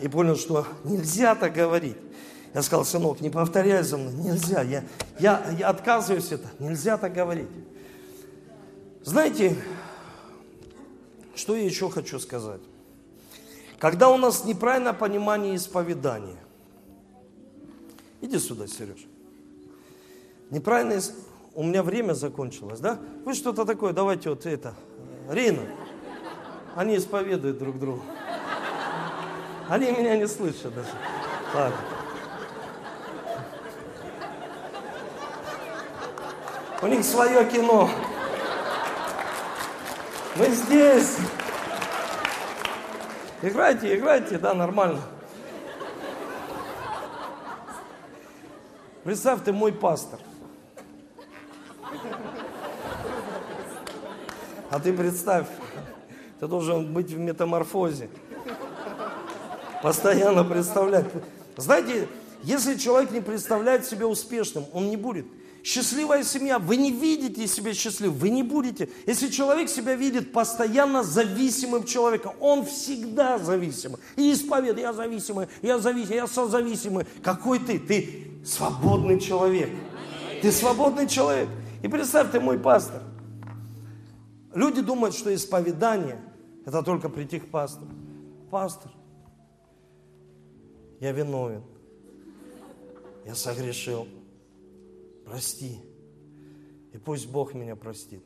И 0.00 0.08
понял, 0.08 0.36
что 0.36 0.66
нельзя 0.84 1.34
так 1.34 1.54
говорить. 1.54 1.96
Я 2.52 2.62
сказал, 2.62 2.84
сынок, 2.84 3.20
не 3.20 3.30
повторяй 3.30 3.82
за 3.82 3.96
мной, 3.96 4.14
нельзя, 4.14 4.62
я, 4.62 4.84
я, 5.18 5.44
я 5.58 5.68
отказываюсь 5.68 6.32
это, 6.32 6.48
нельзя 6.58 6.96
так 6.96 7.12
говорить. 7.12 7.48
Знаете, 9.02 9.56
что 11.36 11.54
я 11.54 11.64
еще 11.64 11.90
хочу 11.90 12.18
сказать? 12.18 12.60
Когда 13.78 14.08
у 14.08 14.16
нас 14.16 14.44
неправильное 14.44 14.94
понимание 14.94 15.54
исповедания, 15.54 16.38
иди 18.20 18.38
сюда, 18.38 18.66
Сереж. 18.66 19.06
Неправильное 20.50 21.02
у 21.54 21.62
меня 21.62 21.82
время 21.82 22.14
закончилось, 22.14 22.80
да? 22.80 22.98
Вы 23.24 23.34
что-то 23.34 23.64
такое, 23.64 23.92
давайте 23.92 24.30
вот 24.30 24.46
это, 24.46 24.74
Рина, 25.28 25.62
они 26.74 26.96
исповедуют 26.96 27.58
друг 27.58 27.78
друга. 27.78 28.02
Они 29.68 29.90
меня 29.90 30.16
не 30.16 30.28
слышат 30.28 30.74
даже. 30.74 30.88
Ладно. 31.54 31.76
У 36.82 36.86
них 36.86 37.04
свое 37.04 37.44
кино. 37.50 37.90
Мы 40.38 40.48
здесь. 40.50 41.16
Играйте, 43.40 43.96
играйте, 43.96 44.36
да, 44.36 44.52
нормально. 44.52 45.00
Представь, 49.02 49.42
ты 49.44 49.52
мой 49.52 49.72
пастор. 49.72 50.20
А 54.68 54.78
ты 54.78 54.92
представь, 54.92 55.46
ты 56.38 56.46
должен 56.46 56.92
быть 56.92 57.10
в 57.10 57.18
метаморфозе. 57.18 58.10
Постоянно 59.82 60.44
представлять. 60.44 61.06
Знаете, 61.56 62.08
если 62.42 62.76
человек 62.76 63.10
не 63.10 63.20
представляет 63.20 63.86
себя 63.86 64.06
успешным, 64.06 64.66
он 64.74 64.90
не 64.90 64.98
будет. 64.98 65.26
Счастливая 65.66 66.22
семья, 66.22 66.60
вы 66.60 66.76
не 66.76 66.92
видите 66.92 67.44
себя 67.48 67.74
счастливым, 67.74 68.16
вы 68.18 68.30
не 68.30 68.44
будете. 68.44 68.88
Если 69.04 69.26
человек 69.26 69.68
себя 69.68 69.96
видит 69.96 70.32
постоянно 70.32 71.02
зависимым 71.02 71.82
человеком, 71.82 72.34
он 72.38 72.64
всегда 72.64 73.40
зависимый. 73.40 73.98
И 74.14 74.32
исповед, 74.32 74.78
я 74.78 74.92
зависимый, 74.92 75.48
я 75.62 75.80
зависимый, 75.80 76.14
я 76.14 76.28
созависимый. 76.28 77.04
Какой 77.20 77.58
ты? 77.58 77.80
Ты 77.80 78.30
свободный 78.44 79.18
человек. 79.18 79.68
Ты 80.40 80.52
свободный 80.52 81.08
человек. 81.08 81.48
И 81.82 81.88
представь, 81.88 82.30
ты 82.30 82.38
мой 82.38 82.60
пастор. 82.60 83.02
Люди 84.54 84.82
думают, 84.82 85.16
что 85.16 85.34
исповедание– 85.34 86.22
это 86.64 86.80
только 86.84 87.08
прийти 87.08 87.40
к 87.40 87.50
пастору. 87.50 87.90
пастор, 88.52 88.92
я 91.00 91.10
виновен, 91.10 91.64
я 93.24 93.34
согрешил, 93.34 94.06
прости. 95.26 95.80
И 96.92 96.98
пусть 96.98 97.28
Бог 97.28 97.52
меня 97.52 97.76
простит. 97.76 98.22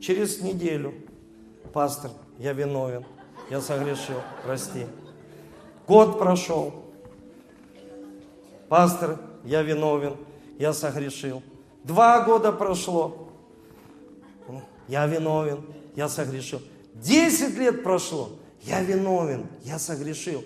Через 0.00 0.40
неделю, 0.40 0.94
пастор, 1.72 2.10
я 2.38 2.52
виновен, 2.54 3.04
я 3.50 3.60
согрешил, 3.60 4.16
прости. 4.42 4.86
Год 5.86 6.18
прошел, 6.18 6.72
пастор, 8.68 9.20
я 9.44 9.62
виновен, 9.62 10.16
я 10.58 10.72
согрешил. 10.72 11.42
Два 11.84 12.24
года 12.24 12.50
прошло, 12.50 13.28
я 14.88 15.06
виновен, 15.06 15.62
я 15.94 16.08
согрешил. 16.08 16.62
Десять 16.94 17.56
лет 17.56 17.82
прошло, 17.82 18.30
я 18.62 18.82
виновен, 18.82 19.46
я 19.64 19.78
согрешил. 19.78 20.40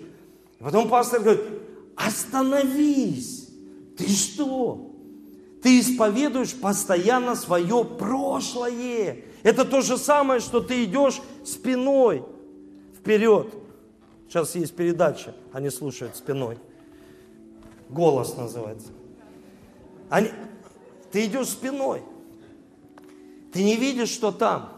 И 0.59 0.63
потом 0.63 0.89
пастор 0.89 1.21
говорит, 1.21 1.64
остановись, 1.95 3.49
ты 3.97 4.07
что? 4.07 4.91
Ты 5.61 5.79
исповедуешь 5.79 6.53
постоянно 6.53 7.35
свое 7.35 7.83
прошлое. 7.83 9.23
Это 9.43 9.65
то 9.65 9.81
же 9.81 9.97
самое, 9.97 10.39
что 10.39 10.59
ты 10.59 10.83
идешь 10.83 11.21
спиной 11.43 12.23
вперед. 12.97 13.53
Сейчас 14.27 14.55
есть 14.55 14.75
передача, 14.75 15.33
они 15.51 15.69
слушают 15.69 16.15
спиной. 16.15 16.57
Голос 17.89 18.35
называется. 18.35 18.89
Они, 20.09 20.29
ты 21.11 21.25
идешь 21.25 21.49
спиной. 21.49 22.01
Ты 23.53 23.63
не 23.63 23.75
видишь, 23.75 24.09
что 24.09 24.31
там. 24.31 24.73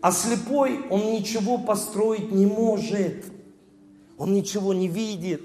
А 0.00 0.10
слепой, 0.10 0.80
он 0.88 1.12
ничего 1.12 1.58
построить 1.58 2.32
не 2.32 2.46
может. 2.46 3.26
Он 4.18 4.34
ничего 4.34 4.74
не 4.74 4.88
видит. 4.88 5.42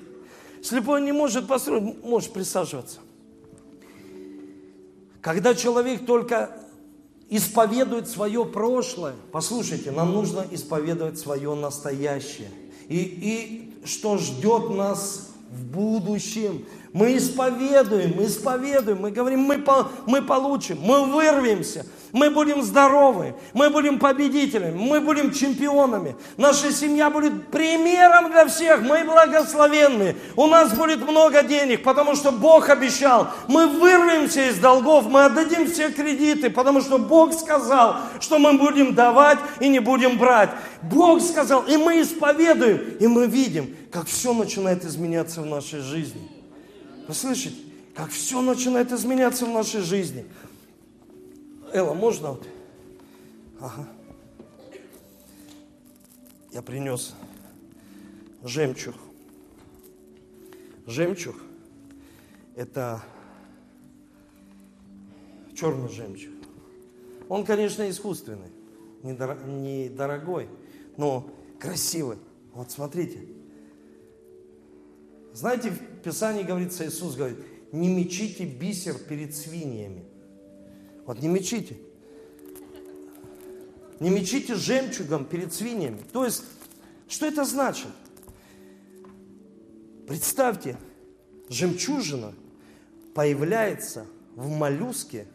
Слепой 0.64 1.02
не 1.02 1.12
может 1.12 1.48
построить. 1.48 2.04
Можешь 2.04 2.30
присаживаться. 2.30 3.00
Когда 5.22 5.54
человек 5.54 6.06
только 6.06 6.52
исповедует 7.30 8.08
свое 8.08 8.46
прошлое, 8.46 9.16
послушайте, 9.32 9.92
нам 9.92 10.14
нужно 10.14 10.46
исповедовать 10.52 11.20
свое 11.20 11.54
настоящее. 11.56 12.50
И, 12.88 12.98
и 12.98 13.86
что 13.86 14.18
ждет 14.18 14.70
нас 14.70 15.30
в 15.50 15.64
будущем. 15.66 16.66
Мы 16.94 17.18
исповедуем, 17.18 18.16
мы 18.18 18.26
исповедуем, 18.26 19.02
мы 19.02 19.12
говорим, 19.12 19.42
мы, 19.42 19.60
по, 19.60 19.90
мы 20.06 20.22
получим, 20.22 20.80
мы 20.82 21.06
вырвемся, 21.06 21.86
мы 22.14 22.30
будем 22.30 22.62
здоровы, 22.62 23.36
мы 23.54 23.70
будем 23.70 24.00
победителями, 24.00 24.78
мы 24.78 25.02
будем 25.02 25.34
чемпионами. 25.34 26.16
Наша 26.38 26.72
семья 26.72 27.10
будет 27.10 27.48
примером 27.52 28.32
для 28.32 28.48
всех, 28.48 28.82
мы 28.82 29.04
благословенные. 29.04 30.16
У 30.36 30.48
нас 30.48 30.74
будет 30.74 31.02
много 31.02 31.44
денег, 31.44 31.84
потому 31.84 32.16
что 32.16 32.32
Бог 32.32 32.70
обещал. 32.70 33.30
Мы 33.48 33.68
вырвемся 33.68 34.50
из 34.50 34.58
долгов, 34.60 35.08
мы 35.08 35.26
отдадим 35.26 35.68
все 35.68 35.92
кредиты, 35.92 36.50
потому 36.50 36.82
что 36.82 36.98
Бог 36.98 37.34
сказал, 37.34 37.98
что 38.20 38.40
мы 38.40 38.54
будем 38.54 38.96
давать 38.96 39.40
и 39.60 39.68
не 39.68 39.80
будем 39.80 40.18
брать. 40.18 40.50
Бог 40.82 41.22
сказал, 41.22 41.64
и 41.64 41.78
мы 41.78 42.02
исповедуем, 42.02 42.98
и 43.00 43.08
мы 43.08 43.28
видим, 43.28 43.76
как 43.92 44.08
все 44.08 44.34
начинает 44.34 44.86
изменяться 44.86 45.42
в 45.42 45.46
нашей 45.46 45.82
жизни. 45.82 46.30
Вы 47.08 47.14
слышите? 47.14 47.56
Как 47.96 48.12
все 48.12 48.42
начинает 48.42 48.92
изменяться 48.92 49.46
в 49.46 49.50
нашей 49.50 49.82
жизни. 49.82 50.26
Элла, 51.74 51.94
можно? 51.94 52.38
Ага. 53.60 53.88
Я 56.52 56.62
принес 56.62 57.14
жемчуг. 58.44 58.96
Жемчуг– 60.86 61.36
это 62.56 63.04
черный 65.56 65.90
жемчуг. 65.90 66.34
Он, 67.30 67.46
конечно, 67.46 67.90
искусственный, 67.90 68.50
недорогой, 69.04 70.48
но 70.96 71.30
красивый. 71.60 72.18
Вот 72.54 72.72
смотрите– 72.72 73.28
знаете, 75.38 75.70
в 75.70 76.02
Писании 76.02 76.42
говорится, 76.42 76.88
Иисус 76.88 77.16
говорит, 77.16 77.38
не 77.72 77.90
мечите 77.90 78.44
бисер 78.44 78.96
перед 78.98 79.36
свиньями. 79.36 80.04
Вот 81.08 81.22
не 81.22 81.30
мечите. 81.30 81.78
Не 84.02 84.10
мечите 84.10 84.56
жемчугом 84.56 85.24
перед 85.24 85.54
свиньями. 85.54 86.00
То 86.12 86.26
есть, 86.26 86.44
что 87.08 87.26
это 87.26 87.46
значит? 87.46 87.88
Представьте, 90.06 90.78
жемчужина 91.50 92.34
появляется 93.16 94.06
в 94.36 94.50
моллюске, 94.50 95.28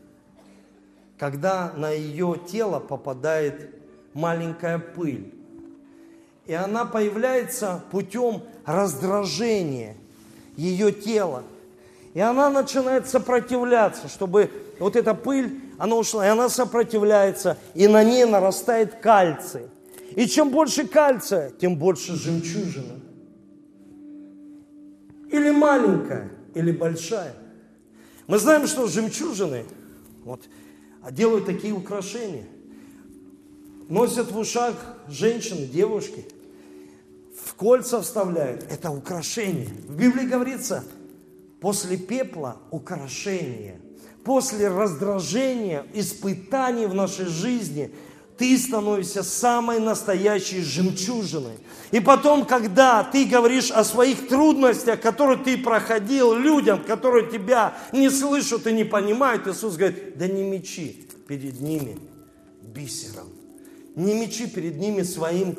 когда 1.18 1.72
на 1.72 1.90
ее 1.90 2.38
тело 2.46 2.78
попадает 2.78 3.74
маленькая 4.12 4.78
пыль. 4.78 5.34
И 6.44 6.52
она 6.52 6.84
появляется 6.84 7.82
путем 7.90 8.42
раздражения 8.66 9.96
ее 10.54 10.92
тела. 10.92 11.44
И 12.12 12.20
она 12.20 12.50
начинает 12.50 13.08
сопротивляться, 13.08 14.08
чтобы 14.08 14.50
вот 14.78 14.96
эта 14.96 15.14
пыль, 15.14 15.60
она 15.78 15.96
ушла, 15.96 16.26
и 16.26 16.30
она 16.30 16.48
сопротивляется, 16.48 17.56
и 17.74 17.88
на 17.88 18.04
ней 18.04 18.24
нарастает 18.24 18.96
кальций. 18.96 19.62
И 20.16 20.26
чем 20.26 20.50
больше 20.50 20.86
кальция, 20.86 21.50
тем 21.50 21.76
больше 21.76 22.14
жемчужина. 22.14 23.00
Или 25.30 25.50
маленькая, 25.50 26.30
или 26.54 26.72
большая. 26.72 27.34
Мы 28.26 28.38
знаем, 28.38 28.66
что 28.66 28.86
жемчужины 28.86 29.64
вот, 30.24 30.42
делают 31.10 31.46
такие 31.46 31.72
украшения. 31.72 32.46
Носят 33.88 34.30
в 34.30 34.38
ушах 34.38 34.74
женщины, 35.08 35.66
девушки– 35.66 36.26
в 37.44 37.54
кольца 37.54 38.00
вставляют. 38.00 38.64
Это 38.70 38.90
украшение. 38.90 39.66
В 39.66 39.96
Библии 39.96 40.26
говорится, 40.26 40.84
после 41.60 41.96
пепла 41.96 42.58
украшение. 42.70 43.80
После 44.24 44.68
раздражения, 44.68 45.84
испытаний 45.94 46.86
в 46.86 46.94
нашей 46.94 47.26
жизни, 47.26 47.92
ты 48.38 48.56
становишься 48.58 49.22
самой 49.22 49.78
настоящей 49.78 50.62
жемчужиной. 50.62 51.58
И 51.90 52.00
потом, 52.00 52.44
когда 52.44 53.04
ты 53.04 53.24
говоришь 53.24 53.70
о 53.70 53.84
своих 53.84 54.28
трудностях, 54.28 55.00
которые 55.00 55.38
ты 55.38 55.58
проходил 55.58 56.34
людям, 56.34 56.82
которые 56.82 57.30
тебя 57.30 57.76
не 57.92 58.10
слышат 58.10 58.66
и 58.66 58.72
не 58.72 58.84
понимают, 58.84 59.46
Иисус 59.46 59.76
говорит, 59.76 60.16
да 60.18 60.26
не 60.26 60.42
мечи 60.42 61.06
перед 61.28 61.60
ними 61.60 61.98
бисером. 62.62 63.28
Не 63.94 64.14
мечи 64.14 64.46
перед 64.46 64.76
ними 64.76 65.02
своим 65.02 65.56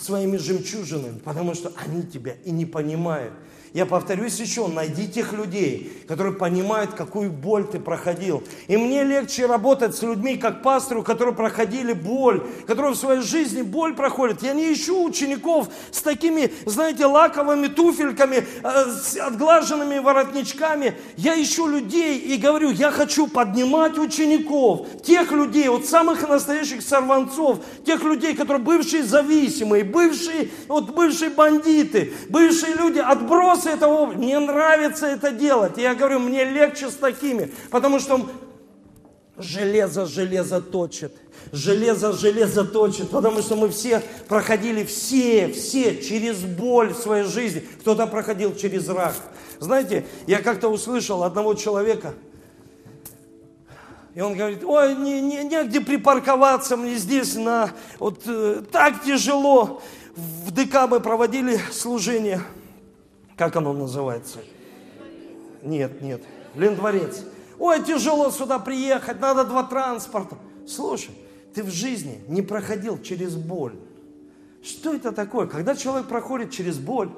своими 0.00 0.36
жемчужинами, 0.36 1.18
потому 1.18 1.54
что 1.54 1.72
они 1.76 2.02
тебя 2.02 2.34
и 2.44 2.50
не 2.50 2.64
понимают. 2.64 3.34
Я 3.74 3.84
повторюсь 3.84 4.40
еще, 4.40 4.66
найди 4.66 5.06
тех 5.06 5.32
людей, 5.34 5.92
которые 6.08 6.34
понимают, 6.34 6.94
какую 6.94 7.30
боль 7.30 7.66
ты 7.66 7.78
проходил. 7.78 8.42
И 8.66 8.76
мне 8.76 9.04
легче 9.04 9.44
работать 9.46 9.94
с 9.94 10.02
людьми, 10.02 10.38
как 10.38 10.62
пастору, 10.62 11.02
которые 11.02 11.34
проходили 11.34 11.92
боль, 11.92 12.46
которые 12.66 12.94
в 12.94 12.96
своей 12.96 13.20
жизни 13.20 13.60
боль 13.60 13.94
проходят. 13.94 14.42
Я 14.42 14.54
не 14.54 14.72
ищу 14.72 15.04
учеников 15.04 15.68
с 15.90 16.00
такими, 16.00 16.50
знаете, 16.64 17.04
лаковыми 17.04 17.66
туфельками, 17.66 18.46
э, 18.62 18.90
с 18.90 19.16
отглаженными 19.16 19.98
воротничками. 19.98 20.94
Я 21.16 21.40
ищу 21.40 21.66
людей 21.66 22.18
и 22.18 22.38
говорю, 22.38 22.70
я 22.70 22.90
хочу 22.90 23.26
поднимать 23.26 23.98
учеников, 23.98 24.86
тех 25.04 25.30
людей, 25.30 25.68
вот 25.68 25.84
самых 25.84 26.26
настоящих 26.26 26.80
сорванцов, 26.80 27.58
тех 27.84 28.02
людей, 28.02 28.34
которые 28.34 28.62
бывшие 28.62 29.02
зависимые, 29.02 29.84
бывшие, 29.84 30.48
вот 30.68 30.94
бывшие 30.94 31.30
бандиты, 31.30 32.14
бывшие 32.30 32.74
люди, 32.74 32.98
отбросы 32.98 33.57
отбросы 33.58 33.70
этого, 33.70 34.06
мне 34.06 34.38
нравится 34.38 35.06
это 35.06 35.30
делать. 35.30 35.76
Я 35.76 35.94
говорю, 35.94 36.20
мне 36.20 36.44
легче 36.44 36.90
с 36.90 36.94
такими, 36.94 37.52
потому 37.70 37.98
что 37.98 38.28
железо 39.36 40.06
железо 40.06 40.60
точит. 40.60 41.12
Железо 41.52 42.12
железо 42.12 42.64
точит, 42.64 43.10
потому 43.10 43.40
что 43.40 43.56
мы 43.56 43.68
все 43.68 44.02
проходили, 44.28 44.84
все, 44.84 45.52
все 45.52 46.02
через 46.02 46.38
боль 46.38 46.92
в 46.92 46.98
своей 46.98 47.24
жизни. 47.24 47.66
Кто-то 47.80 48.06
проходил 48.06 48.54
через 48.54 48.88
рак. 48.88 49.14
Знаете, 49.58 50.04
я 50.26 50.40
как-то 50.40 50.68
услышал 50.68 51.22
одного 51.24 51.54
человека, 51.54 52.14
и 54.14 54.20
он 54.20 54.34
говорит, 54.34 54.64
ой, 54.64 54.96
не, 54.96 55.20
не, 55.20 55.44
негде 55.44 55.80
припарковаться 55.80 56.76
мне 56.76 56.96
здесь, 56.96 57.36
на, 57.36 57.70
вот 58.00 58.22
э, 58.26 58.62
так 58.72 59.04
тяжело. 59.04 59.80
В 60.16 60.50
ДК 60.50 60.88
мы 60.88 60.98
проводили 60.98 61.60
служение. 61.70 62.42
Как 63.38 63.54
оно 63.54 63.72
называется? 63.72 64.40
Нет, 65.62 66.02
нет. 66.02 66.22
Лендворец. 66.56 67.24
Ой, 67.60 67.82
тяжело 67.84 68.30
сюда 68.32 68.58
приехать, 68.58 69.20
надо 69.20 69.44
два 69.44 69.62
транспорта. 69.62 70.36
Слушай, 70.66 71.14
ты 71.54 71.62
в 71.62 71.70
жизни 71.70 72.20
не 72.26 72.42
проходил 72.42 73.00
через 73.00 73.36
боль. 73.36 73.76
Что 74.62 74.92
это 74.92 75.12
такое? 75.12 75.46
Когда 75.46 75.76
человек 75.76 76.08
проходит 76.08 76.50
через 76.50 76.78
боль, 76.78 77.10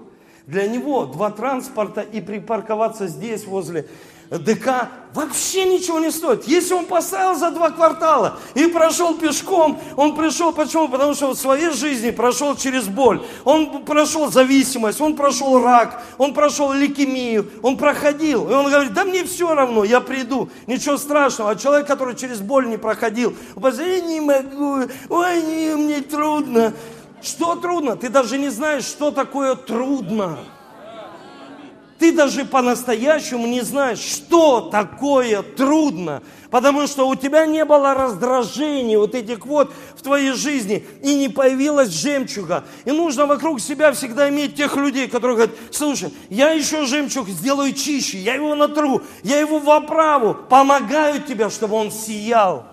для 0.46 0.68
него 0.68 1.06
два 1.06 1.30
транспорта 1.30 2.02
и 2.02 2.20
припарковаться 2.20 3.06
здесь, 3.06 3.46
возле 3.46 3.88
ДК 4.30 4.88
вообще 5.12 5.64
ничего 5.64 5.98
не 5.98 6.10
стоит. 6.12 6.46
Если 6.46 6.72
он 6.72 6.86
поставил 6.86 7.34
за 7.34 7.50
два 7.50 7.70
квартала 7.70 8.38
и 8.54 8.66
прошел 8.66 9.14
пешком, 9.14 9.80
он 9.96 10.14
пришел, 10.14 10.52
почему? 10.52 10.88
Потому 10.88 11.14
что 11.14 11.30
в 11.30 11.34
своей 11.34 11.70
жизни 11.70 12.10
прошел 12.10 12.54
через 12.54 12.86
боль. 12.86 13.20
Он 13.44 13.84
прошел 13.84 14.30
зависимость, 14.30 15.00
он 15.00 15.16
прошел 15.16 15.60
рак, 15.60 16.00
он 16.16 16.32
прошел 16.32 16.72
лейкемию, 16.72 17.50
он 17.62 17.76
проходил. 17.76 18.48
И 18.48 18.52
он 18.52 18.70
говорит, 18.70 18.92
да 18.92 19.04
мне 19.04 19.24
все 19.24 19.52
равно, 19.52 19.82
я 19.82 20.00
приду, 20.00 20.48
ничего 20.68 20.96
страшного. 20.96 21.50
А 21.50 21.56
человек, 21.56 21.88
который 21.88 22.14
через 22.14 22.40
боль 22.40 22.68
не 22.68 22.76
проходил, 22.76 23.34
я 23.56 24.00
не 24.00 24.20
могу, 24.20 24.88
ой, 25.08 25.74
мне 25.74 26.02
трудно. 26.02 26.72
Что 27.20 27.56
трудно? 27.56 27.96
Ты 27.96 28.08
даже 28.08 28.38
не 28.38 28.48
знаешь, 28.48 28.84
что 28.84 29.10
такое 29.10 29.54
трудно. 29.56 30.38
Ты 32.00 32.12
даже 32.12 32.46
по-настоящему 32.46 33.46
не 33.46 33.60
знаешь, 33.60 33.98
что 33.98 34.62
такое 34.62 35.42
трудно, 35.42 36.22
потому 36.50 36.86
что 36.86 37.06
у 37.06 37.14
тебя 37.14 37.44
не 37.44 37.62
было 37.66 37.92
раздражений 37.92 38.96
вот 38.96 39.14
этих 39.14 39.44
вот 39.44 39.70
в 39.94 40.00
твоей 40.00 40.32
жизни, 40.32 40.82
и 41.02 41.14
не 41.14 41.28
появилась 41.28 41.90
жемчуга. 41.90 42.64
И 42.86 42.90
нужно 42.90 43.26
вокруг 43.26 43.60
себя 43.60 43.92
всегда 43.92 44.30
иметь 44.30 44.56
тех 44.56 44.76
людей, 44.76 45.08
которые 45.08 45.36
говорят, 45.36 45.56
слушай, 45.70 46.10
я 46.30 46.52
еще 46.52 46.86
жемчуг 46.86 47.28
сделаю 47.28 47.74
чище, 47.74 48.16
я 48.16 48.32
его 48.32 48.54
натру, 48.54 49.02
я 49.22 49.38
его 49.38 49.58
в 49.58 49.68
оправу, 49.68 50.34
помогаю 50.48 51.20
тебе, 51.20 51.50
чтобы 51.50 51.74
он 51.74 51.92
сиял. 51.92 52.64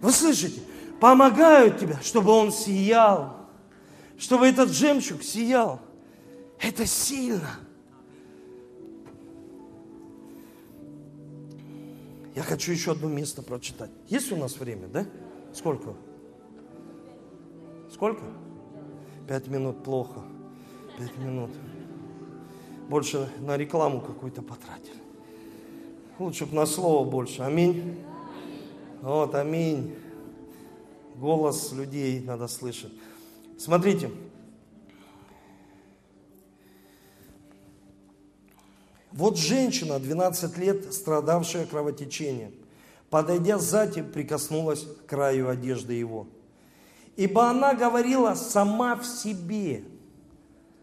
Вы 0.00 0.10
слышите? 0.10 0.60
Помогают 0.98 1.78
тебе, 1.78 1.96
чтобы 2.02 2.32
он 2.32 2.50
сиял, 2.50 3.46
чтобы 4.18 4.48
этот 4.48 4.72
жемчуг 4.72 5.22
сиял. 5.22 5.78
Это 6.58 6.84
сильно. 6.84 7.60
Я 12.34 12.42
хочу 12.42 12.72
еще 12.72 12.92
одно 12.92 13.08
место 13.08 13.42
прочитать. 13.42 13.90
Есть 14.08 14.32
у 14.32 14.36
нас 14.36 14.56
время, 14.58 14.88
да? 14.88 15.06
Сколько? 15.52 15.94
Сколько? 17.92 18.22
Пять 19.28 19.48
минут 19.48 19.84
плохо. 19.84 20.22
Пять 20.98 21.16
минут. 21.18 21.50
Больше 22.88 23.28
на 23.40 23.56
рекламу 23.56 24.00
какую-то 24.00 24.42
потратили. 24.42 24.96
Лучше 26.18 26.46
бы 26.46 26.54
на 26.56 26.66
слово 26.66 27.08
больше. 27.08 27.42
Аминь. 27.42 27.98
Вот, 29.02 29.34
аминь. 29.34 29.94
Голос 31.16 31.72
людей 31.72 32.20
надо 32.20 32.48
слышать. 32.48 32.92
Смотрите, 33.58 34.10
Вот 39.12 39.36
женщина, 39.36 39.98
12 39.98 40.56
лет, 40.58 40.92
страдавшая 40.92 41.66
кровотечением, 41.66 42.52
подойдя 43.10 43.58
сзади, 43.58 44.02
прикоснулась 44.02 44.84
к 44.84 45.06
краю 45.06 45.48
одежды 45.48 45.94
его. 45.94 46.26
Ибо 47.16 47.50
она 47.50 47.74
говорила 47.74 48.34
сама 48.34 48.96
в 48.96 49.04
себе, 49.04 49.84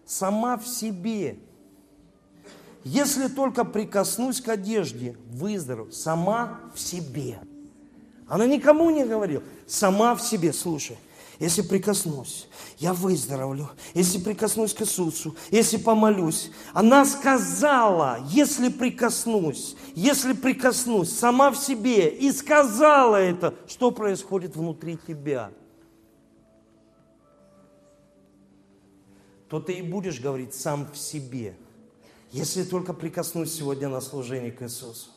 сама 0.05 0.57
в 0.57 0.67
себе. 0.67 1.39
Если 2.83 3.27
только 3.27 3.65
прикоснусь 3.65 4.41
к 4.41 4.49
одежде, 4.49 5.17
выздоровлю, 5.31 5.91
сама 5.91 6.59
в 6.73 6.79
себе. 6.79 7.39
Она 8.27 8.45
никому 8.45 8.91
не 8.91 9.05
говорила, 9.05 9.41
сама 9.65 10.13
в 10.15 10.21
себе, 10.21 10.53
слушай. 10.53 10.97
Если 11.39 11.61
прикоснусь, 11.61 12.47
я 12.79 12.93
выздоровлю. 12.93 13.69
Если 13.93 14.19
прикоснусь 14.19 14.73
к 14.73 14.81
Иисусу, 14.81 15.37
если 15.51 15.77
помолюсь. 15.77 16.51
Она 16.73 17.05
сказала, 17.05 18.19
если 18.29 18.67
прикоснусь, 18.67 19.77
если 19.95 20.33
прикоснусь 20.33 21.09
сама 21.09 21.51
в 21.51 21.55
себе 21.55 22.09
и 22.09 22.29
сказала 22.33 23.15
это, 23.15 23.55
что 23.67 23.91
происходит 23.91 24.57
внутри 24.57 24.99
тебя. 25.07 25.51
То 29.47 29.61
ты 29.61 29.73
и 29.73 29.81
будешь 29.81 30.19
говорить 30.19 30.53
сам 30.53 30.91
в 30.91 30.97
себе. 30.97 31.55
Если 32.31 32.63
только 32.63 32.93
прикоснусь 32.93 33.53
сегодня 33.53 33.87
на 33.87 34.01
служение 34.01 34.51
к 34.51 34.61
Иисусу, 34.61 35.09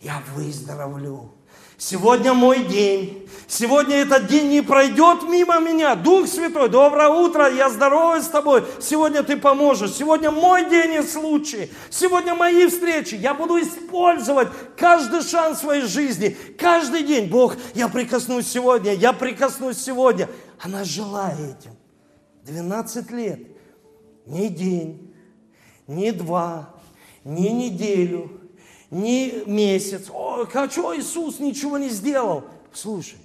я 0.00 0.22
выздоровлю. 0.34 1.32
Сегодня 1.80 2.34
мой 2.34 2.64
день. 2.64 3.28
Сегодня 3.46 3.98
этот 3.98 4.26
день 4.26 4.48
не 4.48 4.62
пройдет 4.62 5.22
мимо 5.22 5.60
меня. 5.60 5.94
Дух 5.94 6.26
Святой, 6.26 6.68
доброе 6.68 7.08
утро, 7.08 7.48
я 7.48 7.70
здоровый 7.70 8.20
с 8.20 8.26
тобой. 8.26 8.64
Сегодня 8.80 9.22
ты 9.22 9.36
поможешь. 9.36 9.92
Сегодня 9.92 10.32
мой 10.32 10.68
день 10.68 10.94
и 10.94 11.02
случай. 11.02 11.70
Сегодня 11.88 12.34
мои 12.34 12.66
встречи. 12.66 13.14
Я 13.14 13.32
буду 13.32 13.60
использовать 13.60 14.48
каждый 14.76 15.22
шанс 15.22 15.60
своей 15.60 15.82
жизни. 15.82 16.36
Каждый 16.58 17.04
день. 17.04 17.30
Бог, 17.30 17.54
я 17.74 17.88
прикоснусь 17.88 18.48
сегодня, 18.48 18.92
я 18.92 19.12
прикоснусь 19.12 19.78
сегодня. 19.78 20.28
Она 20.58 20.82
жила 20.82 21.32
этим. 21.32 21.76
12 22.42 23.10
лет. 23.12 23.40
Не 24.26 24.48
день, 24.48 25.14
не 25.86 26.10
два, 26.10 26.74
не 27.24 27.50
неделю, 27.50 28.37
не 28.90 29.42
месяц. 29.46 30.08
О, 30.10 30.46
а 30.52 30.70
что 30.70 30.96
Иисус 30.96 31.40
ничего 31.40 31.78
не 31.78 31.88
сделал? 31.88 32.44
Слушай, 32.72 33.18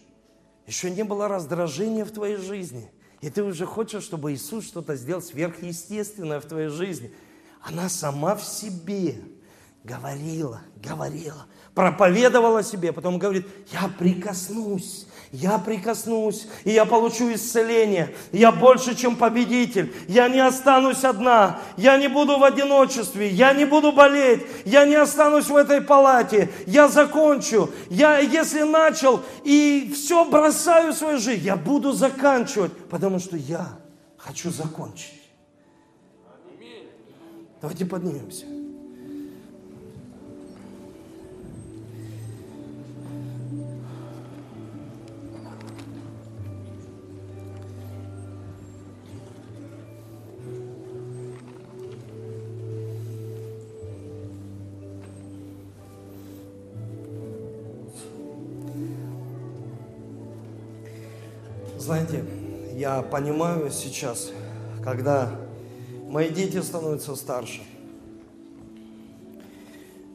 еще 0.68 0.90
не 0.90 1.04
было 1.04 1.28
раздражения 1.28 2.06
в 2.06 2.12
твоей 2.12 2.38
жизни. 2.38 2.90
И 3.22 3.30
ты 3.30 3.44
уже 3.44 3.66
хочешь, 3.66 4.04
чтобы 4.04 4.34
Иисус 4.34 4.66
что-то 4.66 4.96
сделал 4.96 5.22
сверхъестественное 5.22 6.42
в 6.42 6.46
твоей 6.46 6.70
жизни. 6.70 7.14
Она 7.62 7.88
сама 7.88 8.36
в 8.36 8.44
себе 8.44 9.22
говорила, 9.84 10.62
говорила, 10.76 11.46
проповедовала 11.76 12.64
себе, 12.64 12.92
потом 12.92 13.18
говорит, 13.18 13.48
я 13.72 13.90
прикоснусь, 13.98 15.08
я 15.32 15.58
прикоснусь, 15.58 16.48
и 16.64 16.72
я 16.72 16.86
получу 16.86 17.34
исцеление. 17.34 18.16
Я 18.32 18.52
больше, 18.52 18.94
чем 18.94 19.16
победитель. 19.16 19.92
Я 20.08 20.30
не 20.30 20.40
останусь 20.40 21.04
одна. 21.04 21.60
Я 21.76 21.98
не 21.98 22.08
буду 22.08 22.38
в 22.38 22.44
одиночестве. 22.44 23.30
Я 23.30 23.54
не 23.54 23.66
буду 23.66 23.92
болеть. 23.92 24.46
Я 24.64 24.86
не 24.86 24.94
останусь 24.94 25.48
в 25.48 25.56
этой 25.56 25.82
палате. 25.82 26.52
Я 26.68 26.88
закончу. 26.88 27.72
Я, 27.90 28.20
если 28.20 28.62
начал 28.62 29.22
и 29.44 29.92
все 29.96 30.24
бросаю 30.24 30.94
в 30.94 30.98
свою 30.98 31.18
жизнь, 31.18 31.44
я 31.44 31.56
буду 31.56 31.94
заканчивать, 31.94 32.72
потому 32.90 33.18
что 33.18 33.36
я 33.36 33.70
хочу 34.18 34.52
закончить. 34.52 35.20
Давайте 37.60 37.88
поднимемся. 37.88 38.46
Знаете, 61.84 62.24
я 62.78 63.02
понимаю 63.02 63.70
сейчас, 63.70 64.32
когда 64.82 65.30
мои 66.08 66.30
дети 66.30 66.62
становятся 66.62 67.14
старше, 67.14 67.62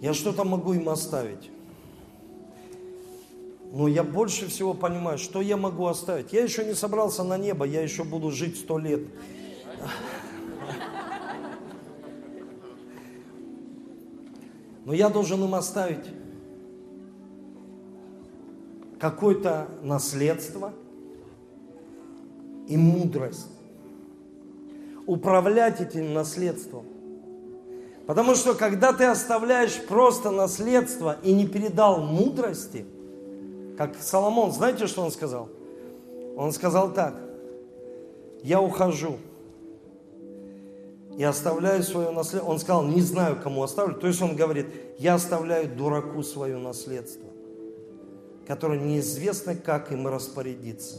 я 0.01 0.15
что-то 0.15 0.45
могу 0.45 0.73
им 0.73 0.89
оставить. 0.89 1.51
Но 3.71 3.87
я 3.87 4.03
больше 4.03 4.47
всего 4.47 4.73
понимаю, 4.73 5.19
что 5.19 5.43
я 5.43 5.59
могу 5.59 5.87
оставить. 5.87 6.33
Я 6.33 6.43
еще 6.43 6.65
не 6.65 6.73
собрался 6.73 7.23
на 7.23 7.37
небо, 7.37 7.67
я 7.67 7.83
еще 7.83 8.03
буду 8.03 8.31
жить 8.31 8.57
сто 8.57 8.79
лет. 8.79 9.03
Но 14.87 14.95
я 14.95 15.11
должен 15.11 15.45
им 15.45 15.55
оставить 15.55 16.07
какое-то 18.99 19.69
наследство– 19.83 20.73
и 22.69 22.77
мудрость. 22.77 23.49
Управлять 25.07 25.81
этим 25.81 26.13
наследством. 26.13 26.85
Потому 28.07 28.35
что 28.35 28.55
когда 28.55 28.93
ты 28.93 29.05
оставляешь 29.05 29.81
просто 29.87 30.31
наследство 30.31 31.17
и 31.23 31.33
не 31.33 31.47
передал 31.47 32.01
мудрости, 32.01 32.87
как 33.77 33.97
Соломон, 34.01 34.53
знаете, 34.53 34.87
что 34.87 35.03
он 35.03 35.11
сказал? 35.11 35.49
Он 36.37 36.53
сказал 36.53 36.93
так, 36.93 37.15
я 38.43 38.61
ухожу 38.61 39.17
и 41.17 41.25
оставляю 41.25 41.83
свое 41.83 42.11
наследство. 42.11 42.51
Он 42.51 42.59
сказал, 42.59 42.85
не 42.85 43.01
знаю, 43.01 43.41
кому 43.43 43.63
оставлю. 43.63 43.95
То 43.95 44.07
есть 44.07 44.23
он 44.23 44.37
говорит, 44.37 44.67
я 44.99 45.15
оставляю 45.15 45.69
дураку 45.69 46.23
свое 46.23 46.57
наследство. 46.59 47.29
которые 48.49 48.81
неизвестно, 48.81 49.55
как 49.55 49.93
им 49.93 50.09
распорядиться. 50.09 50.97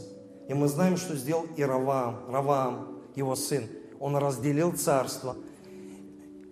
И 0.50 0.52
мы 0.52 0.66
знаем, 0.66 0.96
что 0.96 1.14
сделал 1.14 1.46
и 1.56 1.62
Равам, 1.62 2.24
Равам, 2.28 2.98
его 3.14 3.36
сын. 3.36 3.68
Он 4.00 4.16
разделил 4.16 4.72
царство. 4.72 5.36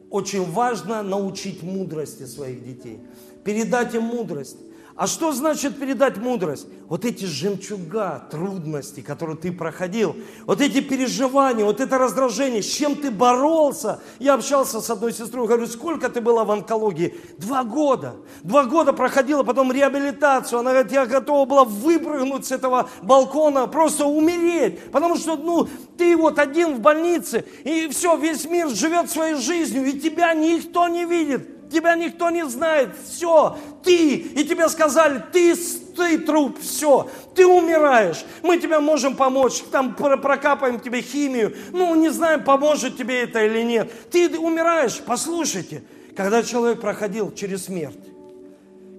Очень 0.09 0.49
важно 0.53 1.03
научить 1.03 1.65
мудрости 1.65 2.25
своих 2.25 2.65
детей. 2.65 3.01
Передать 3.45 3.97
им 3.97 4.05
мудрость. 4.05 4.57
А 4.99 5.07
что 5.07 5.31
значит 5.31 5.79
передать 5.79 6.17
мудрость? 6.17 6.67
Вот 6.89 7.05
эти 7.05 7.25
жемчуга, 7.25 8.27
трудности, 8.33 9.01
которые 9.01 9.37
ты 9.37 9.53
проходил, 9.53 10.17
вот 10.45 10.61
эти 10.61 10.81
переживания, 10.81 11.65
вот 11.65 11.81
это 11.81 11.99
раздражение, 11.99 12.65
с 12.65 12.67
чем 12.67 12.97
ты 12.97 13.13
боролся. 13.13 14.01
Я 14.19 14.35
общался 14.35 14.81
с 14.81 14.91
одной 14.91 15.13
сестрой, 15.13 15.47
говорю, 15.47 15.69
сколько 15.69 16.09
ты 16.09 16.21
была 16.21 16.45
в 16.45 16.51
онкологии? 16.51 17.15
Два 17.37 17.63
года. 17.63 18.17
Два 18.43 18.65
года 18.65 18.93
проходила, 18.93 19.45
потом 19.45 19.71
реабилитацию. 19.71 20.59
Она 20.59 20.73
говорит, 20.73 20.91
я 20.91 21.07
готова 21.07 21.45
была 21.45 21.63
выпрыгнуть 21.63 22.47
с 22.47 22.51
этого 22.51 22.91
балкона, 23.01 23.69
просто 23.69 24.05
умереть. 24.05 24.91
Потому 24.91 25.15
что, 25.15 25.37
ну, 25.37 25.69
ты 25.97 26.17
вот 26.17 26.41
один 26.41 26.75
в 26.75 26.81
больнице, 26.81 27.45
и 27.63 27.87
все, 27.87 28.17
весь 28.17 28.47
мир 28.47 28.69
живет 28.71 29.09
своей 29.13 29.37
жизнью, 29.37 29.87
и 29.87 30.01
тебя 30.01 30.35
никто 30.35 30.89
не 30.89 31.05
видит. 31.05 31.58
Тебя 31.71 31.97
никто 31.97 32.31
не 32.31 32.47
знает, 32.47 32.91
все, 33.05 33.57
ты, 33.83 34.15
и 34.17 34.45
тебе 34.45 34.69
сказали, 34.69 35.23
ты, 35.33 35.55
ты 35.55 36.19
труп, 36.19 36.59
все, 36.61 37.11
ты 37.35 37.47
умираешь, 37.47 38.25
мы 38.43 38.59
тебе 38.59 38.79
можем 38.79 39.17
помочь, 39.17 39.63
там 39.71 39.95
прокапаем 39.95 40.81
тебе 40.81 41.03
химию, 41.03 41.55
ну 41.73 41.95
не 41.95 42.09
знаем, 42.09 42.43
поможет 42.43 42.97
тебе 42.97 43.23
это 43.23 43.45
или 43.45 43.63
нет. 43.63 43.93
Ты 44.11 44.39
умираешь, 44.39 45.03
послушайте, 45.05 45.83
когда 46.17 46.43
человек 46.43 46.81
проходил 46.81 47.33
через 47.33 47.65
смерть, 47.65 47.99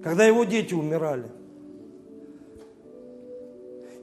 когда 0.04 0.24
его 0.24 0.44
дети 0.44 0.72
умирали, 0.72 1.26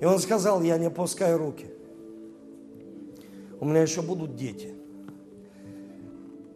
и 0.01 0.05
он 0.05 0.20
сказал, 0.20 0.61
я 0.61 0.78
не 0.78 0.88
опускаю 0.88 1.38
руки, 1.38 1.68
у 3.61 3.65
меня 3.65 3.82
еще 3.82 4.01
будут 4.01 4.36
дети. 4.36 4.74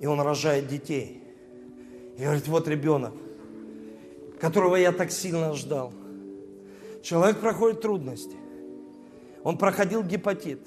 И 0.02 0.08
он 0.08 0.20
рожает 0.20 0.68
детей– 0.68 1.20
и 2.22 2.24
говорит, 2.24 2.48
вот 2.48 2.68
ребенок, 2.68 3.14
которого 4.40 4.76
я 4.76 4.92
так 4.92 5.12
сильно 5.12 5.56
ждал. 5.56 5.92
Человек 7.02 7.40
проходит 7.40 7.82
трудности. 7.82 8.36
Он 9.44 9.58
проходил 9.58 10.04
гепатит, 10.04 10.60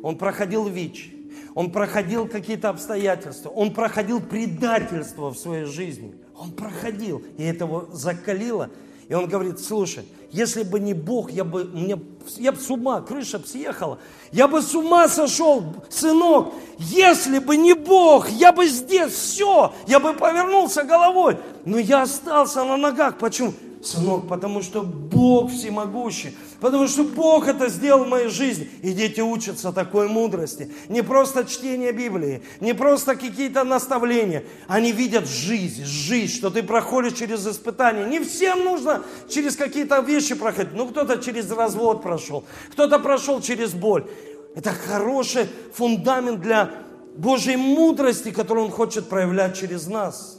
он 0.00 0.16
проходил 0.16 0.68
ВИЧ, 0.68 1.12
он 1.56 1.72
проходил 1.72 2.28
какие-то 2.28 2.68
обстоятельства, 2.68 3.48
он 3.48 3.74
проходил 3.74 4.20
предательство 4.20 5.30
в 5.30 5.36
своей 5.36 5.64
жизни. 5.64 6.14
Он 6.36 6.52
проходил, 6.52 7.20
и 7.36 7.42
это 7.42 7.64
его 7.64 7.88
закалило. 7.92 8.70
И 9.08 9.14
он 9.14 9.28
говорит, 9.28 9.58
слушай, 9.58 10.04
если 10.32 10.62
бы 10.62 10.80
не 10.80 10.94
Бог, 10.94 11.30
я 11.30 11.44
бы, 11.44 11.64
мне, 11.64 12.00
я 12.38 12.52
бы 12.52 12.58
с 12.58 12.70
ума, 12.70 13.02
крыша 13.02 13.38
бы 13.38 13.46
съехала. 13.46 13.98
Я 14.32 14.48
бы 14.48 14.62
с 14.62 14.74
ума 14.74 15.06
сошел, 15.06 15.62
сынок. 15.90 16.54
Если 16.78 17.38
бы 17.38 17.58
не 17.58 17.74
Бог, 17.74 18.30
я 18.30 18.50
бы 18.50 18.66
здесь 18.66 19.12
все, 19.12 19.74
я 19.86 20.00
бы 20.00 20.14
повернулся 20.14 20.84
головой. 20.84 21.36
Но 21.66 21.78
я 21.78 22.02
остался 22.02 22.64
на 22.64 22.78
ногах. 22.78 23.18
Почему? 23.18 23.52
Сынок, 23.84 24.26
потому 24.26 24.62
что 24.62 24.80
Бог 24.82 25.50
всемогущий, 25.50 26.34
потому 26.62 26.86
что 26.86 27.02
Бог 27.02 27.48
это 27.48 27.68
сделал 27.68 28.04
в 28.04 28.08
моей 28.08 28.28
жизни. 28.28 28.70
И 28.82 28.92
дети 28.92 29.20
учатся 29.20 29.72
такой 29.72 30.08
мудрости. 30.08 30.70
Не 30.88 31.02
просто 31.02 31.44
чтение 31.44 31.90
Библии, 31.90 32.42
не 32.60 32.72
просто 32.72 33.16
какие-то 33.16 33.64
наставления. 33.64 34.44
Они 34.68 34.92
видят 34.92 35.26
жизнь, 35.26 35.84
жизнь, 35.84 36.32
что 36.32 36.50
ты 36.50 36.62
проходишь 36.62 37.14
через 37.14 37.44
испытания. 37.46 38.06
Не 38.06 38.20
всем 38.20 38.64
нужно 38.64 39.02
через 39.28 39.56
какие-то 39.56 40.00
вещи 40.00 40.36
проходить. 40.36 40.72
Ну, 40.74 40.86
кто-то 40.86 41.18
через 41.18 41.50
развод 41.50 42.00
прошел, 42.00 42.44
кто-то 42.70 43.00
прошел 43.00 43.40
через 43.40 43.74
боль. 43.74 44.06
Это 44.54 44.70
хороший 44.70 45.48
фундамент 45.74 46.40
для 46.40 46.70
Божьей 47.16 47.56
мудрости, 47.56 48.30
которую 48.30 48.66
Он 48.66 48.70
хочет 48.70 49.08
проявлять 49.08 49.58
через 49.58 49.88
нас. 49.88 50.38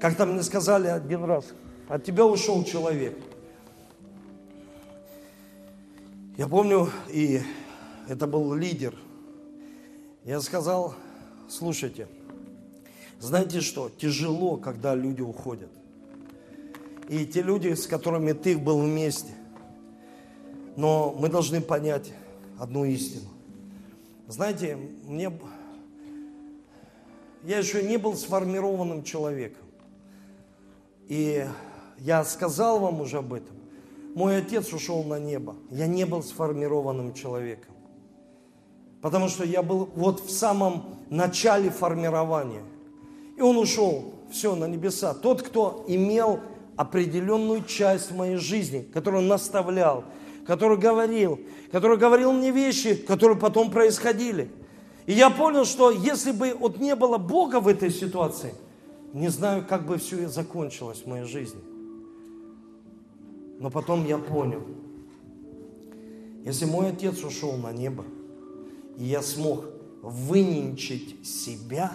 Как-то 0.00 0.26
мне 0.26 0.42
сказали 0.42 0.88
один 0.88 1.24
раз, 1.24 1.44
от 1.90 2.04
тебя 2.04 2.24
ушел 2.24 2.62
человек. 2.62 3.18
Я 6.36 6.46
помню, 6.46 6.88
и 7.12 7.40
это 8.08 8.28
был 8.28 8.54
лидер. 8.54 8.94
Я 10.24 10.40
сказал, 10.40 10.94
слушайте, 11.48 12.06
знаете 13.18 13.60
что, 13.60 13.90
тяжело, 13.90 14.56
когда 14.56 14.94
люди 14.94 15.20
уходят. 15.20 15.68
И 17.08 17.26
те 17.26 17.42
люди, 17.42 17.74
с 17.74 17.88
которыми 17.88 18.32
ты 18.32 18.56
был 18.56 18.78
вместе. 18.78 19.34
Но 20.76 21.12
мы 21.18 21.28
должны 21.28 21.60
понять 21.60 22.12
одну 22.56 22.84
истину. 22.84 23.28
Знаете, 24.28 24.76
мне... 24.76 25.32
Я 27.42 27.58
еще 27.58 27.82
не 27.82 27.96
был 27.96 28.14
сформированным 28.14 29.02
человеком. 29.02 29.64
И 31.08 31.44
я 32.00 32.24
сказал 32.24 32.80
вам 32.80 33.00
уже 33.00 33.18
об 33.18 33.32
этом. 33.32 33.56
Мой 34.14 34.38
отец 34.38 34.72
ушел 34.72 35.04
на 35.04 35.18
небо. 35.18 35.54
Я 35.70 35.86
не 35.86 36.04
был 36.04 36.22
сформированным 36.22 37.14
человеком. 37.14 37.74
Потому 39.00 39.28
что 39.28 39.44
я 39.44 39.62
был 39.62 39.88
вот 39.94 40.20
в 40.20 40.30
самом 40.30 40.96
начале 41.08 41.70
формирования. 41.70 42.62
И 43.36 43.40
он 43.40 43.56
ушел, 43.56 44.14
все, 44.30 44.54
на 44.54 44.66
небеса. 44.66 45.14
Тот, 45.14 45.42
кто 45.42 45.84
имел 45.88 46.40
определенную 46.76 47.64
часть 47.64 48.10
моей 48.10 48.36
жизни, 48.36 48.80
которую 48.80 49.22
наставлял, 49.24 50.04
который 50.46 50.76
говорил, 50.76 51.40
который 51.72 51.96
говорил 51.96 52.32
мне 52.32 52.50
вещи, 52.50 52.94
которые 52.94 53.38
потом 53.38 53.70
происходили. 53.70 54.50
И 55.06 55.12
я 55.12 55.30
понял, 55.30 55.64
что 55.64 55.90
если 55.90 56.32
бы 56.32 56.54
вот 56.58 56.78
не 56.78 56.94
было 56.94 57.16
Бога 57.16 57.60
в 57.60 57.68
этой 57.68 57.90
ситуации– 57.90 58.54
не 59.12 59.28
знаю, 59.28 59.64
как 59.68 59.86
бы 59.86 59.98
все 59.98 60.28
закончилось 60.28 61.02
в 61.04 61.06
моей 61.08 61.24
жизни. 61.24 61.60
Но 63.60 63.68
потом 63.70 64.06
я 64.06 64.16
понял, 64.16 64.62
если 66.46 66.64
мой 66.64 66.88
отец 66.88 67.22
ушел 67.22 67.58
на 67.58 67.70
небо, 67.70 68.06
и 68.96 69.04
я 69.04 69.20
смог 69.20 69.66
выненчить 70.00 71.26
себя, 71.28 71.92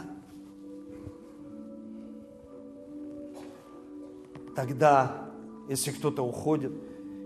тогда, 4.56 5.32
если 5.68 5.90
кто-то 5.90 6.24
уходит, 6.24 6.72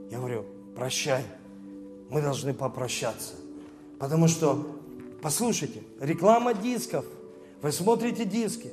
я 0.09 0.19
говорю, 0.19 0.45
прощай, 0.73 1.25
мы 2.09 2.21
должны 2.21 2.53
попрощаться. 2.53 3.33
Потому 3.99 4.29
что, 4.29 4.65
послушайте, 5.21 5.83
реклама 5.99 6.53
дисков, 6.53 7.03
вы 7.61 7.73
смотрите 7.73 8.23
диски, 8.23 8.71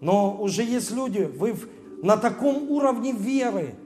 но 0.00 0.36
уже 0.38 0.62
есть 0.62 0.90
люди, 0.90 1.20
вы 1.22 1.56
на 2.02 2.18
таком 2.18 2.70
уровне 2.70 3.12
веры, 3.12 3.76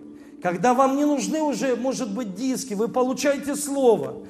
когда 0.43 0.75
вам 0.75 0.97
не 0.97 1.05
нужны 1.05 1.43
уже, 1.43 1.77
может 1.77 2.13
быть, 2.15 2.35
диски, 2.35 2.75
вы 2.75 2.89
получаете 2.89 3.57
слово, 3.57 4.23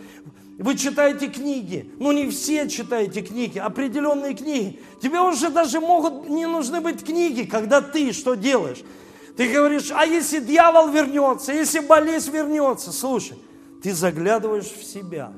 вы 0.58 0.76
читаете 0.76 1.28
книги, 1.28 1.90
ну 1.98 2.12
не 2.12 2.28
все 2.28 2.68
читаете 2.68 3.22
книги, 3.22 3.58
определенные 3.58 4.34
книги. 4.34 4.78
Тебе 5.00 5.20
уже 5.20 5.50
даже 5.50 5.80
могут 5.80 6.28
не 6.28 6.46
нужны 6.46 6.80
быть 6.80 7.04
книги, 7.04 7.44
когда 7.44 7.80
ты 7.80 8.12
что 8.12 8.34
делаешь? 8.34 8.82
Ты 9.36 9.48
говоришь, 9.48 9.90
а 9.94 10.04
если 10.04 10.40
дьявол 10.40 10.90
вернется, 10.90 11.52
если 11.52 11.80
болезнь 11.80 12.30
вернется, 12.30 12.92
слушай, 12.92 13.38
ты 13.82 13.94
заглядываешь 13.94 14.70
в 14.70 14.84
себя 14.84 15.32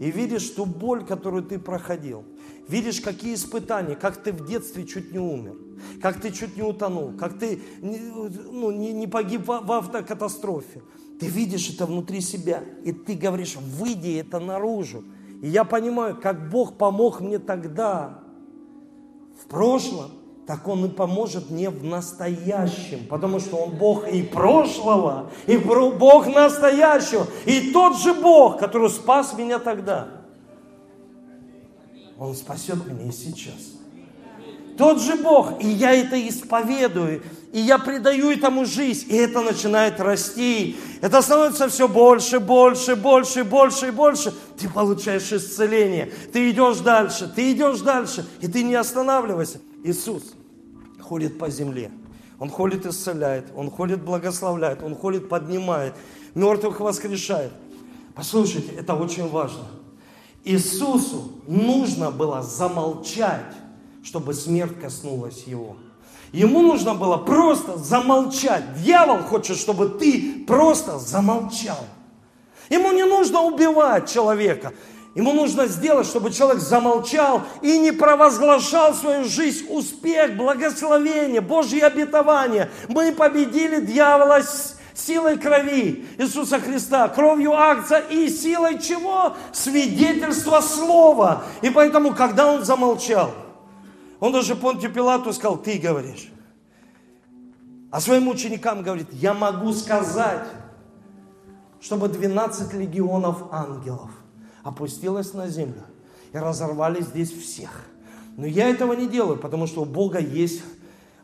и 0.00 0.10
видишь 0.10 0.50
ту 0.50 0.64
боль, 0.64 1.04
которую 1.04 1.44
ты 1.44 1.58
проходил– 1.58 2.24
видишь, 2.68 3.00
какие 3.00 3.34
испытания, 3.34 3.96
как 3.96 4.22
ты 4.22 4.32
в 4.32 4.46
детстве 4.46 4.86
чуть 4.86 5.12
не 5.12 5.18
умер, 5.18 5.56
как 6.00 6.20
ты 6.20 6.30
чуть 6.32 6.56
не 6.56 6.62
утонул, 6.62 7.12
как 7.18 7.38
ты 7.38 7.62
ну, 7.80 8.70
не, 8.70 8.92
не 8.92 9.06
погиб 9.06 9.42
в, 9.42 9.60
в 9.64 9.72
автокатастрофе. 9.72 10.82
Ты 11.20 11.26
видишь 11.26 11.70
это 11.70 11.86
внутри 11.86 12.20
себя, 12.20 12.62
и 12.84 12.92
ты 12.92 13.14
говоришь, 13.14 13.56
выйди 13.56 14.18
это 14.18 14.38
наружу. 14.38 15.04
И 15.42 15.48
я 15.48 15.64
понимаю, 15.64 16.18
как 16.20 16.50
Бог 16.50 16.76
помог 16.76 17.20
мне 17.20 17.38
тогда, 17.38 18.20
в 19.40 19.46
прошлом, 19.46 20.10
так 20.46 20.68
Он 20.68 20.84
и 20.84 20.88
поможет 20.88 21.50
мне 21.50 21.70
в 21.70 21.84
настоящем, 21.84 23.06
потому 23.08 23.40
что 23.40 23.56
Он 23.56 23.70
Бог 23.70 24.06
и 24.08 24.22
прошлого, 24.22 25.30
и 25.46 25.56
Бог 25.56 26.26
настоящего, 26.26 27.26
и 27.44 27.72
тот 27.72 27.98
же 27.98 28.14
Бог, 28.14 28.58
который 28.58 28.90
спас 28.90 29.36
меня 29.36 29.58
тогда. 29.58 30.15
Он 32.18 32.34
спасет 32.34 32.86
меня 32.86 33.08
и 33.08 33.12
сейчас. 33.12 33.76
Тот 34.76 35.00
же 35.00 35.16
Бог, 35.16 35.62
и 35.62 35.66
я 35.66 35.94
это 35.94 36.16
исповедую, 36.28 37.22
и 37.52 37.60
я 37.60 37.78
придаю 37.78 38.30
этому 38.30 38.66
жизнь, 38.66 39.06
и 39.08 39.16
это 39.16 39.40
начинает 39.40 40.00
расти. 40.00 40.76
Это 41.00 41.22
становится 41.22 41.68
все 41.68 41.88
больше, 41.88 42.40
больше, 42.40 42.94
больше, 42.94 43.44
больше 43.44 43.88
и 43.88 43.90
больше. 43.90 44.34
Ты 44.58 44.68
получаешь 44.68 45.32
исцеление, 45.32 46.12
ты 46.32 46.50
идешь 46.50 46.78
дальше, 46.78 47.32
ты 47.34 47.52
идешь 47.52 47.80
дальше, 47.80 48.26
и 48.42 48.48
ты 48.48 48.62
не 48.62 48.74
останавливайся. 48.74 49.60
Иисус 49.82 50.34
ходит 51.00 51.38
по 51.38 51.48
земле. 51.48 51.90
Он 52.38 52.50
ходит, 52.50 52.84
исцеляет, 52.84 53.46
Он 53.56 53.70
ходит, 53.70 54.02
благословляет, 54.02 54.82
Он 54.82 54.94
ходит, 54.94 55.30
поднимает, 55.30 55.94
мертвых 56.34 56.80
воскрешает. 56.80 57.52
Послушайте, 58.14 58.72
это 58.72 58.94
очень 58.94 59.26
важно. 59.26 59.64
Иисусу 60.46 61.32
нужно 61.48 62.12
было 62.12 62.40
замолчать, 62.40 63.52
чтобы 64.04 64.32
смерть 64.32 64.80
коснулась 64.80 65.42
Его. 65.44 65.76
Ему 66.30 66.62
нужно 66.62 66.94
было 66.94 67.16
просто 67.16 67.76
замолчать. 67.78 68.80
Дьявол 68.80 69.24
хочет, 69.24 69.56
чтобы 69.56 69.88
ты 69.88 70.44
просто 70.46 71.00
замолчал. 71.00 71.84
Ему 72.70 72.92
не 72.92 73.04
нужно 73.04 73.42
убивать 73.42 74.08
человека. 74.08 74.72
Ему 75.16 75.32
нужно 75.32 75.66
сделать, 75.66 76.06
чтобы 76.06 76.30
человек 76.30 76.62
замолчал 76.62 77.42
и 77.60 77.76
не 77.78 77.90
провозглашал 77.90 78.94
свою 78.94 79.24
жизнь 79.24 79.66
успех, 79.68 80.36
благословение, 80.36 81.40
Божье 81.40 81.84
обетование. 81.86 82.70
Мы 82.88 83.10
победили 83.10 83.84
дьявола 83.84 84.42
силой 84.96 85.38
крови 85.38 86.06
Иисуса 86.18 86.58
Христа, 86.58 87.08
кровью 87.08 87.52
акция 87.52 88.00
и 88.00 88.28
силой 88.28 88.78
чего? 88.78 89.36
Свидетельства 89.52 90.60
слова. 90.60 91.44
И 91.62 91.70
поэтому, 91.70 92.14
когда 92.14 92.52
он 92.52 92.64
замолчал, 92.64 93.32
он 94.20 94.32
даже 94.32 94.56
Понтию 94.56 94.92
Пилату 94.92 95.32
сказал, 95.32 95.58
ты 95.58 95.78
говоришь. 95.78 96.28
А 97.90 98.00
своим 98.00 98.28
ученикам 98.28 98.82
говорит, 98.82 99.08
я 99.12 99.34
могу 99.34 99.72
сказать, 99.72 100.46
чтобы 101.80 102.08
12 102.08 102.72
легионов 102.74 103.44
ангелов– 103.52 104.10
опустилась 104.66 105.32
на 105.32 105.48
землю 105.48 105.82
и 106.32 106.38
разорвали 106.38 107.00
здесь 107.00 107.30
всех. 107.30 107.84
Но 108.36 108.46
я 108.46 108.68
этого 108.68 108.94
не 108.94 109.06
делаю, 109.06 109.38
потому 109.38 109.68
что 109.68 109.82
у 109.82 109.84
Бога 109.84 110.18
есть 110.18 110.60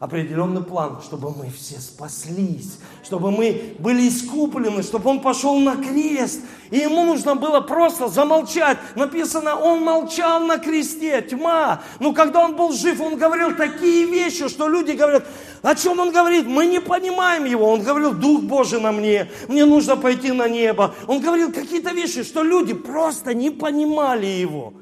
определенный 0.03 0.65
план, 0.65 1.01
чтобы 1.01 1.31
мы 1.31 1.49
все 1.49 1.79
спаслись, 1.79 2.77
чтобы 3.05 3.31
мы 3.31 3.77
были 3.79 4.09
искуплены, 4.09 4.83
чтобы 4.83 5.09
Он 5.09 5.21
пошел 5.21 5.61
на 5.61 5.77
крест. 5.77 6.41
И 6.73 6.79
Ему 6.79 7.05
нужно 7.05 7.37
было 7.37 7.61
просто 7.61 8.09
замолчать. 8.09 8.79
Написано, 8.97 9.55
Он 9.55 9.85
молчал 9.85 10.41
на 10.41 10.59
кресте, 10.59 11.23
тьма. 11.23 11.83
Но 12.01 12.13
когда 12.13 12.41
Он 12.41 12.57
был 12.57 12.73
жив, 12.73 13.01
Он 13.01 13.17
говорил 13.17 13.55
такие 13.55 14.07
вещи, 14.07 14.49
что 14.49 14.67
люди 14.67 14.91
говорят, 14.91 15.25
о 15.63 15.77
чем 15.77 16.01
Он 16.01 16.11
говорит? 16.11 16.49
Мы 16.49 16.67
не 16.67 16.81
понимаем 16.81 17.45
Его. 17.45 17.71
Он 17.71 17.81
говорил, 17.81 18.13
Дух 18.13 18.43
Божий 18.43 18.81
на 18.81 18.91
мне, 18.91 19.31
мне 19.47 19.65
нужно 19.65 19.97
пойти 19.97 20.33
на 20.33 20.49
небо. 20.49 20.97
Он 21.07 21.21
говорил 21.21 21.53
какие-то 21.53 21.93
вещи, 21.93 22.25
что 22.25 22.43
люди 22.43 22.75
просто 22.75 23.35
не 23.35 23.51
понимали 23.51 24.27
Его. 24.27 24.75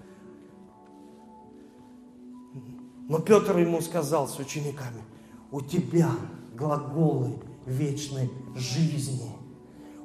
Но 3.11 3.19
Петр 3.19 3.59
ему 3.59 3.81
сказал 3.81 4.29
с 4.29 4.39
учениками, 4.39 5.03
у 5.51 5.61
тебя 5.61 6.11
глаголы 6.55 7.41
вечной 7.67 8.31
жизни. 8.55 9.31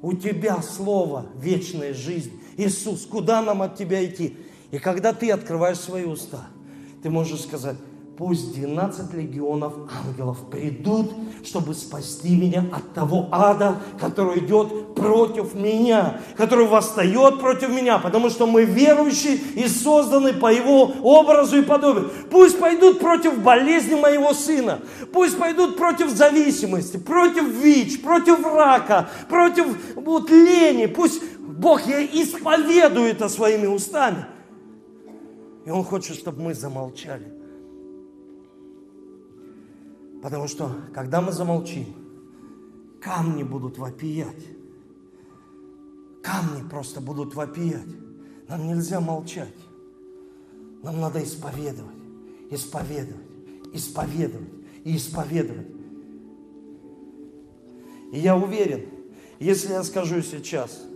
У 0.02 0.14
тебя 0.14 0.62
слово 0.62 1.28
вечная 1.36 1.94
жизнь. 1.94 2.32
Иисус, 2.58 3.06
куда 3.06 3.42
нам 3.42 3.62
от 3.62 3.76
тебя 3.76 4.06
идти? 4.06 4.38
И 4.72 4.78
когда 4.78 5.14
ты 5.14 5.32
открываешь 5.32 5.80
свои 5.80 6.06
уста, 6.06 6.48
ты 7.02 7.10
можешь 7.10 7.42
сказать, 7.42 7.78
пусть 8.18 8.54
12 8.56 9.14
легионов 9.14 9.74
ангелов 10.06 10.50
придут, 10.50 11.12
чтобы 11.44 11.74
спасти 11.74 12.36
меня 12.36 12.66
от 12.72 12.94
того 12.94 13.28
ада, 13.32 13.78
который 14.00 14.40
идет 14.40 14.96
против 14.96 15.54
меня, 15.54 16.22
который 16.38 16.66
восстает 16.66 17.40
против 17.40 17.70
меня, 17.70 18.00
потому 18.00 18.30
что 18.30 18.48
мы 18.48 18.64
верующие 18.64 19.36
и 19.36 19.68
созданы 19.68 20.34
по 20.34 20.52
его 20.52 20.94
образу 21.04 21.58
и 21.58 21.62
подобию. 21.62 22.10
Пусть 22.32 22.58
пойдут 22.58 23.00
против 23.00 23.38
болезни 23.42 23.96
моего 23.96 24.34
сына, 24.34 24.80
пусть 25.12 25.38
пойдут 25.38 25.76
против 25.76 26.10
зависимости, 26.10 26.98
против 26.98 27.44
ВИЧ, 27.44 28.02
против 28.02 28.46
рака, 28.46 29.10
против 29.28 29.66
вот, 29.96 30.30
лени, 30.30 30.86
пусть 30.86 31.22
Бог 31.40 31.86
я 31.86 32.04
исповедую 32.06 33.10
это 33.10 33.28
своими 33.28 33.66
устами. 33.66 34.26
И 35.66 35.70
Он 35.70 35.84
хочет, 35.84 36.16
чтобы 36.16 36.42
мы 36.42 36.54
замолчали. 36.54 37.35
Потому 40.26 40.48
что, 40.48 40.72
когда 40.92 41.22
мы 41.22 41.32
замолчим, 41.32 41.86
камни 43.00 43.44
будут 43.44 43.78
вопиять. 43.78 44.44
Камни 46.24 46.68
просто 46.68 47.00
будут 47.00 47.36
вопиять. 47.36 47.86
Нам 48.48 48.66
нельзя 48.66 49.00
молчать. 49.00 49.54
Нам 50.82 51.00
надо 51.00 51.24
исповедовать, 51.24 51.96
исповедовать, 52.50 53.28
исповедовать 53.72 54.50
и 54.84 54.96
исповедовать. 54.98 55.68
И 58.12 58.18
я 58.18 58.36
уверен, 58.36 58.84
если 59.38 59.74
я 59.74 59.84
скажу 59.84 60.24
сейчас, 60.24 60.88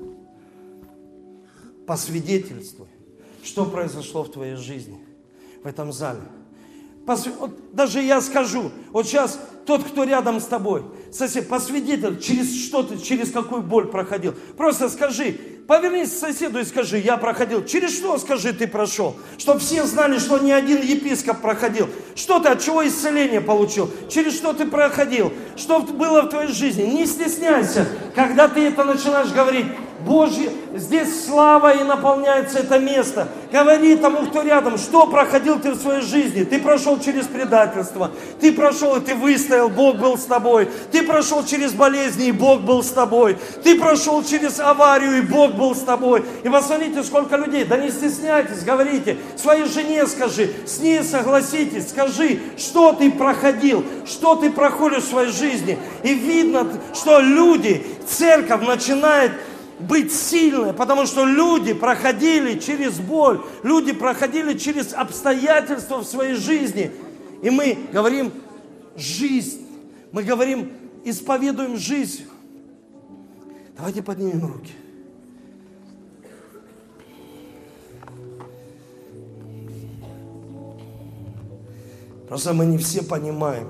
по 1.85 1.95
свидетельству, 1.97 2.87
что 3.43 3.67
произошло 3.67 4.23
в 4.23 4.31
твоей 4.31 4.55
жизни, 4.55 4.99
в 5.63 5.67
этом 5.67 5.93
зале– 5.93 6.23
вот 7.05 7.73
даже 7.73 8.01
я 8.01 8.21
скажу, 8.21 8.71
вот 8.91 9.07
сейчас 9.07 9.39
тот, 9.65 9.83
кто 9.83 10.03
рядом 10.03 10.39
с 10.39 10.45
тобой, 10.45 10.83
сосед, 11.11 11.47
посвидетель, 11.47 12.19
через 12.19 12.65
что 12.65 12.83
ты, 12.83 12.97
через 12.97 13.31
какую 13.31 13.61
боль 13.61 13.87
проходил. 13.87 14.33
Просто 14.57 14.89
скажи, 14.89 15.37
повернись 15.67 16.09
к 16.09 16.17
соседу 16.17 16.59
и 16.59 16.63
скажи, 16.63 16.97
я 16.97 17.17
проходил. 17.17 17.63
Через 17.63 17.95
что, 17.95 18.17
скажи, 18.17 18.53
ты 18.53 18.67
прошел? 18.67 19.15
Чтобы 19.37 19.59
все 19.59 19.85
знали, 19.85 20.17
что 20.17 20.39
ни 20.39 20.51
один 20.51 20.81
епископ 20.81 21.41
проходил. 21.41 21.87
Что 22.15 22.39
ты, 22.39 22.49
от 22.49 22.61
чего 22.61 22.87
исцеление 22.87 23.41
получил? 23.41 23.89
Через 24.09 24.35
что 24.35 24.53
ты 24.53 24.65
проходил? 24.65 25.31
Что 25.55 25.81
было 25.81 26.23
в 26.23 26.29
твоей 26.29 26.51
жизни? 26.51 26.83
Не 26.83 27.05
стесняйся, 27.05 27.87
когда 28.15 28.47
ты 28.47 28.61
это 28.61 28.83
начинаешь 28.83 29.31
говорить. 29.31 29.67
Божье, 30.05 30.51
здесь 30.75 31.25
слава 31.25 31.75
и 31.75 31.83
наполняется 31.83 32.59
это 32.59 32.79
место. 32.79 33.27
Говори 33.51 33.95
тому, 33.95 34.27
кто 34.27 34.41
рядом, 34.41 34.77
что 34.77 35.07
проходил 35.07 35.59
ты 35.59 35.71
в 35.71 35.81
своей 35.81 36.01
жизни. 36.01 36.43
Ты 36.43 36.59
прошел 36.59 36.99
через 36.99 37.25
предательство, 37.25 38.11
ты 38.39 38.53
прошел 38.53 38.95
и 38.95 39.01
ты 39.01 39.15
выстоял, 39.15 39.69
Бог 39.69 39.97
был 39.97 40.17
с 40.17 40.25
тобой. 40.25 40.69
Ты 40.91 41.03
прошел 41.03 41.43
через 41.43 41.73
болезни, 41.73 42.27
и 42.27 42.31
Бог 42.31 42.61
был 42.61 42.83
с 42.83 42.89
тобой. 42.89 43.37
Ты 43.63 43.77
прошел 43.79 44.23
через 44.23 44.59
аварию, 44.59 45.17
и 45.17 45.21
Бог 45.21 45.53
был 45.53 45.75
с 45.75 45.81
тобой. 45.81 46.23
И 46.43 46.49
посмотрите, 46.49 47.03
сколько 47.03 47.35
людей. 47.35 47.65
Да 47.65 47.77
не 47.77 47.89
стесняйтесь, 47.89 48.63
говорите. 48.63 49.17
Своей 49.35 49.65
жене 49.65 50.07
скажи, 50.07 50.49
с 50.65 50.79
ней 50.79 51.03
согласитесь, 51.03 51.89
скажи, 51.89 52.39
что 52.57 52.93
ты 52.93 53.11
проходил, 53.11 53.83
что 54.05 54.35
ты 54.35 54.49
проходишь 54.49 55.03
в 55.03 55.09
своей 55.09 55.31
жизни. 55.31 55.77
И 56.03 56.13
видно, 56.13 56.67
что 56.93 57.19
люди, 57.19 57.85
церковь 58.07 58.65
начинает 58.65 59.31
быть 59.79 60.13
сильной, 60.13 60.73
потому 60.73 61.05
что 61.05 61.25
люди 61.25 61.73
проходили 61.73 62.59
через 62.59 62.99
боль, 62.99 63.41
люди 63.63 63.93
проходили 63.93 64.57
через 64.57 64.93
обстоятельства 64.93 65.99
в 65.99 66.05
своей 66.05 66.35
жизни. 66.35 66.91
И 67.41 67.49
мы 67.49 67.77
говорим 67.91 68.31
жизнь, 68.95 69.65
мы 70.11 70.23
говорим, 70.23 70.71
исповедуем 71.05 71.77
жизнь. 71.77 72.25
Давайте 73.77 74.03
поднимем 74.03 74.45
руки. 74.45 74.73
Просто 82.27 82.53
мы 82.53 82.65
не 82.65 82.77
все 82.77 83.01
понимаем. 83.01 83.69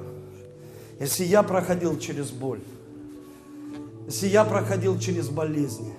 Если 1.00 1.24
я 1.24 1.44
проходил 1.44 1.98
через 1.98 2.30
боль, 2.32 2.60
если 4.06 4.28
я 4.28 4.44
проходил 4.44 5.00
через 5.00 5.30
болезни, 5.30 5.94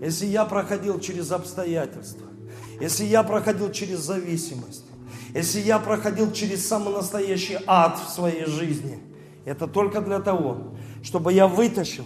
если 0.00 0.26
я 0.26 0.44
проходил 0.44 1.00
через 1.00 1.32
обстоятельства, 1.32 2.26
если 2.80 3.04
я 3.04 3.22
проходил 3.22 3.70
через 3.72 4.00
зависимость, 4.00 4.84
если 5.34 5.60
я 5.60 5.78
проходил 5.78 6.32
через 6.32 6.66
самый 6.66 6.94
настоящий 6.94 7.58
ад 7.66 7.98
в 7.98 8.10
своей 8.10 8.46
жизни, 8.46 9.00
это 9.44 9.66
только 9.66 10.00
для 10.00 10.20
того, 10.20 10.74
чтобы 11.02 11.32
я 11.32 11.46
вытащил 11.46 12.04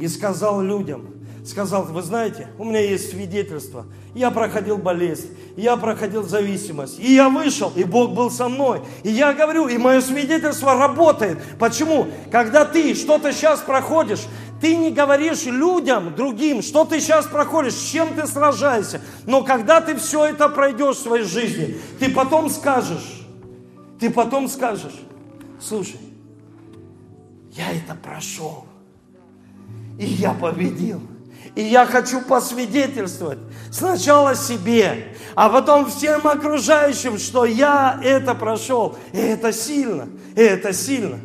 и 0.00 0.08
сказал 0.08 0.62
людям, 0.62 1.14
сказал, 1.44 1.84
вы 1.84 2.02
знаете, 2.02 2.48
у 2.58 2.64
меня 2.64 2.80
есть 2.80 3.10
свидетельство, 3.10 3.86
я 4.14 4.30
проходил 4.30 4.78
болезнь, 4.78 5.28
я 5.56 5.76
проходил 5.76 6.22
зависимость, 6.22 6.98
и 6.98 7.14
я 7.14 7.28
вышел, 7.28 7.72
и 7.74 7.84
Бог 7.84 8.12
был 8.12 8.30
со 8.30 8.48
мной. 8.48 8.80
И 9.02 9.10
я 9.10 9.34
говорю, 9.34 9.68
и 9.68 9.76
мое 9.76 10.00
свидетельство 10.00 10.74
работает. 10.74 11.38
Почему? 11.58 12.06
Когда 12.30 12.64
ты 12.64 12.94
что-то 12.94 13.32
сейчас 13.32 13.60
проходишь, 13.60 14.22
ты 14.60 14.76
не 14.76 14.90
говоришь 14.90 15.44
людям, 15.44 16.14
другим, 16.14 16.62
что 16.62 16.84
ты 16.84 17.00
сейчас 17.00 17.26
проходишь, 17.26 17.74
с 17.74 17.90
чем 17.90 18.14
ты 18.14 18.26
сражаешься. 18.26 19.00
Но 19.26 19.42
когда 19.42 19.80
ты 19.80 19.96
все 19.96 20.26
это 20.26 20.48
пройдешь 20.48 20.96
в 20.96 21.02
своей 21.02 21.24
жизни, 21.24 21.78
ты 21.98 22.10
потом 22.10 22.48
скажешь, 22.48 23.26
ты 24.00 24.10
потом 24.10 24.48
скажешь, 24.48 24.94
слушай, 25.60 26.00
я 27.52 27.72
это 27.72 27.94
прошел, 27.94 28.66
и 29.98 30.04
я 30.04 30.32
победил. 30.32 31.00
И 31.54 31.62
я 31.62 31.86
хочу 31.86 32.20
посвидетельствовать 32.20 33.38
сначала 33.70 34.34
себе, 34.34 35.14
а 35.36 35.48
потом 35.48 35.86
всем 35.88 36.26
окружающим, 36.26 37.16
что 37.16 37.44
я 37.44 38.00
это 38.02 38.34
прошел. 38.34 38.96
И 39.12 39.18
это 39.18 39.52
сильно, 39.52 40.08
и 40.34 40.40
это 40.40 40.72
сильно. 40.72 41.20